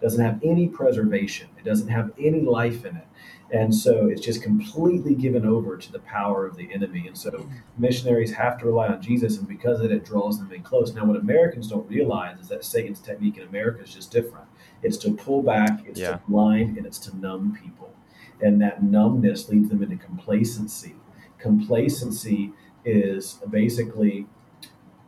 doesn't 0.03 0.23
have 0.25 0.41
any 0.43 0.69
preservation, 0.69 1.49
it 1.59 1.65
doesn't 1.65 1.89
have 1.89 2.13
any 2.19 2.41
life 2.41 2.85
in 2.85 2.97
it. 2.97 3.07
And 3.51 3.75
so 3.75 4.07
it's 4.07 4.23
just 4.23 4.43
completely 4.43 5.15
given 5.15 5.45
over 5.45 5.77
to 5.77 5.93
the 5.93 5.99
power 5.99 6.47
of 6.47 6.57
the 6.57 6.73
enemy. 6.73 7.07
And 7.07 7.17
so 7.17 7.47
missionaries 7.77 8.33
have 8.33 8.59
to 8.61 8.65
rely 8.67 8.89
on 8.89 9.03
Jesus, 9.03 9.37
and 9.39 9.47
because 9.47 9.79
of 9.81 9.87
it, 9.87 9.93
it 9.93 10.05
draws 10.07 10.39
them 10.39 10.51
in 10.53 10.63
close. 10.63 10.95
Now, 10.95 11.05
what 11.05 11.17
Americans 11.21 11.69
don't 11.69 11.87
realize 11.89 12.41
is 12.41 12.49
that 12.49 12.65
Satan's 12.65 13.01
technique 13.01 13.37
in 13.37 13.47
America 13.47 13.83
is 13.83 13.93
just 13.93 14.11
different. 14.11 14.47
It's 14.83 14.97
to 14.99 15.13
pull 15.13 15.43
back, 15.43 15.85
it's 15.87 16.01
Yeah. 16.01 16.13
to 16.13 16.21
blind, 16.27 16.79
and 16.79 16.87
it's 16.87 16.99
to 17.01 17.17
numb 17.17 17.57
people. 17.63 17.91
And 18.41 18.61
that 18.63 18.83
numbness 18.83 19.51
leads 19.51 19.69
them 19.69 19.83
into 19.83 19.97
complacency. 19.97 20.97
Complacency 21.39 22.53
is 22.85 23.39
basically 23.51 24.27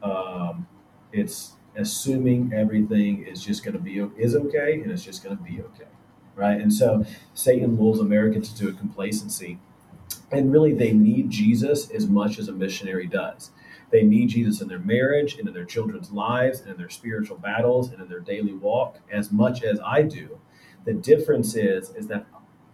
um, 0.03 0.67
it's 1.13 1.54
assuming 1.77 2.53
everything 2.53 3.25
is 3.27 3.43
just 3.43 3.65
going 3.65 3.75
to 3.75 3.81
be 3.81 3.99
is 4.17 4.35
okay 4.35 4.81
and 4.81 4.91
it's 4.91 5.05
just 5.05 5.23
going 5.25 5.37
to 5.37 5.43
be 5.43 5.61
okay, 5.61 5.91
right? 6.35 6.61
And 6.61 6.73
so 6.73 7.05
Satan 7.35 7.79
lulls 7.79 8.01
Americans 8.01 8.51
into 8.51 8.69
a 8.69 8.79
complacency, 8.79 9.59
and 10.31 10.53
really 10.53 10.73
they 10.73 10.93
need 10.93 11.31
Jesus 11.31 11.91
as 11.91 12.07
much 12.09 12.39
as 12.39 12.49
a 12.49 12.53
missionary 12.53 13.07
does. 13.07 13.51
They 13.91 14.03
need 14.03 14.31
Jesus 14.31 14.61
in 14.61 14.69
their 14.69 14.81
marriage 14.81 15.39
and 15.39 15.47
in 15.47 15.55
their 15.55 15.65
children's 15.65 16.11
lives 16.11 16.61
and 16.61 16.71
in 16.71 16.77
their 16.77 16.91
spiritual 16.91 17.37
battles 17.37 17.91
and 17.93 18.01
in 18.01 18.09
their 18.09 18.21
daily 18.21 18.55
walk 18.55 18.99
as 19.13 19.31
much 19.31 19.63
as 19.63 19.79
I 19.85 20.03
do. 20.03 20.39
The 20.85 20.95
difference 20.95 21.55
is 21.55 21.91
is 21.91 22.09
that 22.09 22.27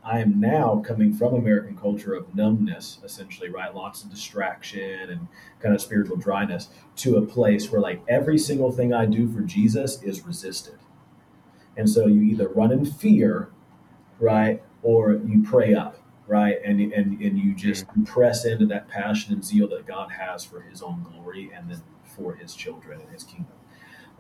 I 0.02 0.20
am 0.20 0.40
now 0.40 0.82
coming 0.84 1.12
from 1.12 1.34
American 1.34 1.76
culture 1.76 2.14
of 2.14 2.34
numbness, 2.34 2.98
essentially, 3.04 3.50
right? 3.50 3.74
Lots 3.74 4.02
of 4.02 4.10
distraction 4.10 5.10
and 5.10 5.28
kind 5.60 5.74
of 5.74 5.82
spiritual 5.82 6.16
dryness 6.16 6.68
to 6.96 7.16
a 7.16 7.22
place 7.22 7.70
where 7.70 7.80
like 7.80 8.02
every 8.08 8.38
single 8.38 8.72
thing 8.72 8.94
I 8.94 9.04
do 9.04 9.30
for 9.30 9.40
Jesus 9.42 10.02
is 10.02 10.22
resisted. 10.22 10.78
And 11.76 11.88
so 11.88 12.06
you 12.06 12.22
either 12.22 12.48
run 12.48 12.72
in 12.72 12.84
fear, 12.84 13.50
right, 14.18 14.62
or 14.82 15.12
you 15.12 15.42
pray 15.42 15.74
up, 15.74 15.98
right? 16.26 16.56
And 16.64 16.80
and 16.80 17.20
and 17.20 17.38
you 17.38 17.54
just 17.54 17.84
press 18.06 18.44
into 18.44 18.66
that 18.66 18.88
passion 18.88 19.34
and 19.34 19.44
zeal 19.44 19.68
that 19.68 19.86
God 19.86 20.12
has 20.12 20.44
for 20.44 20.60
his 20.60 20.82
own 20.82 21.06
glory 21.12 21.50
and 21.54 21.70
then 21.70 21.82
for 22.04 22.34
his 22.34 22.54
children 22.54 23.00
and 23.00 23.10
his 23.10 23.24
kingdom. 23.24 23.52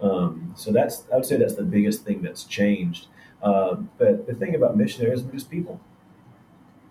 Um, 0.00 0.52
so 0.56 0.72
that's 0.72 1.04
I 1.12 1.16
would 1.16 1.26
say 1.26 1.36
that's 1.36 1.54
the 1.54 1.62
biggest 1.62 2.04
thing 2.04 2.22
that's 2.22 2.44
changed. 2.44 3.08
Uh, 3.42 3.76
but 3.98 4.26
the 4.26 4.34
thing 4.34 4.54
about 4.54 4.76
missionaries, 4.76 5.22
we're 5.22 5.32
just 5.32 5.50
people. 5.50 5.80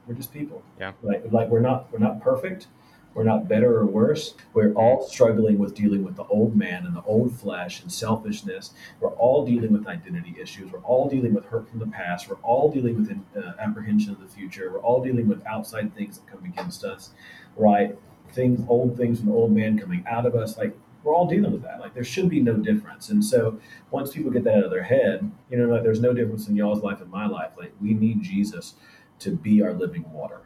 We're 0.07 0.15
just 0.15 0.33
people. 0.33 0.63
Yeah. 0.79 0.93
Like 1.03 1.23
like 1.31 1.49
we're 1.49 1.59
not 1.59 1.91
we're 1.91 1.99
not 1.99 2.21
perfect. 2.21 2.67
We're 3.13 3.23
not 3.23 3.47
better 3.47 3.75
or 3.77 3.85
worse. 3.85 4.35
We're 4.53 4.71
all 4.73 5.01
struggling 5.07 5.57
with 5.57 5.73
dealing 5.75 6.03
with 6.03 6.15
the 6.15 6.25
old 6.25 6.55
man 6.55 6.85
and 6.85 6.95
the 6.95 7.01
old 7.03 7.35
flesh 7.35 7.81
and 7.81 7.91
selfishness. 7.91 8.71
We're 8.99 9.09
all 9.09 9.45
dealing 9.45 9.73
with 9.73 9.87
identity 9.87 10.35
issues. 10.39 10.71
We're 10.71 10.79
all 10.79 11.09
dealing 11.09 11.33
with 11.33 11.45
hurt 11.45 11.69
from 11.69 11.79
the 11.79 11.87
past. 11.87 12.29
We're 12.29 12.37
all 12.37 12.71
dealing 12.71 12.95
with 12.97 13.11
uh, 13.35 13.53
apprehension 13.59 14.11
of 14.11 14.19
the 14.19 14.27
future. 14.27 14.71
We're 14.71 14.79
all 14.79 15.03
dealing 15.03 15.27
with 15.27 15.45
outside 15.47 15.95
things 15.95 16.19
that 16.19 16.27
come 16.27 16.45
against 16.45 16.83
us, 16.83 17.09
right? 17.57 17.97
Things, 18.31 18.63
old 18.69 18.95
things 18.95 19.19
from 19.19 19.29
the 19.29 19.35
old 19.35 19.51
man 19.51 19.77
coming 19.77 20.05
out 20.07 20.27
of 20.27 20.35
us. 20.35 20.57
Like 20.57 20.77
we're 21.03 21.15
all 21.15 21.27
dealing 21.27 21.51
with 21.51 21.61
that. 21.63 21.79
Like 21.79 21.93
there 21.93 22.03
should 22.03 22.29
be 22.29 22.41
no 22.41 22.53
difference. 22.53 23.09
And 23.09 23.23
so 23.23 23.59
once 23.91 24.11
people 24.13 24.31
get 24.31 24.43
that 24.43 24.57
out 24.57 24.63
of 24.65 24.71
their 24.71 24.83
head, 24.83 25.29
you 25.49 25.57
know, 25.57 25.67
like 25.73 25.83
there's 25.83 26.01
no 26.01 26.13
difference 26.13 26.47
in 26.49 26.55
y'all's 26.55 26.83
life 26.83 27.01
and 27.01 27.09
my 27.09 27.25
life. 27.25 27.51
Like 27.57 27.73
we 27.81 27.93
need 27.93 28.21
Jesus 28.21 28.75
to 29.19 29.31
be 29.35 29.61
our 29.61 29.73
living 29.73 30.09
water. 30.11 30.41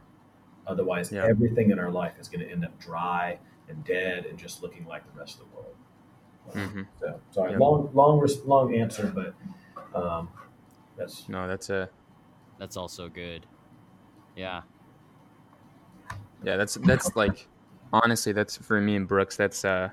Otherwise, 0.68 1.12
Yeah. 1.12 1.26
everything 1.26 1.72
in 1.72 1.80
our 1.80 1.92
life 1.92 2.14
is 2.20 2.28
going 2.28 2.40
to 2.46 2.52
end 2.52 2.64
up 2.64 2.78
dry 2.80 3.40
and 3.68 3.84
dead 3.84 4.26
and 4.26 4.38
just 4.38 4.62
looking 4.62 4.86
like 4.86 5.04
the 5.12 5.20
rest 5.20 5.40
of 5.40 5.46
the 5.50 5.56
world. 5.56 5.76
Mhm. 6.70 6.88
So 7.00 7.20
sorry, 7.32 7.52
Yeah. 7.54 7.58
long, 7.58 7.90
long, 7.94 8.26
long 8.46 8.76
answer, 8.76 9.12
but 9.14 9.34
um, 10.00 10.30
that's 10.98 11.28
No, 11.30 11.48
that's 11.48 11.70
a 11.70 11.90
That's 12.60 12.78
also 12.78 13.10
good. 13.10 13.46
Yeah. 14.36 14.62
yeah. 16.44 16.56
That's 16.58 16.76
that's 16.76 17.16
like 17.16 17.48
honestly, 17.92 18.32
that's 18.32 18.58
for 18.58 18.80
me 18.80 18.96
and 18.96 19.08
Brooks. 19.08 19.36
That's 19.36 19.66
uh 19.66 19.90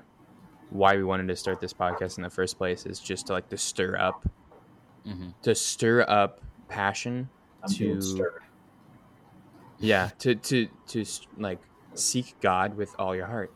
why 0.71 0.95
we 0.95 1.03
wanted 1.03 1.27
to 1.27 1.35
start 1.35 1.59
this 1.59 1.73
podcast 1.73 2.17
in 2.17 2.23
the 2.23 2.29
first 2.29 2.57
place. 2.57 2.85
Is 2.85 2.99
just 2.99 3.27
to 3.27 3.33
like 3.33 3.49
to 3.49 3.57
stir 3.57 3.97
up 3.97 4.27
hmm 5.05 5.29
to 5.43 5.55
stir 5.55 6.05
up 6.07 6.41
passion 6.69 7.29
I'm 7.63 7.69
To- 7.69 8.01
Yeah, 9.79 10.09
to 10.19 10.35
to 10.35 10.67
to 10.87 11.05
like 11.37 11.59
seek 11.95 12.39
God 12.41 12.75
with 12.75 12.95
all 12.99 13.15
your 13.15 13.25
heart 13.27 13.51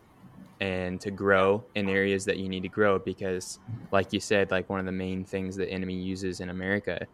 and 0.60 0.99
to 1.01 1.12
grow 1.12 1.63
in 1.75 1.88
areas 1.89 2.25
that 2.25 2.38
you 2.38 2.49
need 2.49 2.63
to 2.63 2.69
grow 2.69 2.97
because 2.99 3.60
like 3.91 4.12
you 4.13 4.19
said 4.19 4.51
like 4.51 4.69
one 4.69 4.80
of 4.80 4.86
the 4.86 4.91
main 4.91 5.23
things 5.25 5.56
the 5.56 5.69
enemy 5.69 5.93
uses 5.95 6.39
in 6.39 6.49
America 6.49 7.06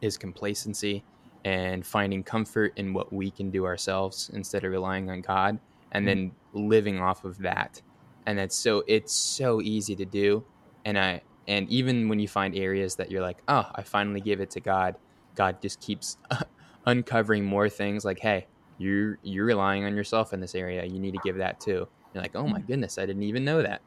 is 0.00 0.16
complacency 0.18 1.04
and 1.44 1.86
finding 1.86 2.22
comfort 2.22 2.72
in 2.76 2.92
what 2.92 3.12
we 3.12 3.30
can 3.30 3.50
do 3.50 3.64
ourselves 3.66 4.30
instead 4.34 4.64
of 4.64 4.70
relying 4.72 5.10
on 5.10 5.20
God 5.20 5.58
and 5.92 6.06
then 6.08 6.32
living 6.52 6.98
off 6.98 7.24
of 7.24 7.38
that. 7.38 7.80
And 8.26 8.38
that's 8.38 8.56
so 8.56 8.82
it's 8.86 9.12
so 9.12 9.60
easy 9.60 9.94
to 9.96 10.04
do 10.04 10.44
and 10.84 10.98
I 10.98 11.22
and 11.46 11.68
even 11.68 12.08
when 12.08 12.18
you 12.18 12.28
find 12.28 12.56
areas 12.56 12.96
that 12.96 13.10
you're 13.10 13.22
like, 13.22 13.42
"Oh, 13.48 13.68
I 13.74 13.82
finally 13.82 14.20
give 14.20 14.40
it 14.40 14.50
to 14.50 14.60
God." 14.60 14.96
God 15.34 15.60
just 15.60 15.80
keeps 15.80 16.16
uncovering 16.86 17.44
more 17.44 17.68
things 17.68 18.04
like, 18.04 18.18
"Hey, 18.18 18.46
you're 18.78 19.18
you're 19.22 19.44
relying 19.44 19.84
on 19.84 19.94
yourself 19.94 20.32
in 20.32 20.40
this 20.40 20.54
area. 20.54 20.84
You 20.84 20.98
need 20.98 21.12
to 21.12 21.20
give 21.24 21.36
that 21.36 21.60
too." 21.60 21.86
You're 22.12 22.22
like, 22.22 22.36
"Oh 22.36 22.46
my 22.46 22.60
goodness, 22.60 22.98
I 22.98 23.06
didn't 23.06 23.24
even 23.24 23.44
know 23.44 23.62
that." 23.62 23.82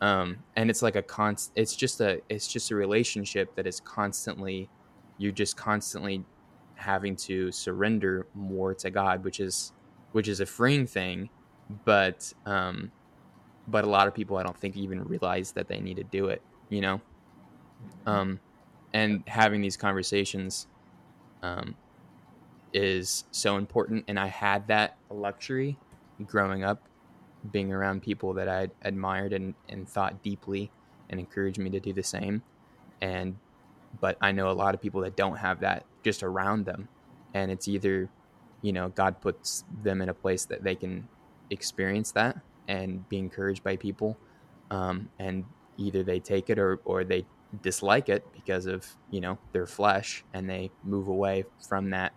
Um, 0.00 0.38
and 0.56 0.70
it's 0.70 0.82
like 0.82 0.96
a 0.96 1.02
const. 1.02 1.52
It's 1.54 1.76
just 1.76 2.00
a 2.00 2.20
it's 2.28 2.46
just 2.48 2.70
a 2.70 2.74
relationship 2.76 3.54
that 3.56 3.66
is 3.66 3.80
constantly 3.80 4.68
you're 5.18 5.32
just 5.32 5.56
constantly 5.56 6.24
having 6.74 7.14
to 7.14 7.52
surrender 7.52 8.26
more 8.34 8.74
to 8.74 8.90
God, 8.90 9.24
which 9.24 9.38
is 9.40 9.72
which 10.12 10.28
is 10.28 10.40
a 10.40 10.46
freeing 10.46 10.86
thing, 10.86 11.30
but 11.84 12.32
um, 12.46 12.90
but 13.68 13.84
a 13.84 13.88
lot 13.88 14.06
of 14.06 14.14
people 14.14 14.36
I 14.36 14.42
don't 14.42 14.56
think 14.56 14.76
even 14.76 15.02
realize 15.04 15.52
that 15.52 15.68
they 15.68 15.80
need 15.80 15.96
to 15.96 16.04
do 16.04 16.26
it, 16.26 16.42
you 16.68 16.80
know. 16.80 17.00
Um, 18.06 18.40
and 18.92 19.22
having 19.26 19.60
these 19.60 19.76
conversations 19.76 20.66
um, 21.42 21.74
is 22.72 23.24
so 23.30 23.56
important, 23.56 24.04
and 24.08 24.18
I 24.18 24.26
had 24.26 24.68
that 24.68 24.96
luxury 25.10 25.78
growing 26.26 26.64
up, 26.64 26.82
being 27.50 27.72
around 27.72 28.02
people 28.02 28.34
that 28.34 28.48
I 28.48 28.68
admired 28.82 29.32
and, 29.32 29.54
and 29.68 29.88
thought 29.88 30.22
deeply, 30.22 30.70
and 31.10 31.18
encouraged 31.18 31.58
me 31.58 31.70
to 31.70 31.80
do 31.80 31.92
the 31.92 32.02
same, 32.02 32.42
and 33.00 33.36
but 34.00 34.16
I 34.20 34.32
know 34.32 34.50
a 34.50 34.52
lot 34.52 34.74
of 34.74 34.80
people 34.80 35.02
that 35.02 35.16
don't 35.16 35.36
have 35.36 35.60
that 35.60 35.84
just 36.02 36.22
around 36.22 36.64
them. 36.64 36.88
And 37.34 37.50
it's 37.50 37.68
either, 37.68 38.08
you 38.62 38.72
know, 38.72 38.88
God 38.88 39.20
puts 39.20 39.64
them 39.82 40.00
in 40.00 40.08
a 40.08 40.14
place 40.14 40.46
that 40.46 40.62
they 40.62 40.74
can 40.74 41.08
experience 41.50 42.12
that 42.12 42.40
and 42.72 43.08
be 43.08 43.18
encouraged 43.18 43.62
by 43.62 43.76
people. 43.76 44.18
Um, 44.70 45.10
and 45.18 45.44
either 45.76 46.02
they 46.02 46.18
take 46.18 46.50
it 46.50 46.58
or, 46.58 46.80
or 46.84 47.04
they 47.04 47.26
dislike 47.62 48.08
it 48.08 48.26
because 48.32 48.66
of, 48.66 48.86
you 49.10 49.20
know, 49.20 49.38
their 49.52 49.66
flesh 49.66 50.24
and 50.32 50.48
they 50.48 50.70
move 50.82 51.08
away 51.08 51.44
from 51.68 51.90
that 51.90 52.14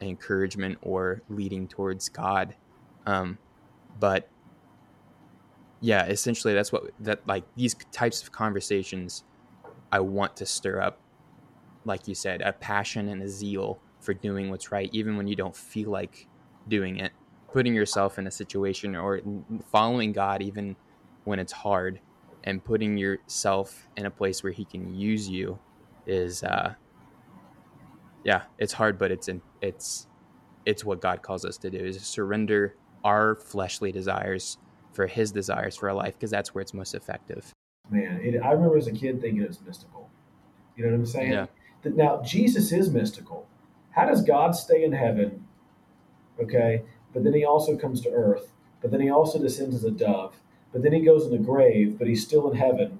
encouragement 0.00 0.78
or 0.82 1.22
leading 1.28 1.68
towards 1.68 2.08
God. 2.08 2.54
Um, 3.06 3.38
but 4.00 4.28
yeah, 5.80 6.06
essentially 6.06 6.54
that's 6.54 6.72
what 6.72 6.90
that 7.00 7.26
like 7.26 7.44
these 7.56 7.74
types 7.92 8.22
of 8.22 8.32
conversations 8.32 9.24
I 9.90 10.00
want 10.00 10.36
to 10.36 10.46
stir 10.46 10.80
up 10.80 10.98
like 11.84 12.08
you 12.08 12.14
said, 12.14 12.42
a 12.42 12.52
passion 12.52 13.08
and 13.08 13.22
a 13.22 13.28
zeal 13.28 13.80
for 14.00 14.14
doing 14.14 14.50
what's 14.50 14.72
right, 14.72 14.88
even 14.92 15.16
when 15.16 15.26
you 15.26 15.36
don't 15.36 15.56
feel 15.56 15.90
like 15.90 16.26
doing 16.68 16.98
it. 16.98 17.12
Putting 17.52 17.74
yourself 17.74 18.18
in 18.18 18.26
a 18.26 18.30
situation 18.30 18.96
or 18.96 19.20
following 19.70 20.12
God, 20.12 20.42
even 20.42 20.76
when 21.24 21.38
it's 21.38 21.52
hard, 21.52 22.00
and 22.44 22.64
putting 22.64 22.96
yourself 22.96 23.88
in 23.96 24.06
a 24.06 24.10
place 24.10 24.42
where 24.42 24.52
He 24.52 24.64
can 24.64 24.94
use 24.94 25.28
you 25.28 25.58
is, 26.06 26.42
uh, 26.42 26.74
yeah, 28.24 28.42
it's 28.58 28.72
hard, 28.72 28.98
but 28.98 29.10
it's 29.10 29.28
in, 29.28 29.42
it's 29.60 30.06
it's 30.64 30.84
what 30.84 31.00
God 31.00 31.22
calls 31.22 31.44
us 31.44 31.56
to 31.58 31.70
do: 31.70 31.78
is 31.78 32.00
surrender 32.02 32.74
our 33.04 33.36
fleshly 33.36 33.92
desires 33.92 34.58
for 34.92 35.06
His 35.06 35.30
desires 35.30 35.76
for 35.76 35.90
our 35.90 35.94
life, 35.94 36.14
because 36.14 36.30
that's 36.30 36.54
where 36.54 36.62
it's 36.62 36.74
most 36.74 36.94
effective. 36.94 37.52
Man, 37.90 38.20
it, 38.22 38.40
I 38.42 38.52
remember 38.52 38.78
as 38.78 38.86
a 38.86 38.92
kid 38.92 39.20
thinking 39.20 39.42
it 39.42 39.48
was 39.48 39.60
mystical. 39.60 40.08
You 40.76 40.84
know 40.84 40.92
what 40.92 40.98
I'm 40.98 41.06
saying? 41.06 41.32
Yeah 41.32 41.46
that 41.82 41.96
now 41.96 42.22
Jesus 42.22 42.72
is 42.72 42.90
mystical. 42.90 43.46
How 43.90 44.06
does 44.06 44.22
God 44.22 44.54
stay 44.54 44.84
in 44.84 44.92
heaven? 44.92 45.46
Okay, 46.42 46.82
but 47.12 47.24
then 47.24 47.34
he 47.34 47.44
also 47.44 47.76
comes 47.76 48.00
to 48.02 48.10
earth, 48.10 48.52
but 48.80 48.90
then 48.90 49.00
he 49.00 49.10
also 49.10 49.38
descends 49.38 49.74
as 49.74 49.84
a 49.84 49.90
dove, 49.90 50.36
but 50.72 50.82
then 50.82 50.92
he 50.92 51.00
goes 51.00 51.24
in 51.24 51.32
the 51.32 51.38
grave, 51.38 51.98
but 51.98 52.08
he's 52.08 52.24
still 52.24 52.50
in 52.50 52.56
heaven. 52.56 52.98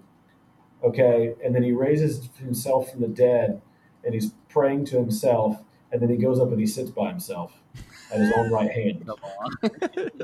Okay, 0.85 1.35
and 1.45 1.55
then 1.55 1.63
he 1.63 1.73
raises 1.73 2.29
himself 2.39 2.91
from 2.91 3.01
the 3.01 3.09
dead 3.09 3.63
and 4.05 4.15
he's 4.15 4.33
praying 4.49 4.85
to 4.87 4.97
himself, 4.97 5.63
and 5.93 6.03
then 6.03 6.09
he 6.09 6.17
goes 6.17 6.41
up 6.41 6.49
and 6.49 6.59
he 6.59 6.67
sits 6.67 6.91
by 6.91 7.09
himself 7.09 7.53
at 8.13 8.21
his 8.21 8.33
own 8.37 8.51
right 8.51 8.71
hand. 8.71 9.09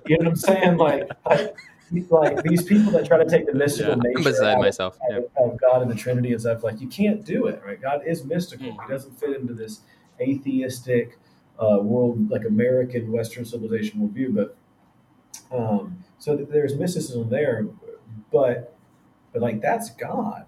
you 0.06 0.18
know 0.18 0.18
what 0.18 0.26
I'm 0.26 0.36
saying? 0.36 0.76
Like, 0.76 1.08
like 1.24 1.54
like 2.10 2.42
these 2.42 2.62
people 2.62 2.92
that 2.92 3.06
try 3.06 3.18
to 3.18 3.28
take 3.28 3.46
the 3.46 3.54
mystical 3.54 3.92
yeah, 3.92 4.02
nature 4.02 4.30
beside 4.30 4.58
myself. 4.58 4.98
Of, 5.10 5.24
yeah. 5.38 5.44
of 5.44 5.60
God 5.60 5.82
and 5.82 5.90
the 5.90 5.94
Trinity 5.94 6.32
and 6.32 6.40
stuff, 6.40 6.62
like 6.62 6.80
you 6.80 6.88
can't 6.88 7.24
do 7.24 7.46
it, 7.46 7.62
right? 7.64 7.80
God 7.80 8.02
is 8.06 8.24
mystical. 8.24 8.72
Mm. 8.72 8.82
He 8.84 8.92
doesn't 8.92 9.18
fit 9.18 9.36
into 9.36 9.54
this 9.54 9.80
atheistic 10.20 11.18
uh, 11.58 11.78
world, 11.80 12.30
like 12.30 12.44
American 12.44 13.10
Western 13.10 13.44
civilization 13.44 14.00
worldview. 14.00 14.34
But 14.34 14.56
um, 15.56 16.04
so 16.18 16.36
there's 16.36 16.76
mysticism 16.76 17.28
there, 17.30 17.66
but 18.32 18.76
but 19.32 19.42
like 19.42 19.60
that's 19.60 19.90
God. 19.90 20.46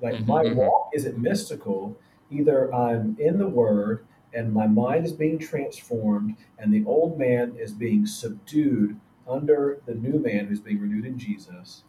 Like 0.00 0.14
mm-hmm, 0.14 0.26
my 0.26 0.44
mm-hmm. 0.44 0.56
walk 0.56 0.90
isn't 0.94 1.18
mystical. 1.18 1.96
Either 2.30 2.72
I'm 2.74 3.16
in 3.18 3.38
the 3.38 3.48
Word 3.48 4.06
and 4.34 4.52
my 4.52 4.66
mind 4.66 5.04
is 5.04 5.12
being 5.12 5.38
transformed, 5.38 6.36
and 6.58 6.72
the 6.72 6.84
old 6.86 7.18
man 7.18 7.54
is 7.58 7.72
being 7.72 8.06
subdued 8.06 8.98
under 9.28 9.80
the 9.86 9.94
new 9.94 10.18
man 10.18 10.46
who's 10.46 10.60
being 10.60 10.80
renewed 10.80 11.04
in 11.04 11.18
Jesus, 11.18 11.84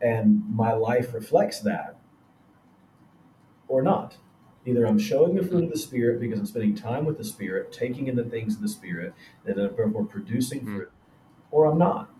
and 0.00 0.42
my 0.52 0.72
life 0.72 1.14
reflects 1.14 1.60
that, 1.60 1.96
or 3.68 3.80
not. 3.80 4.16
Either 4.66 4.84
I'm 4.84 4.98
showing 4.98 5.36
the 5.36 5.44
fruit 5.44 5.64
of 5.64 5.70
the 5.70 5.78
Spirit 5.78 6.20
because 6.20 6.40
I'm 6.40 6.46
spending 6.46 6.74
time 6.74 7.04
with 7.04 7.18
the 7.18 7.24
Spirit, 7.24 7.72
taking 7.72 8.08
in 8.08 8.16
the 8.16 8.24
things 8.24 8.56
of 8.56 8.62
the 8.62 8.68
Spirit, 8.68 9.14
and 9.46 9.56
we're 9.76 10.04
producing 10.04 10.60
mm-hmm. 10.60 10.76
fruit, 10.76 10.92
or 11.52 11.66
I'm 11.66 11.78
not. 11.78 12.10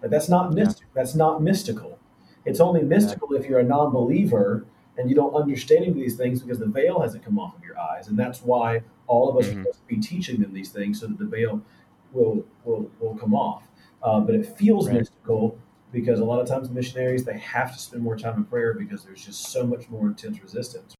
But 0.00 0.10
that's 0.10 0.28
not 0.28 0.54
mystic. 0.54 0.86
Yeah. 0.86 1.02
That's 1.02 1.14
not 1.16 1.42
mystical. 1.42 1.98
It's 2.44 2.60
only 2.60 2.82
mystical 2.82 3.28
yeah. 3.32 3.40
if 3.40 3.46
you're 3.46 3.58
a 3.58 3.64
non-believer 3.64 4.64
and 4.96 5.10
you 5.10 5.16
don't 5.16 5.34
understand 5.34 5.94
these 5.94 6.16
things 6.16 6.40
because 6.40 6.58
the 6.58 6.66
veil 6.66 7.00
hasn't 7.00 7.24
come 7.24 7.38
off 7.38 7.56
of 7.56 7.64
your 7.64 7.78
eyes, 7.78 8.06
and 8.06 8.18
that's 8.18 8.40
why 8.40 8.82
all 9.08 9.28
of 9.28 9.36
us 9.36 9.50
mm-hmm. 9.50 9.60
are 9.60 9.64
supposed 9.64 9.80
to 9.80 9.94
be 9.94 10.00
teaching 10.00 10.40
them 10.40 10.54
these 10.54 10.70
things 10.70 11.00
so 11.00 11.08
that 11.08 11.18
the 11.18 11.26
veil 11.26 11.60
will 12.12 12.44
will 12.64 12.88
will 13.00 13.16
come 13.16 13.34
off. 13.34 13.64
Uh, 14.02 14.20
but 14.20 14.34
it 14.34 14.46
feels 14.56 14.86
right. 14.86 14.98
mystical 14.98 15.58
because 15.92 16.20
a 16.20 16.24
lot 16.24 16.40
of 16.40 16.48
times 16.48 16.70
missionaries 16.70 17.24
they 17.24 17.38
have 17.38 17.72
to 17.72 17.78
spend 17.78 18.02
more 18.02 18.16
time 18.16 18.36
in 18.36 18.44
prayer 18.44 18.74
because 18.74 19.04
there's 19.04 19.24
just 19.24 19.48
so 19.48 19.66
much 19.66 19.88
more 19.90 20.06
intense 20.06 20.40
resistance. 20.40 20.94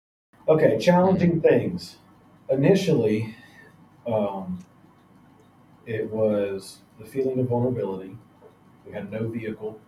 Okay, 0.51 0.79
challenging 0.79 1.41
things. 1.41 1.99
Initially, 2.49 3.37
um, 4.05 4.59
it 5.87 6.11
was 6.11 6.79
the 6.99 7.05
feeling 7.05 7.39
of 7.39 7.47
vulnerability. 7.47 8.17
We 8.85 8.93
had 8.93 9.13
no 9.13 9.29
vehicle. 9.29 9.79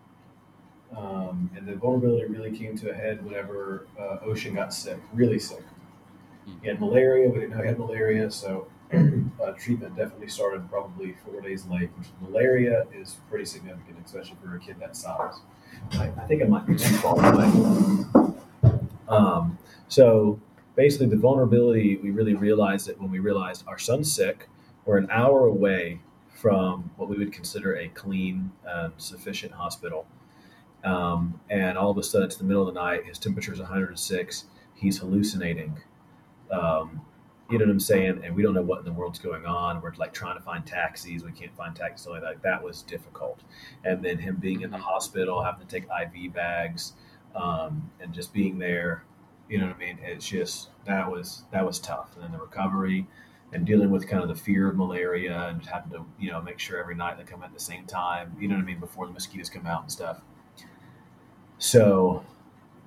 Um, 0.97 1.51
and 1.57 1.67
the 1.67 1.75
vulnerability 1.75 2.27
really 2.27 2.57
came 2.57 2.79
to 2.79 2.91
a 2.91 2.95
head 2.95 3.25
whenever 3.25 3.89
uh, 3.99 4.19
Ocean 4.25 4.55
got 4.55 4.73
sick, 4.73 4.99
really 5.13 5.41
sick. 5.41 5.65
He 6.63 6.69
had 6.69 6.79
malaria. 6.79 7.29
We 7.29 7.41
didn't 7.41 7.57
know 7.57 7.63
he 7.63 7.67
had 7.67 7.81
malaria, 7.81 8.31
so 8.31 8.69
uh, 8.93 9.51
treatment 9.59 9.97
definitely 9.97 10.29
started 10.29 10.71
probably 10.71 11.17
four 11.25 11.41
days 11.41 11.67
late, 11.67 11.91
which 11.99 12.07
malaria 12.21 12.87
is 12.95 13.17
pretty 13.29 13.47
significant, 13.47 13.97
especially 14.05 14.37
for 14.41 14.55
a 14.55 14.61
kid 14.61 14.77
that 14.79 14.97
size. 14.97 15.41
I, 15.95 16.13
I 16.17 16.27
think 16.29 16.41
it 16.41 16.49
might 16.49 16.67
be 16.69 16.77
too 16.77 16.95
far 16.99 17.35
away. 17.35 18.37
Um, 19.09 19.59
so 19.89 20.41
basically, 20.77 21.07
the 21.07 21.17
vulnerability, 21.17 21.97
we 21.97 22.11
really 22.11 22.35
realized 22.35 22.89
it 22.89 23.01
when 23.01 23.11
we 23.11 23.19
realized 23.19 23.65
our 23.67 23.79
son's 23.79 24.13
sick. 24.13 24.49
We're 24.85 24.99
an 24.99 25.09
hour 25.11 25.47
away 25.47 26.01
from 26.35 26.91
what 26.97 27.09
we 27.09 27.17
would 27.17 27.33
consider 27.33 27.77
a 27.77 27.89
clean 27.89 28.51
and 28.65 28.93
sufficient 28.97 29.53
hospital. 29.53 30.07
Um, 30.85 31.41
and 31.51 31.79
all 31.79 31.91
of 31.91 31.99
a 31.99 32.03
sudden, 32.03 32.27
it's 32.27 32.37
the 32.37 32.45
middle 32.45 32.67
of 32.67 32.75
the 32.75 32.81
night. 32.81 33.05
His 33.05 33.19
temperature 33.19 33.53
is 33.53 33.61
106. 33.61 34.45
He's 34.75 34.99
hallucinating. 34.99 35.79
Um, 36.51 37.01
you 37.51 37.59
know 37.59 37.67
what 37.67 37.73
I'm 37.73 37.81
saying? 37.81 38.23
And 38.25 38.35
we 38.35 38.43
don't 38.43 38.55
know 38.55 38.63
what 38.63 38.81
in 38.81 38.85
the 38.85 38.93
world's 38.93 39.19
going 39.19 39.45
on. 39.47 39.81
We're 39.83 39.93
like 39.97 40.13
trying 40.13 40.37
to 40.37 40.43
find 40.43 40.67
taxis. 40.67 41.23
We 41.23 41.33
can't 41.33 41.55
find 41.55 41.77
taxis. 41.77 42.07
Like 42.07 42.23
that. 42.23 42.43
that 42.43 42.63
was 42.63 42.83
difficult. 42.83 43.41
And 43.85 44.03
then 44.03 44.19
him 44.19 44.37
being 44.37 44.63
in 44.63 44.71
the 44.71 44.79
hospital, 44.79 45.43
having 45.43 45.67
to 45.67 45.71
take 45.71 45.85
IV 45.85 46.33
bags, 46.33 46.95
um, 47.35 47.91
and 48.01 48.13
just 48.13 48.33
being 48.33 48.59
there. 48.59 49.05
You 49.53 49.59
know 49.59 49.67
what 49.67 49.77
I 49.77 49.79
mean? 49.81 49.99
It's 50.03 50.27
just 50.27 50.71
that 50.87 51.11
was 51.11 51.43
that 51.51 51.67
was 51.67 51.79
tough. 51.79 52.15
And 52.15 52.25
then 52.25 52.33
the 52.33 52.39
recovery 52.39 53.07
and 53.53 53.67
dealing 53.67 53.91
with 53.91 54.09
kind 54.09 54.23
of 54.23 54.31
the 54.31 54.35
fear 54.35 54.67
of 54.69 54.77
malaria 54.77 55.49
and 55.49 55.63
having 55.67 55.93
to 55.93 56.07
you 56.19 56.31
know 56.31 56.41
make 56.41 56.59
sure 56.59 56.79
every 56.79 56.95
night 56.95 57.19
they 57.19 57.25
come 57.25 57.43
at 57.43 57.53
the 57.53 57.61
same 57.61 57.85
time. 57.85 58.35
You 58.41 58.49
know 58.49 58.55
what 58.55 58.63
I 58.63 58.65
mean? 58.65 58.81
Before 58.81 59.07
the 59.07 59.13
mosquitoes 59.13 59.51
come 59.51 59.67
out 59.67 59.83
and 59.83 59.93
stuff. 59.93 60.23
So 61.59 62.25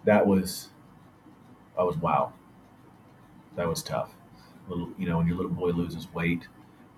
that 0.05 0.25
was 0.25 0.69
that 1.77 1.85
was 1.85 1.97
wow. 1.97 2.33
That 3.55 3.67
was 3.67 3.83
tough 3.83 4.09
little, 4.67 4.89
you 4.97 5.07
know, 5.07 5.17
when 5.17 5.27
your 5.27 5.35
little 5.35 5.51
boy 5.51 5.69
loses 5.69 6.11
weight 6.15 6.47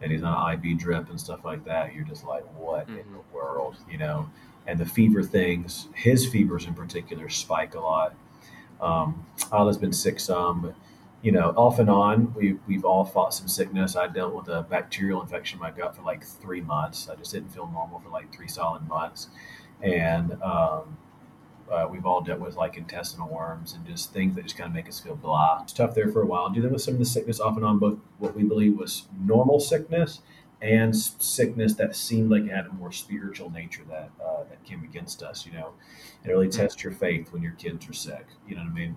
and 0.01 0.11
he's 0.13 0.24
on 0.24 0.53
IV 0.53 0.78
drip 0.78 1.09
and 1.09 1.20
stuff 1.20 1.43
like 1.43 1.65
that, 1.65 1.93
you're 1.93 2.05
just 2.05 2.24
like, 2.24 2.45
what 2.57 2.88
Mhm. 2.88 3.01
in 3.01 3.11
the 3.11 3.20
world, 3.34 3.76
you 3.89 3.97
know? 3.97 4.30
And 4.65 4.80
the 4.80 4.86
fever 4.86 5.24
things, 5.24 5.89
his 5.93 6.26
fevers 6.26 6.65
in 6.65 6.74
particular, 6.74 7.28
spike 7.28 7.76
a 7.76 7.80
lot. 7.82 8.15
Um, 8.82 9.25
Isla's 9.51 9.78
been 9.78 9.93
sick 9.93 10.19
some, 10.19 10.73
you 11.21 11.32
know, 11.32 11.49
off 11.57 11.80
and 11.80 11.89
on, 11.89 12.34
we 12.36 12.57
we've 12.67 12.86
all 12.86 13.03
fought 13.03 13.34
some 13.34 13.47
sickness. 13.47 13.95
I 13.95 14.07
dealt 14.07 14.34
with 14.34 14.47
a 14.49 14.63
bacterial 14.69 15.21
infection 15.21 15.57
in 15.57 15.61
my 15.61 15.71
gut 15.71 15.95
for 15.95 16.03
like 16.03 16.23
three 16.23 16.61
months. 16.61 17.09
I 17.09 17.15
just 17.15 17.34
didn't 17.34 17.49
feel 17.49 17.67
normal 17.67 17.99
for 17.99 18.09
like 18.09 18.34
three 18.34 18.47
solid 18.47 18.88
months, 18.88 19.28
and 19.82 20.34
um, 20.43 20.97
uh, 21.71 21.88
we've 21.89 22.05
all 22.05 22.21
dealt 22.21 22.39
with 22.39 22.55
like 22.55 22.78
intestinal 22.78 23.30
worms 23.30 23.73
and 23.73 23.86
just 23.86 24.13
things 24.13 24.36
that 24.36 24.43
just 24.43 24.57
kind 24.57 24.69
of 24.69 24.75
make 24.75 24.88
us 24.88 24.99
feel 24.99 25.15
blah. 25.15 25.61
It's 25.63 25.73
tough 25.73 25.95
there 25.95 26.11
for 26.11 26.21
a 26.21 26.25
while. 26.25 26.49
Dealing 26.49 26.71
with 26.71 26.82
some 26.82 26.93
of 26.93 26.99
the 26.99 27.05
sickness 27.05 27.39
off 27.39 27.55
and 27.57 27.65
on, 27.65 27.80
both 27.80 27.97
what 28.19 28.36
we 28.36 28.43
believe 28.43 28.78
was 28.78 29.03
normal 29.19 29.59
sickness 29.59 30.21
and 30.61 30.95
sickness 30.95 31.75
that 31.75 31.95
seemed 31.95 32.31
like 32.31 32.43
it 32.43 32.51
had 32.51 32.65
a 32.65 32.73
more 32.73 32.91
spiritual 32.91 33.51
nature 33.51 33.83
that 33.89 34.09
uh, 34.23 34.43
that 34.49 34.63
came 34.63 34.83
against 34.83 35.21
us. 35.21 35.45
You 35.45 35.53
know, 35.53 35.73
it 36.23 36.29
really 36.29 36.49
tests 36.49 36.83
your 36.83 36.93
faith 36.93 37.31
when 37.31 37.43
your 37.43 37.53
kids 37.53 37.87
are 37.87 37.93
sick. 37.93 38.25
You 38.47 38.55
know 38.55 38.63
what 38.63 38.71
I 38.71 38.73
mean? 38.73 38.95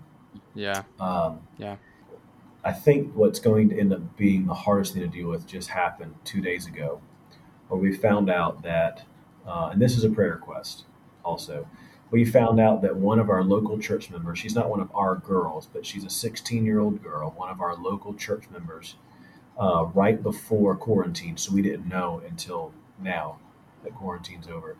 Yeah. 0.55 0.83
Um, 0.99 1.41
Yeah. 1.57 1.77
I 2.63 2.71
think 2.73 3.15
what's 3.15 3.39
going 3.39 3.69
to 3.69 3.79
end 3.79 3.91
up 3.91 4.17
being 4.17 4.45
the 4.45 4.53
hardest 4.53 4.93
thing 4.93 5.01
to 5.01 5.07
deal 5.07 5.29
with 5.29 5.47
just 5.47 5.69
happened 5.69 6.13
two 6.23 6.41
days 6.41 6.67
ago, 6.67 7.01
where 7.67 7.79
we 7.79 7.91
found 7.91 8.29
out 8.29 8.61
that, 8.61 9.03
uh, 9.47 9.69
and 9.71 9.81
this 9.81 9.97
is 9.97 10.03
a 10.03 10.09
prayer 10.09 10.33
request 10.33 10.85
also. 11.25 11.67
We 12.11 12.23
found 12.23 12.59
out 12.59 12.81
that 12.83 12.95
one 12.95 13.19
of 13.19 13.29
our 13.29 13.43
local 13.43 13.79
church 13.79 14.11
members, 14.11 14.37
she's 14.37 14.53
not 14.53 14.69
one 14.69 14.79
of 14.79 14.91
our 14.93 15.15
girls, 15.15 15.69
but 15.71 15.85
she's 15.85 16.03
a 16.03 16.09
16 16.09 16.65
year 16.65 16.79
old 16.79 17.01
girl, 17.01 17.33
one 17.35 17.49
of 17.49 17.61
our 17.61 17.75
local 17.75 18.13
church 18.13 18.43
members, 18.51 18.95
uh, 19.57 19.85
right 19.93 20.21
before 20.21 20.75
quarantine. 20.75 21.37
So 21.37 21.53
we 21.53 21.61
didn't 21.61 21.87
know 21.87 22.21
until 22.27 22.73
now 22.99 23.37
that 23.83 23.95
quarantine's 23.95 24.47
over. 24.47 24.75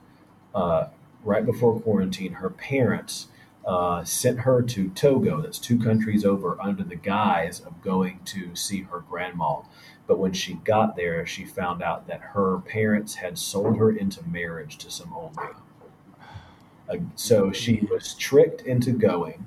Uh, 0.53 0.87
right 1.23 1.45
before 1.45 1.79
quarantine, 1.79 2.33
her 2.33 2.49
parents 2.49 3.27
uh, 3.65 4.03
sent 4.03 4.39
her 4.39 4.61
to 4.61 4.89
Togo, 4.89 5.41
that's 5.41 5.59
two 5.59 5.77
countries 5.77 6.25
over, 6.25 6.59
under 6.59 6.83
the 6.83 6.95
guise 6.95 7.59
of 7.59 7.81
going 7.83 8.19
to 8.25 8.55
see 8.55 8.81
her 8.81 8.99
grandma. 8.99 9.61
But 10.07 10.17
when 10.17 10.33
she 10.33 10.55
got 10.55 10.95
there, 10.95 11.25
she 11.25 11.45
found 11.45 11.83
out 11.83 12.07
that 12.07 12.21
her 12.21 12.59
parents 12.59 13.15
had 13.15 13.37
sold 13.37 13.77
her 13.77 13.91
into 13.91 14.27
marriage 14.27 14.77
to 14.79 14.91
some 14.91 15.13
old 15.13 15.35
man. 15.35 15.53
Uh, 16.89 16.97
so 17.15 17.51
she 17.51 17.87
was 17.89 18.15
tricked 18.15 18.61
into 18.61 18.91
going, 18.91 19.45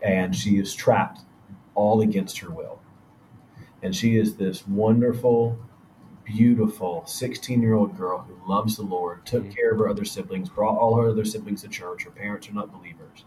and 0.00 0.34
she 0.34 0.58
is 0.58 0.74
trapped 0.74 1.20
all 1.74 2.00
against 2.00 2.38
her 2.38 2.50
will. 2.50 2.80
And 3.82 3.94
she 3.94 4.16
is 4.16 4.36
this 4.36 4.66
wonderful, 4.66 5.58
beautiful 6.24 7.02
16 7.06 7.60
year 7.62 7.74
old 7.74 7.96
girl 7.96 8.18
who 8.28 8.50
loves 8.50 8.76
the 8.76 8.82
Lord, 8.82 9.26
took 9.26 9.44
Mhm. 9.44 9.56
care 9.56 9.72
of 9.72 9.78
her 9.78 9.88
other 9.88 10.04
siblings, 10.04 10.48
brought 10.48 10.78
all 10.78 10.96
her 10.96 11.08
other 11.08 11.24
siblings 11.24 11.62
to 11.62 11.68
church. 11.68 12.04
Her 12.04 12.10
parents 12.10 12.48
are 12.48 12.52
not 12.54 12.72
believers. 12.72 13.24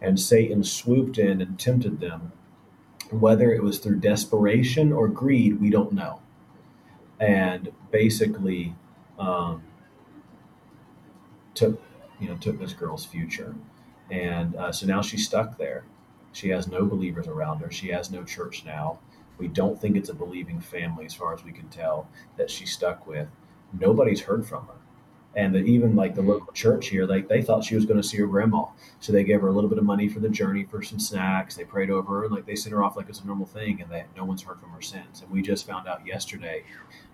And 0.00 0.18
Satan 0.18 0.62
swooped 0.64 1.18
in 1.18 1.40
and 1.40 1.58
tempted 1.58 2.00
them. 2.00 2.32
Whether 3.10 3.52
it 3.52 3.62
was 3.62 3.78
through 3.78 4.00
desperation 4.00 4.92
or 4.92 5.08
greed, 5.08 5.60
we 5.60 5.70
don't 5.70 5.92
know. 5.92 6.20
And 7.20 7.70
basically, 7.90 8.74
um, 9.18 9.62
took 11.54 11.80
you 12.20 12.28
know 12.28 12.36
took 12.36 12.58
this 12.58 12.72
girl's 12.72 13.04
future, 13.04 13.54
and 14.10 14.54
uh, 14.56 14.72
so 14.72 14.86
now 14.86 15.00
she's 15.02 15.24
stuck 15.24 15.56
there. 15.58 15.84
She 16.32 16.50
has 16.50 16.68
no 16.68 16.84
believers 16.84 17.26
around 17.26 17.60
her. 17.60 17.70
She 17.70 17.88
has 17.88 18.10
no 18.10 18.22
church 18.24 18.64
now. 18.66 18.98
We 19.38 19.48
don't 19.48 19.80
think 19.80 19.96
it's 19.96 20.08
a 20.08 20.14
believing 20.14 20.60
family, 20.60 21.04
as 21.04 21.14
far 21.14 21.34
as 21.34 21.44
we 21.44 21.52
can 21.52 21.68
tell, 21.68 22.08
that 22.36 22.50
she's 22.50 22.72
stuck 22.72 23.06
with. 23.06 23.28
Nobody's 23.78 24.20
heard 24.22 24.46
from 24.46 24.66
her, 24.66 24.74
and 25.34 25.54
the, 25.54 25.58
even 25.58 25.94
like 25.94 26.14
the 26.14 26.22
local 26.22 26.52
church 26.52 26.88
here, 26.88 27.04
like 27.04 27.28
they 27.28 27.42
thought 27.42 27.64
she 27.64 27.74
was 27.74 27.84
going 27.84 28.00
to 28.00 28.06
see 28.06 28.16
her 28.16 28.26
grandma, 28.26 28.66
so 29.00 29.12
they 29.12 29.24
gave 29.24 29.40
her 29.40 29.48
a 29.48 29.52
little 29.52 29.68
bit 29.68 29.78
of 29.78 29.84
money 29.84 30.08
for 30.08 30.20
the 30.20 30.28
journey 30.28 30.64
for 30.64 30.82
some 30.82 30.98
snacks. 30.98 31.56
They 31.56 31.64
prayed 31.64 31.90
over 31.90 32.20
her, 32.20 32.24
and 32.24 32.34
like 32.34 32.46
they 32.46 32.56
sent 32.56 32.72
her 32.72 32.82
off 32.82 32.96
like 32.96 33.08
it's 33.08 33.20
a 33.20 33.26
normal 33.26 33.46
thing, 33.46 33.82
and 33.82 33.90
they, 33.90 34.04
no 34.16 34.24
one's 34.24 34.42
heard 34.42 34.60
from 34.60 34.70
her 34.70 34.80
since. 34.80 35.20
And 35.20 35.30
we 35.30 35.42
just 35.42 35.66
found 35.66 35.86
out 35.88 36.06
yesterday 36.06 36.64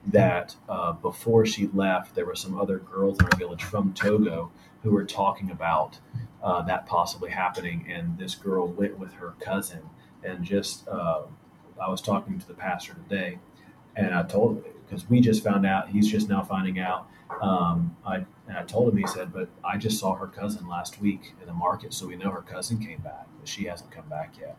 that 0.09 0.55
uh, 0.69 0.93
before 0.93 1.47
she 1.47 1.69
left, 1.69 2.15
there 2.15 2.27
were 2.27 2.37
some 2.37 2.61
other 2.61 2.79
girls 2.79 3.19
in 3.19 3.27
our 3.27 3.39
village 3.39 3.65
from 3.65 3.93
Togo 3.95 4.53
who 4.83 4.91
were 4.91 5.05
talking 5.05 5.51
about 5.51 5.99
uh, 6.43 6.61
that 6.63 6.87
possibly 6.87 7.31
happening. 7.31 7.87
And 7.89 8.19
this 8.19 8.35
girl 8.35 8.67
went 8.69 8.99
with 8.99 9.13
her 9.15 9.35
cousin. 9.41 9.81
And 10.25 10.45
just, 10.45 10.87
uh, 10.89 11.23
I 11.83 11.89
was 11.89 12.01
talking 12.01 12.39
to 12.39 12.47
the 12.47 12.55
pastor 12.55 12.95
today, 12.95 13.39
and 13.97 14.15
I 14.15 14.23
told 14.23 14.59
him 14.59 14.65
because 14.89 15.09
we 15.09 15.21
just 15.21 15.43
found 15.43 15.67
out, 15.67 15.89
he's 15.89 16.11
just 16.11 16.29
now 16.29 16.43
finding 16.43 16.79
out. 16.79 17.09
Um, 17.41 17.97
I 18.07 18.17
and 18.47 18.57
I 18.59 18.63
told 18.65 18.93
him, 18.93 18.99
he 18.99 19.07
said, 19.07 19.33
but 19.33 19.49
I 19.65 19.79
just 19.79 19.99
saw 19.99 20.15
her 20.15 20.27
cousin 20.27 20.69
last 20.69 21.01
week 21.01 21.33
in 21.41 21.47
the 21.47 21.55
market, 21.55 21.95
so 21.95 22.07
we 22.07 22.17
know 22.17 22.31
her 22.31 22.43
cousin 22.43 22.79
came 22.79 23.01
back, 23.01 23.27
but 23.39 23.49
she 23.49 23.65
hasn't 23.65 23.91
come 23.91 24.09
back 24.09 24.35
yet. 24.39 24.57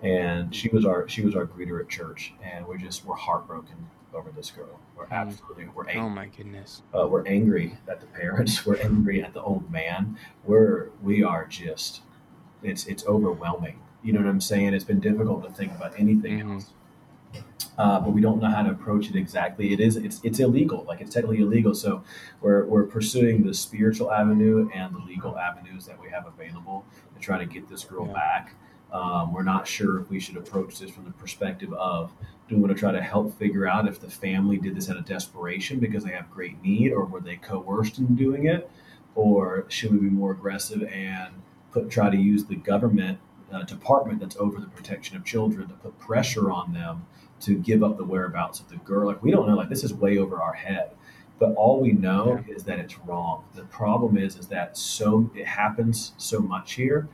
And 0.00 0.54
she 0.54 0.68
was 0.68 0.84
our 0.84 1.08
she 1.08 1.22
was 1.22 1.34
our 1.34 1.44
greeter 1.46 1.80
at 1.80 1.88
church, 1.88 2.32
and 2.42 2.66
we're 2.66 2.78
just 2.78 3.04
we're 3.04 3.16
heartbroken 3.16 3.88
over 4.14 4.30
this 4.30 4.50
girl. 4.50 4.78
We're 4.96 5.06
Mm. 5.06 5.12
absolutely 5.12 5.66
we're 5.74 5.86
angry. 5.88 6.00
Oh 6.02 6.08
my 6.08 6.26
goodness. 6.26 6.82
Uh, 6.96 7.06
we're 7.08 7.26
angry 7.26 7.76
at 7.88 8.00
the 8.00 8.06
parents. 8.06 8.64
We're 8.66 8.76
angry 8.80 9.22
at 9.22 9.34
the 9.34 9.42
old 9.42 9.70
man. 9.70 10.16
We're 10.44 10.90
we 11.02 11.24
are 11.24 11.46
just 11.46 12.02
it's 12.62 12.86
it's 12.86 13.04
overwhelming. 13.06 13.80
You 14.02 14.12
know 14.12 14.20
what 14.20 14.28
I'm 14.28 14.40
saying? 14.40 14.74
It's 14.74 14.84
been 14.84 15.00
difficult 15.00 15.44
to 15.44 15.50
think 15.52 15.72
about 15.72 15.92
anything 15.98 16.38
Mhm. 16.40 16.54
else. 16.54 16.70
Uh, 17.76 18.00
but 18.00 18.10
we 18.12 18.20
don't 18.20 18.40
know 18.40 18.48
how 18.50 18.62
to 18.62 18.70
approach 18.70 19.08
it 19.08 19.14
exactly. 19.16 19.72
It 19.72 19.78
is 19.80 19.96
it's 19.96 20.20
it's 20.24 20.40
illegal. 20.40 20.84
Like 20.88 21.00
it's 21.00 21.12
technically 21.14 21.40
illegal. 21.40 21.74
So 21.74 22.02
we're 22.40 22.64
we're 22.66 22.84
pursuing 22.84 23.44
the 23.44 23.54
spiritual 23.54 24.10
avenue 24.12 24.68
and 24.74 24.94
the 24.94 24.98
legal 25.00 25.38
avenues 25.38 25.86
that 25.86 26.00
we 26.00 26.08
have 26.10 26.26
available 26.26 26.84
to 27.14 27.20
try 27.20 27.38
to 27.38 27.46
get 27.46 27.68
this 27.68 27.84
girl 27.84 28.06
Yeah. 28.06 28.12
back. 28.14 28.54
Um, 28.92 29.32
we're 29.34 29.42
not 29.44 29.66
sure 29.66 30.00
if 30.00 30.08
we 30.10 30.18
should 30.18 30.36
approach 30.36 30.78
this 30.80 30.90
from 30.90 31.04
the 31.04 31.10
perspective 31.12 31.72
of 31.74 32.12
do 32.48 32.56
we 32.56 32.62
want 32.62 32.72
to 32.72 32.78
try 32.78 32.90
to 32.90 33.02
help 33.02 33.36
figure 33.38 33.66
out 33.66 33.86
if 33.86 34.00
the 34.00 34.08
family 34.10 34.56
did 34.56 34.74
this 34.74 34.88
out 34.88 34.96
of 34.96 35.04
desperation 35.04 35.78
because 35.78 36.02
they 36.04 36.12
have 36.12 36.30
great 36.30 36.60
need, 36.62 36.92
or 36.92 37.04
were 37.04 37.20
they 37.20 37.36
coerced 37.36 37.98
into 37.98 38.14
doing 38.14 38.46
it, 38.46 38.68
or 39.14 39.66
should 39.68 39.92
we 39.92 39.98
be 39.98 40.08
more 40.10 40.32
aggressive 40.32 40.82
and 40.84 41.34
put 41.70 41.90
try 41.90 42.08
to 42.08 42.16
use 42.16 42.46
the 42.46 42.56
government 42.56 43.18
uh, 43.52 43.62
department 43.62 44.20
that's 44.20 44.36
over 44.36 44.60
the 44.60 44.66
protection 44.68 45.16
of 45.16 45.24
children 45.24 45.68
to 45.68 45.74
put 45.74 45.98
pressure 45.98 46.50
on 46.50 46.72
them 46.72 47.06
to 47.40 47.56
give 47.56 47.82
up 47.82 47.96
the 47.96 48.04
whereabouts 48.04 48.60
of 48.60 48.68
the 48.68 48.76
girl? 48.76 49.06
Like 49.06 49.22
we 49.22 49.30
don't 49.30 49.46
know. 49.48 49.56
Like 49.56 49.68
this 49.68 49.84
is 49.84 49.92
way 49.94 50.18
over 50.18 50.40
our 50.40 50.54
head. 50.54 50.90
But 51.38 51.54
all 51.54 51.80
we 51.80 51.92
know 51.92 52.42
is 52.48 52.64
that 52.64 52.80
it's 52.80 52.98
wrong. 52.98 53.44
The 53.54 53.62
problem 53.64 54.18
is, 54.18 54.36
is 54.36 54.48
that 54.48 54.76
so 54.76 55.30
it 55.36 55.46
happens 55.46 56.12
so 56.18 56.40
much 56.40 56.72
here 56.74 57.08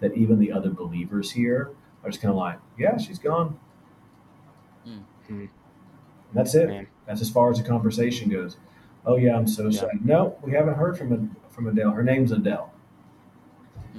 that 0.00 0.14
even 0.14 0.38
the 0.38 0.50
other 0.50 0.70
believers 0.70 1.30
here 1.32 1.72
are 2.02 2.10
just 2.10 2.22
kind 2.22 2.30
of 2.30 2.38
like, 2.38 2.58
yeah, 2.78 2.96
she's 2.96 3.18
gone. 3.18 3.58
Mm. 4.86 5.02
Mm. 5.28 5.40
And 5.40 5.48
that's 6.32 6.54
it. 6.54 6.68
Man. 6.68 6.86
That's 7.06 7.20
as 7.20 7.30
far 7.30 7.50
as 7.50 7.58
the 7.58 7.64
conversation 7.68 8.30
goes. 8.30 8.56
Oh 9.04 9.16
yeah, 9.16 9.36
I'm 9.36 9.46
so 9.46 9.68
Yeah. 9.68 9.80
sorry. 9.80 9.98
No, 10.02 10.38
we 10.42 10.52
haven't 10.52 10.74
heard 10.74 10.96
from 10.98 11.36
from 11.50 11.66
Adele. 11.68 11.90
Her 11.90 12.02
name's 12.02 12.32
Adele. 12.32 12.72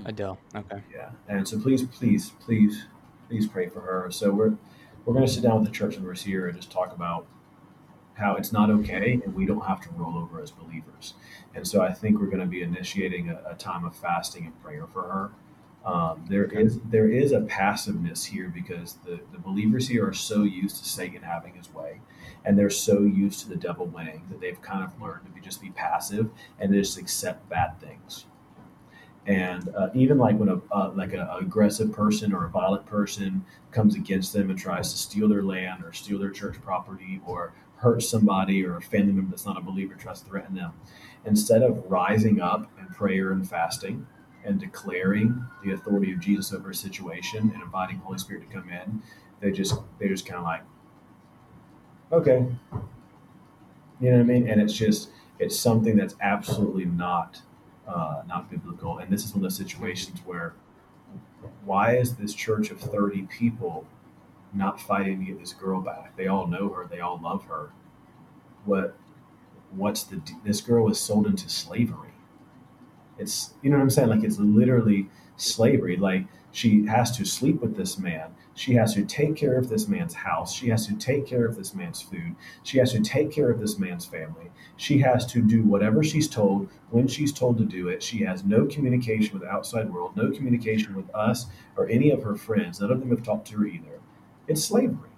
Adele. 0.05 0.37
Okay. 0.55 0.81
Yeah, 0.93 1.09
and 1.27 1.47
so 1.47 1.59
please, 1.59 1.83
please, 1.83 2.31
please, 2.39 2.85
please 3.27 3.47
pray 3.47 3.67
for 3.67 3.81
her. 3.81 4.09
So 4.11 4.31
we're 4.31 4.53
we're 5.05 5.13
going 5.13 5.25
to 5.25 5.31
sit 5.31 5.43
down 5.43 5.59
with 5.61 5.69
the 5.69 5.75
church 5.75 5.95
members 5.95 6.21
here 6.23 6.47
and 6.47 6.57
just 6.57 6.71
talk 6.71 6.93
about 6.93 7.25
how 8.15 8.35
it's 8.35 8.51
not 8.51 8.69
okay 8.69 9.21
and 9.23 9.33
we 9.35 9.45
don't 9.45 9.65
have 9.65 9.79
to 9.81 9.89
roll 9.91 10.17
over 10.17 10.41
as 10.41 10.51
believers. 10.51 11.13
And 11.55 11.65
so 11.67 11.81
I 11.81 11.93
think 11.93 12.19
we're 12.19 12.25
going 12.27 12.39
to 12.41 12.45
be 12.45 12.61
initiating 12.61 13.29
a, 13.29 13.41
a 13.51 13.55
time 13.55 13.85
of 13.85 13.95
fasting 13.95 14.45
and 14.47 14.63
prayer 14.63 14.85
for 14.91 15.03
her. 15.03 15.31
Um, 15.89 16.25
there 16.27 16.43
Okay. 16.45 16.63
is 16.63 16.79
there 16.89 17.07
is 17.09 17.31
a 17.31 17.41
passiveness 17.41 18.25
here 18.25 18.51
because 18.53 18.95
the, 19.05 19.19
the 19.31 19.37
believers 19.39 19.87
here 19.87 20.05
are 20.05 20.13
so 20.13 20.43
used 20.43 20.83
to 20.83 20.89
Satan 20.89 21.21
having 21.21 21.53
his 21.53 21.73
way, 21.73 22.01
and 22.43 22.57
they're 22.59 22.69
so 22.69 23.03
used 23.03 23.39
to 23.41 23.49
the 23.49 23.55
devil 23.55 23.85
winning 23.85 24.25
that 24.29 24.41
they've 24.41 24.61
kind 24.61 24.83
of 24.83 24.99
learned 25.01 25.25
to 25.25 25.31
be 25.31 25.39
just 25.39 25.61
be 25.61 25.69
passive 25.69 26.29
and 26.59 26.73
just 26.73 26.97
accept 26.97 27.47
bad 27.47 27.79
things. 27.79 28.25
And 29.27 29.69
uh, 29.75 29.89
even 29.93 30.17
like 30.17 30.37
when 30.37 30.47
a 30.47 30.61
uh, 30.71 30.91
like 30.95 31.13
an 31.13 31.27
aggressive 31.39 31.91
person 31.91 32.33
or 32.33 32.45
a 32.45 32.49
violent 32.49 32.85
person 32.85 33.43
comes 33.71 33.95
against 33.95 34.31
them 34.31 34.49
and 34.49 34.57
tries 34.57 34.91
to 34.93 34.97
steal 34.97 35.27
their 35.27 35.43
land 35.43 35.83
or 35.83 35.91
steal 35.91 36.17
their 36.17 36.31
church 36.31 36.61
property 36.61 37.21
or 37.25 37.53
hurt 37.75 38.01
somebody 38.01 38.65
or 38.65 38.77
a 38.77 38.81
family 38.81 39.11
member 39.11 39.29
that's 39.29 39.45
not 39.45 39.57
a 39.57 39.61
believer 39.61 39.95
tries 39.95 40.21
to 40.21 40.25
threaten 40.27 40.55
them, 40.55 40.71
instead 41.25 41.61
of 41.61 41.83
rising 41.91 42.39
up 42.41 42.71
in 42.79 42.87
prayer 42.87 43.33
and 43.33 43.47
fasting 43.47 44.07
and 44.45 44.59
declaring 44.59 45.45
the 45.63 45.73
authority 45.73 46.13
of 46.13 46.19
Jesus 46.21 46.53
over 46.53 46.69
a 46.69 46.75
situation 46.75 47.51
and 47.53 47.61
inviting 47.61 47.97
Holy 47.97 48.17
Spirit 48.17 48.49
to 48.49 48.55
come 48.55 48.69
in, 48.69 49.01
they 49.41 49.51
just 49.51 49.75
they 49.99 50.07
just 50.07 50.25
kind 50.25 50.37
of 50.37 50.43
like, 50.45 50.61
okay, 52.13 52.45
you 53.99 54.09
know 54.09 54.17
what 54.17 54.21
I 54.21 54.23
mean? 54.23 54.47
And 54.47 54.61
it's 54.61 54.73
just 54.73 55.09
it's 55.37 55.59
something 55.59 55.97
that's 55.97 56.15
absolutely 56.21 56.85
not 56.85 57.41
uh, 57.87 58.23
not 58.27 58.49
biblical. 58.51 58.99
And 58.99 59.11
this 59.11 59.25
is 59.25 59.31
one 59.33 59.39
of 59.39 59.43
those 59.43 59.57
situations 59.57 60.19
where 60.25 60.53
why 61.65 61.95
is 61.97 62.15
this 62.15 62.33
church 62.33 62.71
of 62.71 62.79
thirty 62.79 63.23
people 63.23 63.85
not 64.53 64.79
fighting 64.81 65.19
to 65.19 65.25
get 65.25 65.39
this 65.39 65.53
girl 65.53 65.81
back? 65.81 66.15
They 66.17 66.27
all 66.27 66.47
know 66.47 66.69
her, 66.69 66.87
they 66.87 66.99
all 67.01 67.19
love 67.21 67.45
her. 67.45 67.71
what 68.65 68.95
what's 69.71 70.03
the 70.03 70.21
this 70.43 70.61
girl 70.61 70.85
was 70.85 70.99
sold 70.99 71.27
into 71.27 71.49
slavery. 71.49 72.11
It's 73.17 73.53
you 73.61 73.69
know 73.69 73.77
what 73.77 73.83
I'm 73.83 73.89
saying? 73.89 74.09
Like 74.09 74.23
it's 74.23 74.39
literally 74.39 75.09
slavery. 75.37 75.97
Like 75.97 76.25
she 76.57 76.87
has 76.87 77.15
to 77.15 77.23
sleep 77.23 77.61
with 77.61 77.77
this 77.77 77.99
man. 77.99 78.33
She 78.55 78.73
has 78.73 78.95
to 78.95 79.05
take 79.05 79.35
care 79.35 79.59
of 79.59 79.69
this 79.69 79.87
man's 79.87 80.15
house. 80.15 80.51
She 80.51 80.69
has 80.69 80.87
to 80.87 80.95
take 80.95 81.27
care 81.27 81.45
of 81.45 81.55
this 81.55 81.75
man's 81.75 82.01
food. 82.01 82.35
She 82.63 82.79
has 82.79 82.93
to 82.93 82.99
take 82.99 83.31
care 83.31 83.51
of 83.51 83.59
this 83.59 83.77
man's 83.77 84.07
family. 84.07 84.49
She 84.75 84.97
has 84.97 85.23
to 85.27 85.43
do 85.43 85.61
whatever 85.61 86.03
she's 86.03 86.27
told 86.27 86.69
when 86.89 87.07
she's 87.07 87.31
told 87.31 87.59
to 87.59 87.63
do 87.63 87.89
it. 87.89 88.01
She 88.01 88.23
has 88.23 88.43
no 88.43 88.65
communication 88.65 89.33
with 89.33 89.43
the 89.43 89.51
outside 89.51 89.93
world, 89.93 90.15
no 90.15 90.31
communication 90.31 90.95
with 90.95 91.13
us 91.13 91.45
or 91.75 91.87
any 91.89 92.09
of 92.09 92.23
her 92.23 92.35
friends. 92.35 92.81
None 92.81 92.91
of 92.91 93.01
them 93.01 93.11
have 93.11 93.21
talked 93.21 93.49
to 93.49 93.59
her 93.59 93.67
either. 93.67 93.99
It's 94.47 94.63
slavery. 94.63 95.11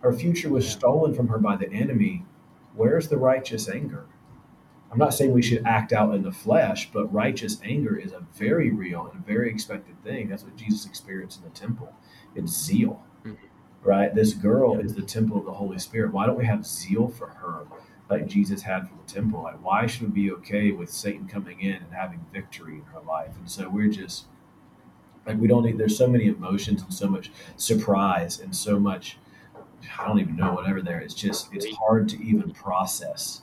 Her 0.00 0.14
future 0.14 0.48
was 0.48 0.66
stolen 0.66 1.12
from 1.12 1.28
her 1.28 1.38
by 1.38 1.56
the 1.56 1.70
enemy. 1.70 2.24
Where's 2.74 3.08
the 3.08 3.18
righteous 3.18 3.68
anger? 3.68 4.06
I'm 4.92 4.98
not 4.98 5.14
saying 5.14 5.32
we 5.32 5.42
should 5.42 5.64
act 5.64 5.94
out 5.94 6.14
in 6.14 6.22
the 6.22 6.32
flesh, 6.32 6.90
but 6.92 7.12
righteous 7.12 7.58
anger 7.64 7.96
is 7.96 8.12
a 8.12 8.22
very 8.34 8.70
real 8.70 9.08
and 9.10 9.22
a 9.22 9.26
very 9.26 9.48
expected 9.50 10.00
thing. 10.04 10.28
That's 10.28 10.44
what 10.44 10.54
Jesus 10.54 10.84
experienced 10.84 11.38
in 11.38 11.44
the 11.44 11.58
temple. 11.58 11.94
It's 12.34 12.52
zeal, 12.52 13.02
mm-hmm. 13.24 13.34
right? 13.82 14.14
This 14.14 14.34
girl 14.34 14.78
is 14.78 14.94
the 14.94 15.02
temple 15.02 15.38
of 15.38 15.46
the 15.46 15.52
Holy 15.52 15.78
Spirit. 15.78 16.12
Why 16.12 16.26
don't 16.26 16.36
we 16.36 16.44
have 16.44 16.66
zeal 16.66 17.08
for 17.08 17.28
her 17.28 17.64
like 18.10 18.26
Jesus 18.26 18.60
had 18.60 18.86
for 18.86 18.94
the 18.94 19.10
temple? 19.10 19.42
Like, 19.42 19.64
why 19.64 19.86
should 19.86 20.02
we 20.02 20.08
be 20.08 20.32
okay 20.32 20.72
with 20.72 20.90
Satan 20.90 21.26
coming 21.26 21.62
in 21.62 21.76
and 21.76 21.92
having 21.92 22.24
victory 22.30 22.74
in 22.74 22.84
her 22.92 23.00
life? 23.00 23.34
And 23.38 23.50
so 23.50 23.70
we're 23.70 23.88
just 23.88 24.26
like, 25.26 25.38
we 25.38 25.48
don't 25.48 25.64
need, 25.64 25.78
there's 25.78 25.96
so 25.96 26.06
many 26.06 26.26
emotions 26.26 26.82
and 26.82 26.92
so 26.92 27.08
much 27.08 27.30
surprise 27.56 28.40
and 28.40 28.54
so 28.54 28.78
much, 28.78 29.16
I 29.98 30.06
don't 30.06 30.20
even 30.20 30.36
know, 30.36 30.52
whatever 30.52 30.82
there. 30.82 31.00
It's 31.00 31.14
just, 31.14 31.48
it's 31.52 31.74
hard 31.76 32.10
to 32.10 32.22
even 32.22 32.50
process. 32.50 33.40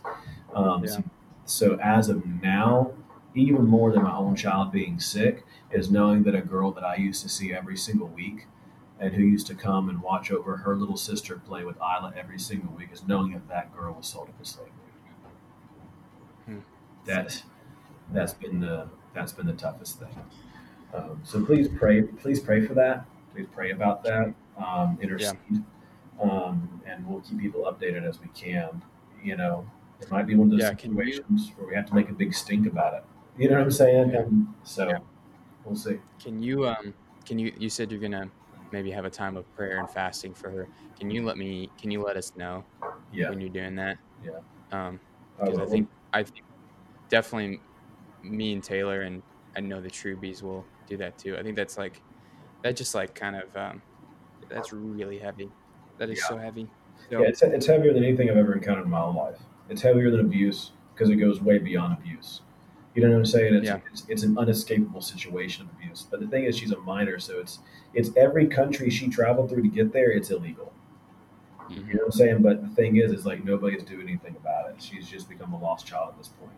Um, 0.53 0.83
yeah. 0.83 0.91
so 0.91 1.03
so 1.49 1.77
as 1.81 2.09
of 2.09 2.25
now, 2.41 2.91
even 3.35 3.65
more 3.65 3.91
than 3.91 4.03
my 4.03 4.15
own 4.15 4.35
child 4.35 4.71
being 4.71 4.99
sick, 4.99 5.45
is 5.71 5.89
knowing 5.91 6.23
that 6.23 6.35
a 6.35 6.41
girl 6.41 6.71
that 6.71 6.83
I 6.83 6.95
used 6.95 7.21
to 7.23 7.29
see 7.29 7.53
every 7.53 7.77
single 7.77 8.07
week 8.07 8.47
and 8.99 9.13
who 9.13 9.23
used 9.23 9.47
to 9.47 9.55
come 9.55 9.89
and 9.89 10.01
watch 10.01 10.31
over 10.31 10.57
her 10.57 10.75
little 10.75 10.97
sister 10.97 11.37
play 11.37 11.63
with 11.63 11.77
Isla 11.77 12.13
every 12.17 12.39
single 12.39 12.73
week 12.73 12.89
is 12.91 13.07
knowing 13.07 13.31
that 13.31 13.47
that 13.47 13.75
girl 13.75 13.93
was 13.93 14.07
sold 14.07 14.27
into 14.29 14.45
slavery. 14.45 14.71
Hmm. 16.45 16.59
That's 17.05 17.43
that's 18.11 18.33
been 18.33 18.59
the 18.59 18.89
that's 19.13 19.31
been 19.31 19.47
the 19.47 19.53
toughest 19.53 19.99
thing. 19.99 20.15
Um, 20.93 21.21
so 21.23 21.45
please 21.45 21.67
pray, 21.67 22.01
please 22.01 22.39
pray 22.39 22.65
for 22.65 22.73
that. 22.73 23.05
Please 23.33 23.47
pray 23.53 23.71
about 23.71 24.03
that. 24.03 24.33
Um, 24.57 24.97
intercede, 25.01 25.37
yeah. 25.51 25.59
um, 26.21 26.81
and 26.85 27.07
we'll 27.07 27.21
keep 27.21 27.39
people 27.39 27.61
updated 27.61 28.07
as 28.07 28.19
we 28.19 28.27
can. 28.29 28.81
You 29.23 29.37
know, 29.37 29.69
it 30.01 30.11
might 30.11 30.27
be 30.27 30.35
one 30.35 30.47
of 30.47 30.51
those 30.51 30.61
yeah, 30.61 30.69
situations 30.69 31.47
you, 31.47 31.53
where 31.57 31.67
we 31.67 31.75
have 31.75 31.85
to 31.87 31.95
make 31.95 32.09
a 32.09 32.13
big 32.13 32.33
stink 32.33 32.67
about 32.67 32.93
it. 32.93 33.03
You 33.37 33.49
know 33.49 33.55
what 33.55 33.63
I'm 33.63 33.71
saying? 33.71 34.11
Yeah. 34.11 34.21
And 34.21 34.47
so 34.63 34.87
yeah. 34.87 34.97
we'll 35.63 35.75
see. 35.75 35.99
Can 36.21 36.41
you 36.41 36.67
um 36.67 36.93
can 37.25 37.39
you 37.39 37.53
you 37.57 37.69
said 37.69 37.91
you're 37.91 38.01
gonna 38.01 38.29
maybe 38.71 38.91
have 38.91 39.05
a 39.05 39.09
time 39.09 39.37
of 39.37 39.51
prayer 39.55 39.79
and 39.79 39.89
fasting 39.89 40.33
for 40.33 40.49
her. 40.49 40.67
Can 40.99 41.09
you 41.09 41.25
let 41.25 41.37
me 41.37 41.69
can 41.79 41.91
you 41.91 42.03
let 42.03 42.17
us 42.17 42.33
know 42.35 42.63
yeah. 43.13 43.29
when 43.29 43.39
you're 43.39 43.49
doing 43.49 43.75
that? 43.75 43.97
Yeah. 44.23 44.39
Um 44.71 44.99
because 45.39 45.59
I, 45.59 45.63
I 45.63 45.65
think 45.65 45.89
I 46.13 46.23
think 46.23 46.45
definitely 47.09 47.61
me 48.23 48.53
and 48.53 48.63
Taylor 48.63 49.01
and 49.01 49.21
I 49.55 49.61
know 49.61 49.81
the 49.81 49.89
Trubies 49.89 50.43
will 50.43 50.65
do 50.87 50.97
that 50.97 51.17
too. 51.17 51.37
I 51.37 51.43
think 51.43 51.55
that's 51.55 51.77
like 51.77 52.01
that 52.63 52.75
just 52.75 52.93
like 52.93 53.15
kind 53.15 53.35
of 53.35 53.55
um 53.55 53.81
that's 54.49 54.73
really 54.73 55.19
heavy. 55.19 55.49
That 55.97 56.09
is 56.09 56.19
yeah. 56.19 56.27
so 56.27 56.37
heavy. 56.37 56.67
So, 57.09 57.21
yeah, 57.21 57.27
it's, 57.27 57.41
it's 57.41 57.65
heavier 57.65 57.93
than 57.93 58.03
anything 58.03 58.29
I've 58.29 58.37
ever 58.37 58.53
encountered 58.53 58.85
in 58.85 58.89
my 58.89 58.99
whole 58.99 59.13
life. 59.13 59.39
It's 59.69 59.81
heavier 59.81 60.09
than 60.09 60.19
abuse 60.19 60.71
because 60.93 61.09
it 61.09 61.15
goes 61.15 61.41
way 61.41 61.59
beyond 61.59 61.93
abuse. 61.93 62.41
You 62.95 63.03
know 63.03 63.11
what 63.11 63.19
I'm 63.19 63.25
saying? 63.25 63.53
It's, 63.53 63.65
yeah. 63.65 63.79
it's, 63.91 64.03
it's, 64.09 64.23
an 64.23 64.37
unescapable 64.37 65.01
situation 65.01 65.65
of 65.65 65.71
abuse. 65.71 66.05
But 66.09 66.19
the 66.19 66.27
thing 66.27 66.45
is, 66.45 66.57
she's 66.57 66.71
a 66.71 66.79
minor, 66.79 67.19
so 67.19 67.39
it's 67.39 67.59
it's 67.93 68.09
every 68.17 68.47
country 68.47 68.89
she 68.89 69.07
traveled 69.07 69.49
through 69.49 69.61
to 69.63 69.69
get 69.69 69.93
there. 69.93 70.11
It's 70.11 70.31
illegal. 70.31 70.73
Mm-hmm. 71.61 71.87
You 71.87 71.93
know 71.93 71.99
what 71.99 72.05
I'm 72.05 72.11
saying? 72.11 72.41
But 72.41 72.61
the 72.61 72.75
thing 72.75 72.97
is, 72.97 73.11
is 73.11 73.25
like 73.25 73.45
nobody's 73.45 73.83
doing 73.83 74.07
anything 74.07 74.35
about 74.35 74.71
it. 74.71 74.81
She's 74.81 75.07
just 75.07 75.29
become 75.29 75.53
a 75.53 75.59
lost 75.59 75.85
child 75.85 76.09
at 76.09 76.17
this 76.17 76.29
point, 76.29 76.57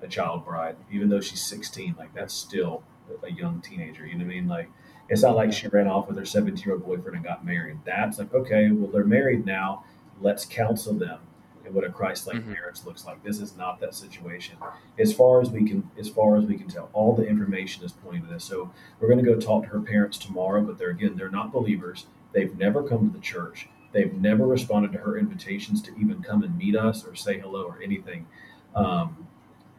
a 0.00 0.08
child 0.08 0.44
bride. 0.44 0.76
Even 0.92 1.08
though 1.08 1.20
she's 1.20 1.42
16, 1.42 1.96
like 1.98 2.14
that's 2.14 2.32
still 2.32 2.84
a 3.22 3.32
young 3.32 3.60
teenager. 3.60 4.06
You 4.06 4.14
know 4.14 4.24
what 4.24 4.32
I 4.32 4.34
mean? 4.34 4.48
Like 4.48 4.70
it's 5.08 5.22
not 5.22 5.34
like 5.34 5.52
she 5.52 5.66
ran 5.68 5.88
off 5.88 6.06
with 6.06 6.16
her 6.16 6.24
17 6.24 6.64
year 6.64 6.76
old 6.76 6.86
boyfriend 6.86 7.16
and 7.16 7.24
got 7.24 7.44
married. 7.44 7.78
That's 7.84 8.18
like 8.18 8.32
okay, 8.32 8.70
well 8.70 8.90
they're 8.90 9.04
married 9.04 9.44
now. 9.44 9.84
Let's 10.20 10.44
counsel 10.44 10.94
them 10.94 11.18
and 11.64 11.74
what 11.74 11.84
a 11.84 11.90
Christ-like 11.90 12.36
mm-hmm. 12.36 12.52
marriage 12.52 12.84
looks 12.84 13.06
like. 13.06 13.22
This 13.22 13.40
is 13.40 13.56
not 13.56 13.80
that 13.80 13.94
situation. 13.94 14.56
As 14.98 15.12
far 15.12 15.40
as 15.40 15.50
we 15.50 15.66
can, 15.66 15.88
as 15.98 16.08
far 16.08 16.36
as 16.36 16.44
we 16.44 16.56
can 16.56 16.68
tell, 16.68 16.90
all 16.92 17.14
the 17.14 17.26
information 17.26 17.84
is 17.84 17.92
pointing 17.92 18.22
to 18.22 18.28
this. 18.28 18.44
So 18.44 18.70
we're 19.00 19.08
going 19.08 19.24
to 19.24 19.30
go 19.30 19.38
talk 19.38 19.64
to 19.64 19.68
her 19.70 19.80
parents 19.80 20.18
tomorrow, 20.18 20.62
but 20.62 20.78
they're 20.78 20.90
again, 20.90 21.16
they're 21.16 21.30
not 21.30 21.52
believers. 21.52 22.06
They've 22.32 22.56
never 22.58 22.82
come 22.82 23.10
to 23.10 23.16
the 23.16 23.22
church. 23.22 23.68
They've 23.92 24.12
never 24.12 24.46
responded 24.46 24.92
to 24.92 24.98
her 24.98 25.16
invitations 25.16 25.80
to 25.82 25.94
even 25.96 26.22
come 26.22 26.42
and 26.42 26.56
meet 26.58 26.76
us 26.76 27.06
or 27.06 27.14
say 27.14 27.38
hello 27.38 27.62
or 27.62 27.80
anything. 27.82 28.26
Um, 28.74 29.28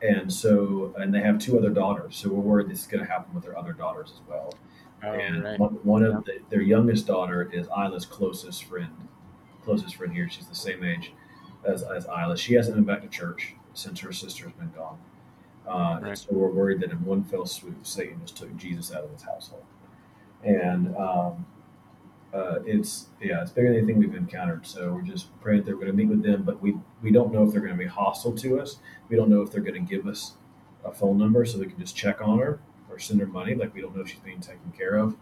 and 0.02 0.32
so, 0.32 0.94
and 0.98 1.14
they 1.14 1.20
have 1.20 1.38
two 1.38 1.58
other 1.58 1.70
daughters. 1.70 2.16
So 2.16 2.30
we're 2.30 2.40
worried 2.40 2.70
this 2.70 2.82
is 2.82 2.88
going 2.88 3.04
to 3.04 3.12
happen 3.12 3.34
with 3.34 3.44
their 3.44 3.58
other 3.58 3.74
daughters 3.74 4.14
as 4.14 4.22
well. 4.28 4.54
Oh, 5.04 5.12
and 5.12 5.44
right. 5.44 5.60
one, 5.60 5.72
one 5.84 6.04
of 6.04 6.24
the, 6.24 6.40
their 6.50 6.62
youngest 6.62 7.08
daughter 7.08 7.50
is 7.52 7.68
Isla's 7.68 8.06
closest 8.06 8.64
friend, 8.64 8.94
closest 9.64 9.96
friend 9.96 10.14
here. 10.14 10.30
She's 10.30 10.48
the 10.48 10.56
same 10.56 10.84
age 10.84 11.12
as, 11.66 11.84
as 11.84 12.06
Isla. 12.06 12.38
She 12.38 12.54
hasn't 12.54 12.76
been 12.76 12.86
back 12.86 13.02
to 13.02 13.08
church 13.08 13.56
since 13.74 14.00
her 14.00 14.12
sister's 14.12 14.54
been 14.54 14.72
gone. 14.72 14.98
Uh, 15.68 16.00
right. 16.02 16.18
So 16.18 16.28
we're 16.32 16.50
worried 16.50 16.80
that 16.82 16.92
in 16.92 17.04
one 17.04 17.24
fell 17.24 17.46
swoop, 17.46 17.86
Satan 17.86 18.20
just 18.22 18.38
took 18.38 18.56
Jesus 18.56 18.94
out 18.94 19.04
of 19.04 19.12
his 19.12 19.24
household. 19.24 19.64
And 20.44 20.96
um, 20.96 21.46
uh, 22.34 22.60
it's 22.66 23.08
yeah, 23.22 23.42
it's 23.42 23.52
bigger 23.52 23.70
than 23.70 23.78
anything 23.78 24.00
we've 24.00 24.16
encountered. 24.16 24.66
So 24.68 24.94
we're 24.94 25.02
just 25.02 25.28
praying 25.42 25.60
that 25.60 25.66
they're 25.66 25.76
going 25.76 25.88
to 25.88 25.94
meet 25.94 26.08
with 26.08 26.24
them, 26.24 26.44
but 26.44 26.62
we 26.62 26.76
we 27.02 27.12
don't 27.12 27.34
know 27.34 27.44
if 27.44 27.52
they're 27.52 27.62
going 27.62 27.74
to 27.74 27.80
be 27.80 27.88
hostile 27.88 28.34
to 28.34 28.60
us. 28.60 28.78
We 29.10 29.16
don't 29.16 29.30
know 29.30 29.42
if 29.42 29.52
they're 29.52 29.62
going 29.62 29.74
to 29.74 29.96
give 29.96 30.08
us 30.08 30.34
a 30.84 30.92
phone 30.92 31.18
number 31.18 31.46
so 31.46 31.58
we 31.58 31.66
can 31.66 31.80
just 31.80 31.96
check 31.96 32.22
on 32.22 32.38
her 32.40 32.60
or 32.90 33.00
send 33.00 33.20
her 33.22 33.26
money. 33.26 33.56
Like 33.56 33.74
we 33.74 33.82
don't 33.82 33.96
know 33.96 34.04
if 34.04 34.10
she's 34.10 34.20
being 34.20 34.42
taken 34.42 34.72
care 34.78 34.98
of, 34.98 35.16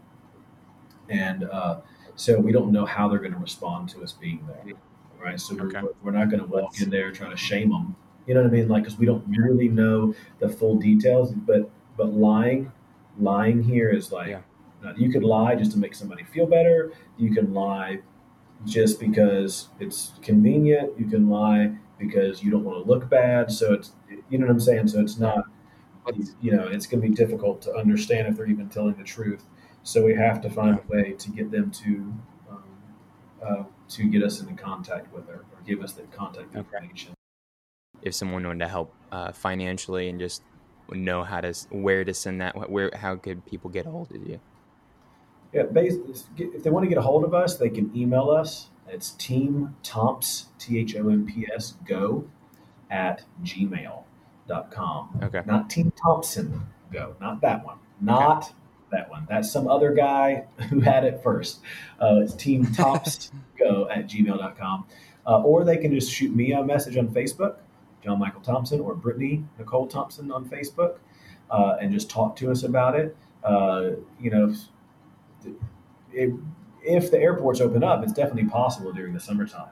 and 1.07 1.45
uh, 1.45 1.77
so 2.17 2.37
we 2.37 2.51
don't 2.51 2.71
know 2.73 2.85
how 2.85 3.07
they're 3.07 3.19
going 3.19 3.33
to 3.33 3.39
respond 3.39 3.87
to 3.89 4.03
us 4.03 4.11
being 4.11 4.45
there 4.47 4.75
right? 5.23 5.39
So 5.39 5.55
we're, 5.55 5.71
we're 6.01 6.11
not 6.11 6.29
going 6.29 6.41
to 6.41 6.47
walk 6.47 6.79
in 6.81 6.89
there 6.89 7.11
trying 7.11 7.31
to 7.31 7.37
shame 7.37 7.69
them. 7.69 7.95
You 8.27 8.33
know 8.33 8.41
what 8.41 8.49
I 8.49 8.53
mean? 8.53 8.67
Like, 8.67 8.83
because 8.83 8.97
we 8.97 9.05
don't 9.05 9.23
really 9.27 9.67
know 9.67 10.13
the 10.39 10.49
full 10.49 10.77
details. 10.77 11.31
But 11.33 11.69
but 11.97 12.13
lying, 12.13 12.71
lying 13.19 13.61
here 13.61 13.89
is 13.89 14.11
like 14.11 14.29
yeah. 14.29 14.41
uh, 14.85 14.93
you 14.97 15.11
could 15.11 15.23
lie 15.23 15.55
just 15.55 15.71
to 15.73 15.77
make 15.77 15.95
somebody 15.95 16.23
feel 16.23 16.47
better. 16.47 16.93
You 17.17 17.33
can 17.33 17.53
lie 17.53 17.99
just 18.65 18.99
because 18.99 19.69
it's 19.79 20.13
convenient. 20.21 20.97
You 20.97 21.05
can 21.05 21.29
lie 21.29 21.75
because 21.99 22.43
you 22.43 22.51
don't 22.51 22.63
want 22.63 22.83
to 22.83 22.89
look 22.89 23.09
bad. 23.09 23.51
So 23.51 23.73
it's 23.73 23.91
you 24.29 24.37
know 24.37 24.45
what 24.45 24.53
I'm 24.53 24.59
saying. 24.59 24.87
So 24.87 24.99
it's 25.01 25.17
not 25.19 25.45
you 26.41 26.51
know 26.51 26.67
it's 26.67 26.87
going 26.87 27.01
to 27.01 27.07
be 27.07 27.13
difficult 27.13 27.61
to 27.63 27.73
understand 27.73 28.27
if 28.27 28.37
they're 28.37 28.47
even 28.47 28.69
telling 28.69 28.95
the 28.95 29.03
truth. 29.03 29.43
So 29.83 30.03
we 30.03 30.13
have 30.15 30.41
to 30.41 30.49
find 30.49 30.79
a 30.79 30.83
way 30.87 31.11
to 31.11 31.29
get 31.31 31.51
them 31.51 31.69
to 31.71 32.13
um, 32.49 32.63
uh, 33.45 33.63
to 33.93 34.03
get 34.03 34.23
us 34.23 34.41
into 34.41 34.53
contact 34.53 35.13
with 35.13 35.27
her 35.27 35.45
or 35.51 35.61
give 35.65 35.81
us 35.81 35.93
the 35.93 36.03
contact 36.03 36.55
information. 36.55 37.13
If 38.01 38.15
someone 38.15 38.45
wanted 38.45 38.59
to 38.59 38.67
help 38.67 38.93
uh, 39.11 39.31
financially 39.31 40.09
and 40.09 40.19
just 40.19 40.43
know 40.91 41.23
how 41.23 41.41
to 41.41 41.53
where 41.69 42.03
to 42.03 42.13
send 42.13 42.41
that, 42.41 42.69
where 42.69 42.91
how 42.95 43.15
could 43.15 43.45
people 43.45 43.69
get 43.69 43.85
a 43.85 43.91
hold 43.91 44.11
of 44.11 44.27
you? 44.27 44.39
Yeah, 45.53 45.63
if 45.71 46.63
they 46.63 46.69
want 46.69 46.83
to 46.83 46.89
get 46.89 46.97
a 46.97 47.01
hold 47.01 47.23
of 47.23 47.33
us, 47.33 47.57
they 47.57 47.69
can 47.69 47.95
email 47.95 48.29
us. 48.29 48.69
It's 48.87 49.11
team 49.11 49.75
Thomps 49.83 50.47
T 50.59 50.79
H 50.79 50.95
O 50.95 51.09
M 51.09 51.25
P 51.25 51.47
S 51.55 51.75
go 51.87 52.25
at 52.89 53.23
gmail.com. 53.43 55.19
Okay. 55.23 55.41
Not 55.45 55.69
Team 55.69 55.91
Thompson 56.01 56.61
go, 56.91 57.15
not 57.21 57.41
that 57.41 57.65
one. 57.65 57.77
Not 58.01 58.45
okay 58.45 58.53
that 58.93 59.09
one. 59.09 59.27
That's 59.29 59.51
some 59.51 59.67
other 59.67 59.93
guy 59.93 60.45
who 60.69 60.79
had 60.79 61.03
it 61.03 61.21
first. 61.21 61.59
Uh, 62.01 62.21
it's 62.21 62.33
Team 62.33 62.65
Thomps 62.65 63.31
Go 63.59 63.87
at 63.89 64.07
gmail.com. 64.07 64.85
Uh, 65.25 65.41
or 65.41 65.63
they 65.63 65.77
can 65.77 65.93
just 65.93 66.11
shoot 66.11 66.35
me 66.35 66.51
a 66.53 66.63
message 66.63 66.97
on 66.97 67.07
Facebook, 67.09 67.57
Jon 68.03 68.19
Michael 68.19 68.41
Thompson, 68.41 68.81
or 68.81 68.93
Brittany 68.93 69.45
Nicole 69.57 69.87
Thompson 69.87 70.31
on 70.31 70.45
Facebook, 70.49 70.97
uh, 71.49 71.77
and 71.79 71.93
just 71.93 72.09
talk 72.09 72.35
to 72.37 72.51
us 72.51 72.63
about 72.63 72.95
it. 72.95 73.15
Uh, 73.43 73.91
you 74.19 74.29
know, 74.29 74.53
it, 76.11 76.33
if 76.83 77.09
the 77.09 77.19
airports 77.19 77.61
open 77.61 77.83
up, 77.83 78.03
it's 78.03 78.11
definitely 78.11 78.49
possible 78.49 78.91
during 78.91 79.13
the 79.13 79.19
summertime. 79.19 79.69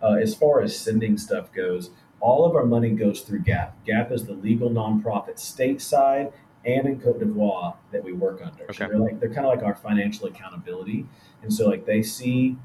Uh, 0.00 0.14
as 0.14 0.34
far 0.34 0.60
as 0.60 0.76
sending 0.76 1.18
stuff 1.18 1.52
goes, 1.52 1.90
all 2.20 2.44
of 2.44 2.54
our 2.54 2.64
money 2.64 2.90
goes 2.90 3.22
through 3.22 3.40
GAP. 3.40 3.84
GAP 3.84 4.12
is 4.12 4.24
the 4.24 4.34
legal 4.34 4.70
nonprofit 4.70 5.36
stateside 5.36 6.32
and 6.64 6.86
in 6.86 7.00
Cote 7.00 7.20
d'Ivoire 7.20 7.74
that 7.90 8.02
we 8.02 8.12
work 8.12 8.40
under. 8.44 8.64
Okay. 8.64 8.72
So 8.72 8.88
they're 8.88 8.98
like 8.98 9.20
they're 9.20 9.32
kind 9.32 9.46
of 9.46 9.54
like 9.54 9.62
our 9.62 9.74
financial 9.74 10.26
accountability, 10.26 11.06
and 11.42 11.52
so 11.52 11.68
like 11.68 11.86
they 11.86 12.02
see 12.02 12.56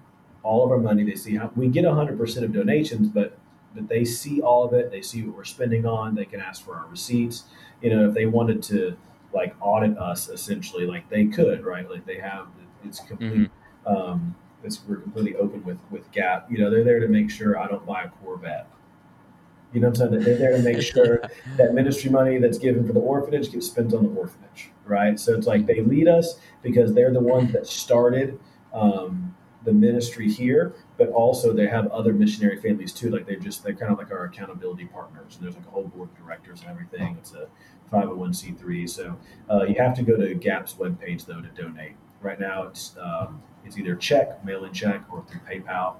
all 0.44 0.64
of 0.64 0.72
our 0.72 0.78
money. 0.78 1.04
They 1.04 1.16
see 1.16 1.36
how 1.36 1.52
we 1.56 1.68
get 1.68 1.84
100% 1.84 2.44
of 2.44 2.54
donations, 2.54 3.10
but 3.10 3.38
that 3.76 3.88
they 3.88 4.06
see 4.06 4.42
all 4.42 4.64
of 4.64 4.74
it. 4.74 4.92
They 4.92 5.02
see 5.02 5.24
what 5.24 5.36
we're 5.36 5.44
spending 5.44 5.86
on. 5.86 6.16
They 6.16 6.26
can 6.26 6.40
ask 6.40 6.64
for 6.64 6.76
our 6.76 6.88
receipts. 6.88 7.44
You 7.82 7.90
know, 7.90 8.08
if 8.08 8.14
they 8.14 8.26
wanted 8.26 8.64
to 8.64 8.98
like 9.34 9.56
audit 9.60 9.98
us, 9.98 10.30
essentially, 10.30 10.86
like 10.86 11.10
they 11.10 11.26
could, 11.26 11.66
right? 11.66 11.90
Like 11.90 12.06
they 12.06 12.20
have. 12.20 12.48
It's 12.84 13.00
complete. 13.00 13.50
Mm-hmm. 13.50 13.96
Um, 13.96 14.36
it's, 14.64 14.82
we're 14.88 14.98
completely 14.98 15.36
open 15.36 15.64
with 15.64 15.80
with 15.92 16.12
Gap. 16.12 16.50
You 16.52 16.60
know, 16.60 16.70
they're 16.70 16.84
there 16.84 17.00
to 17.00 17.08
make 17.08 17.30
sure 17.30 17.60
I 17.60 17.68
don't 17.68 17.86
buy 17.86 18.04
a 18.04 18.10
Corvette. 18.10 18.68
You 19.74 19.82
know 19.82 19.90
what 19.90 20.00
I'm 20.02 20.12
saying? 20.12 20.24
They're 20.24 20.38
there 20.38 20.58
to 20.58 20.64
make 20.64 20.82
sure 20.94 21.22
that 21.58 21.74
ministry 21.74 22.10
money 22.10 22.38
that's 22.38 22.58
given 22.58 22.86
for 22.86 22.94
the 22.94 23.00
orphanage 23.00 23.52
gets 23.52 23.68
spent 23.68 23.94
on 23.94 24.04
the 24.04 24.10
orphanage, 24.10 24.72
right? 24.86 25.20
So 25.20 25.36
it's 25.36 25.48
like 25.48 25.66
they 25.66 25.82
lead 25.82 26.08
us 26.08 26.40
because 26.62 26.94
they're 26.94 27.14
the 27.14 27.20
ones 27.20 27.52
that 27.54 27.68
started 27.68 28.40
um, 28.74 29.36
the 29.64 29.74
ministry 29.74 30.32
here, 30.32 30.74
but 30.98 31.10
also 31.10 31.52
they 31.52 31.68
have 31.68 31.88
other 31.88 32.14
missionary 32.14 32.60
families 32.62 32.94
too. 32.94 33.10
Like 33.10 33.28
they're 33.28 33.36
just 33.36 33.64
they're 33.64 33.76
kind 33.76 33.92
of 33.92 33.98
like 33.98 34.12
our 34.12 34.24
accountability 34.24 34.86
partners. 34.86 35.36
And 35.36 35.44
there's 35.44 35.56
like 35.56 35.68
a 35.68 35.70
whole 35.70 35.88
board 35.88 36.10
of 36.10 36.18
directors 36.18 36.62
and 36.62 36.70
everything. 36.70 37.18
It's 37.20 37.34
a 37.34 37.48
501c3. 37.92 38.90
So 38.90 39.18
uh, 39.52 39.64
you 39.64 39.76
have 39.76 39.96
to 39.98 40.04
go 40.04 40.16
to 40.16 40.34
GAP's 40.36 40.76
webpage 40.76 41.26
though 41.26 41.42
to 41.42 41.50
donate. 41.50 41.96
Right 42.22 42.40
now 42.40 42.64
it's 42.64 42.96
um, 42.98 43.44
it's 43.66 43.78
either 43.78 43.96
check, 43.96 44.44
mail-in 44.46 44.72
check, 44.72 45.04
or 45.12 45.26
through 45.26 45.42
PayPal. 45.42 45.98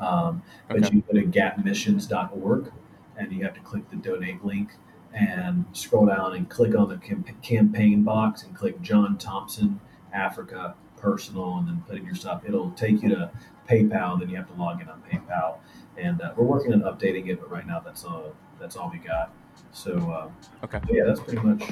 Um, 0.00 0.42
okay. 0.70 0.80
But 0.80 0.92
you 0.92 1.02
go 1.02 1.20
to 1.20 1.26
gapmissions.org 1.26 2.72
and 3.16 3.32
you 3.32 3.44
have 3.44 3.54
to 3.54 3.60
click 3.60 3.88
the 3.90 3.96
donate 3.96 4.44
link 4.44 4.70
and 5.12 5.64
scroll 5.72 6.06
down 6.06 6.34
and 6.34 6.48
click 6.48 6.74
on 6.74 6.88
the 6.88 6.98
campaign 7.42 8.02
box 8.02 8.42
and 8.44 8.54
click 8.54 8.80
Jon 8.80 9.18
Thompson 9.18 9.80
Africa 10.12 10.74
personal 10.96 11.58
and 11.58 11.68
then 11.68 11.82
put 11.88 11.96
in 11.96 12.04
your 12.04 12.14
stuff. 12.14 12.42
It'll 12.46 12.70
take 12.72 13.02
you 13.02 13.08
to 13.10 13.30
PayPal. 13.68 14.18
Then 14.18 14.28
you 14.28 14.36
have 14.36 14.48
to 14.48 14.54
log 14.54 14.80
in 14.80 14.88
on 14.88 15.02
PayPal, 15.10 15.56
and 15.96 16.20
uh, 16.20 16.32
we're 16.36 16.44
working 16.44 16.72
on 16.72 16.80
updating 16.82 17.28
it. 17.28 17.40
But 17.40 17.50
right 17.50 17.66
now, 17.66 17.80
that's 17.80 18.04
all 18.04 18.34
that's 18.60 18.76
all 18.76 18.90
we 18.90 18.98
got. 18.98 19.32
So 19.72 19.92
uh, 19.92 20.64
okay, 20.64 20.80
yeah, 20.90 21.04
that's 21.06 21.20
pretty 21.20 21.40
much. 21.40 21.62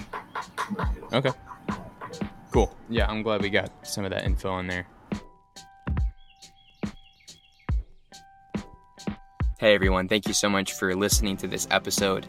Pretty 0.56 1.00
much 1.00 1.12
okay. 1.12 1.30
Cool. 2.50 2.74
Yeah, 2.88 3.06
I'm 3.08 3.22
glad 3.22 3.42
we 3.42 3.50
got 3.50 3.86
some 3.86 4.04
of 4.04 4.10
that 4.10 4.24
info 4.24 4.58
in 4.58 4.66
there. 4.66 4.86
Hey 9.58 9.74
everyone, 9.74 10.06
thank 10.06 10.28
you 10.28 10.34
so 10.34 10.48
much 10.48 10.74
for 10.74 10.94
listening 10.94 11.36
to 11.38 11.48
this 11.48 11.66
episode. 11.72 12.28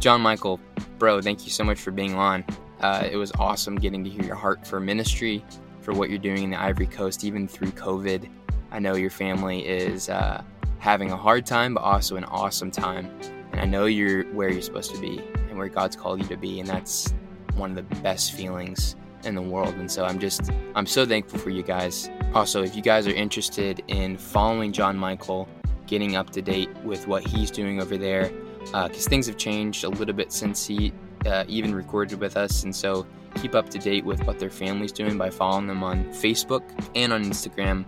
Jon 0.00 0.20
Michael, 0.20 0.58
bro, 0.98 1.22
thank 1.22 1.44
you 1.44 1.50
so 1.52 1.62
much 1.62 1.78
for 1.78 1.92
being 1.92 2.16
on. 2.16 2.44
Uh, 2.80 3.08
it 3.08 3.16
was 3.16 3.30
awesome 3.38 3.76
getting 3.76 4.02
to 4.02 4.10
hear 4.10 4.24
your 4.24 4.34
heart 4.34 4.66
for 4.66 4.80
ministry, 4.80 5.44
for 5.80 5.94
what 5.94 6.10
you're 6.10 6.18
doing 6.18 6.42
in 6.42 6.50
the 6.50 6.60
Ivory 6.60 6.88
Coast, 6.88 7.22
even 7.22 7.46
through 7.46 7.70
COVID. 7.70 8.28
I 8.72 8.80
know 8.80 8.96
your 8.96 9.10
family 9.10 9.64
is 9.64 10.08
uh, 10.08 10.42
having 10.80 11.12
a 11.12 11.16
hard 11.16 11.46
time, 11.46 11.74
but 11.74 11.82
also 11.84 12.16
an 12.16 12.24
awesome 12.24 12.72
time. 12.72 13.16
And 13.52 13.60
I 13.60 13.64
know 13.64 13.86
you're 13.86 14.24
where 14.32 14.50
you're 14.50 14.60
supposed 14.60 14.92
to 14.92 15.00
be 15.00 15.22
and 15.48 15.56
where 15.56 15.68
God's 15.68 15.94
called 15.94 16.20
you 16.20 16.26
to 16.26 16.36
be. 16.36 16.58
And 16.58 16.68
that's 16.68 17.14
one 17.54 17.70
of 17.70 17.76
the 17.76 17.94
best 18.00 18.32
feelings 18.32 18.96
in 19.22 19.36
the 19.36 19.42
world. 19.42 19.76
And 19.76 19.88
so 19.88 20.04
I'm 20.04 20.18
just, 20.18 20.50
I'm 20.74 20.86
so 20.86 21.06
thankful 21.06 21.38
for 21.38 21.50
you 21.50 21.62
guys. 21.62 22.10
Also, 22.34 22.64
if 22.64 22.74
you 22.74 22.82
guys 22.82 23.06
are 23.06 23.14
interested 23.14 23.84
in 23.86 24.16
following 24.16 24.72
Jon 24.72 24.96
Michael, 24.96 25.48
getting 25.86 26.16
up 26.16 26.30
to 26.30 26.42
date 26.42 26.70
with 26.84 27.06
what 27.06 27.26
he's 27.26 27.50
doing 27.50 27.80
over 27.80 27.96
there 27.96 28.30
because 28.64 29.06
uh, 29.06 29.10
things 29.10 29.26
have 29.26 29.36
changed 29.36 29.84
a 29.84 29.88
little 29.88 30.14
bit 30.14 30.32
since 30.32 30.66
he 30.66 30.92
uh, 31.24 31.44
even 31.48 31.74
recorded 31.74 32.20
with 32.20 32.36
us. 32.36 32.64
And 32.64 32.74
so 32.74 33.06
keep 33.36 33.54
up 33.54 33.68
to 33.70 33.78
date 33.78 34.04
with 34.04 34.24
what 34.24 34.38
their 34.38 34.50
family's 34.50 34.92
doing 34.92 35.16
by 35.16 35.30
following 35.30 35.66
them 35.66 35.82
on 35.82 36.04
Facebook 36.06 36.62
and 36.94 37.12
on 37.12 37.24
Instagram. 37.24 37.84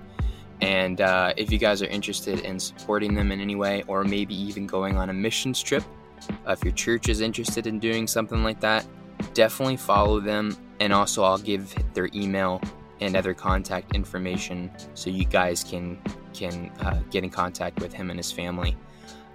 And 0.61 1.01
uh, 1.01 1.35
if 1.37 1.53
you 1.53 1.59
guys 1.59 1.83
are 1.83 1.87
interested 1.87 2.41
in 2.41 2.59
supporting 2.59 3.15
them 3.15 3.31
in 3.31 3.41
any 3.41 3.55
way, 3.55 3.85
or 3.87 4.05
maybe 4.05 4.35
even 4.35 4.67
going 4.67 4.97
on 4.97 5.09
a 5.11 5.13
missions 5.13 5.63
trip, 5.63 5.85
uh, 6.47 6.53
if 6.53 6.65
your 6.65 6.73
church 6.73 7.09
is 7.09 7.21
interested 7.21 7.67
in 7.67 7.79
doing 7.79 8.07
something 8.07 8.43
like 8.43 8.61
that, 8.61 8.85
definitely 9.35 9.77
follow 9.77 10.21
them. 10.21 10.57
And 10.81 10.93
also, 10.93 11.23
I'll 11.23 11.39
give 11.39 11.75
their 11.95 12.09
email 12.13 12.61
and 13.01 13.17
other 13.17 13.35
contact 13.35 13.95
information 13.95 14.71
so 14.95 15.11
you 15.11 15.25
guys 15.25 15.65
can 15.65 15.99
can 16.33 16.71
uh, 16.81 17.01
get 17.11 17.25
in 17.25 17.31
contact 17.31 17.81
with 17.81 17.93
him 17.93 18.11
and 18.11 18.19
his 18.19 18.31
family. 18.31 18.77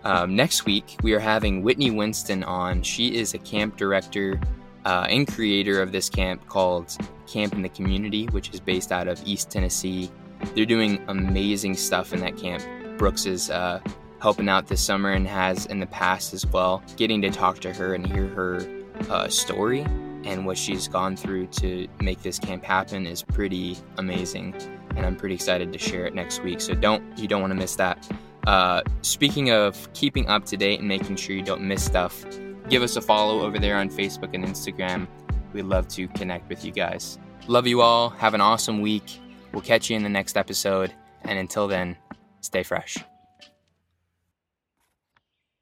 Um, 0.03 0.36
next 0.36 0.66
week, 0.66 0.97
we 1.01 1.14
are 1.14 1.20
having 1.20 1.64
Whitney 1.64 1.91
Winston 1.91 2.43
on. 2.43 2.84
She 2.84 3.16
is 3.16 3.34
a 3.34 3.38
camp 3.38 3.78
director 3.78 4.39
uh, 4.86 5.07
and 5.09 5.28
creator 5.28 5.82
of 5.82 5.91
this 5.91 6.09
camp 6.09 6.47
called 6.47 6.97
Camp 7.26 7.53
in 7.53 7.61
the 7.61 7.70
Community, 7.70 8.26
which 8.28 8.53
is 8.53 8.59
based 8.59 8.91
out 8.91 9.07
of 9.07 9.22
East 9.26 9.49
Tennessee. 9.49 10.11
They're 10.55 10.66
doing 10.66 11.01
amazing 11.07 11.76
stuff 11.76 12.14
in 12.14 12.20
that 12.20 12.38
camp. 12.38 12.64
Brooks 12.97 13.26
is 13.26 13.49
uh, 13.49 13.80
helping 14.20 14.49
out 14.49 14.68
this 14.68 14.82
summer 14.82 15.11
and 15.11 15.26
has 15.26 15.66
in 15.68 15.80
the 15.80 15.88
past 15.88 16.34
as 16.34 16.45
well. 16.45 16.84
Getting 16.97 17.22
to 17.22 17.30
talk 17.30 17.59
to 17.59 17.74
her 17.74 17.93
and 17.93 18.05
hear 18.05 18.28
her 18.28 18.82
uh, 19.10 19.28
story 19.28 19.82
and 20.26 20.45
what 20.45 20.58
she's 20.58 20.88
gone 20.88 21.16
through 21.16 21.47
to 21.47 21.88
make 22.01 22.22
this 22.22 22.39
camp 22.39 22.64
happen 22.64 23.06
is 23.06 23.22
pretty 23.22 23.78
amazing 23.97 24.56
and 24.95 25.06
i'm 25.06 25.16
pretty 25.16 25.36
excited 25.36 25.72
to 25.74 25.80
share 25.80 26.06
it 26.06 26.14
next 26.14 26.41
week 26.43 26.62
so 26.62 26.74
don't 26.74 27.04
you 27.18 27.28
don't 27.28 27.41
want 27.41 27.51
to 27.51 27.56
miss 27.56 27.76
that. 27.76 28.10
Uh, 28.47 28.82
speaking 29.04 29.51
of 29.51 29.91
keeping 29.93 30.28
up 30.28 30.43
to 30.43 30.58
date 30.58 30.80
and 30.80 30.88
making 30.88 31.16
sure 31.16 31.34
you 31.34 31.41
don't 31.41 31.62
miss 31.62 31.84
stuff 31.84 32.26
give 32.70 32.82
us 32.84 32.95
a 32.95 33.01
follow 33.01 33.41
over 33.41 33.58
there 33.60 33.78
on 33.78 33.89
facebook 33.89 34.34
and 34.34 34.43
instagram. 34.43 35.08
We'd 35.54 35.64
love 35.64 35.88
to 35.89 36.08
connect 36.10 36.49
with 36.49 36.66
you 36.66 36.72
guys. 36.72 37.20
Love 37.47 37.68
you 37.68 37.82
all. 37.82 38.10
Have 38.10 38.34
an 38.34 38.41
awesome 38.41 38.82
week. 38.82 39.20
We'll 39.51 39.62
catch 39.62 39.89
you 39.89 39.95
in 39.95 40.04
the 40.04 40.10
next 40.10 40.36
episode 40.36 40.91
and 41.22 41.38
until 41.38 41.68
then 41.68 41.95
stay 42.41 42.64
fresh 42.64 42.97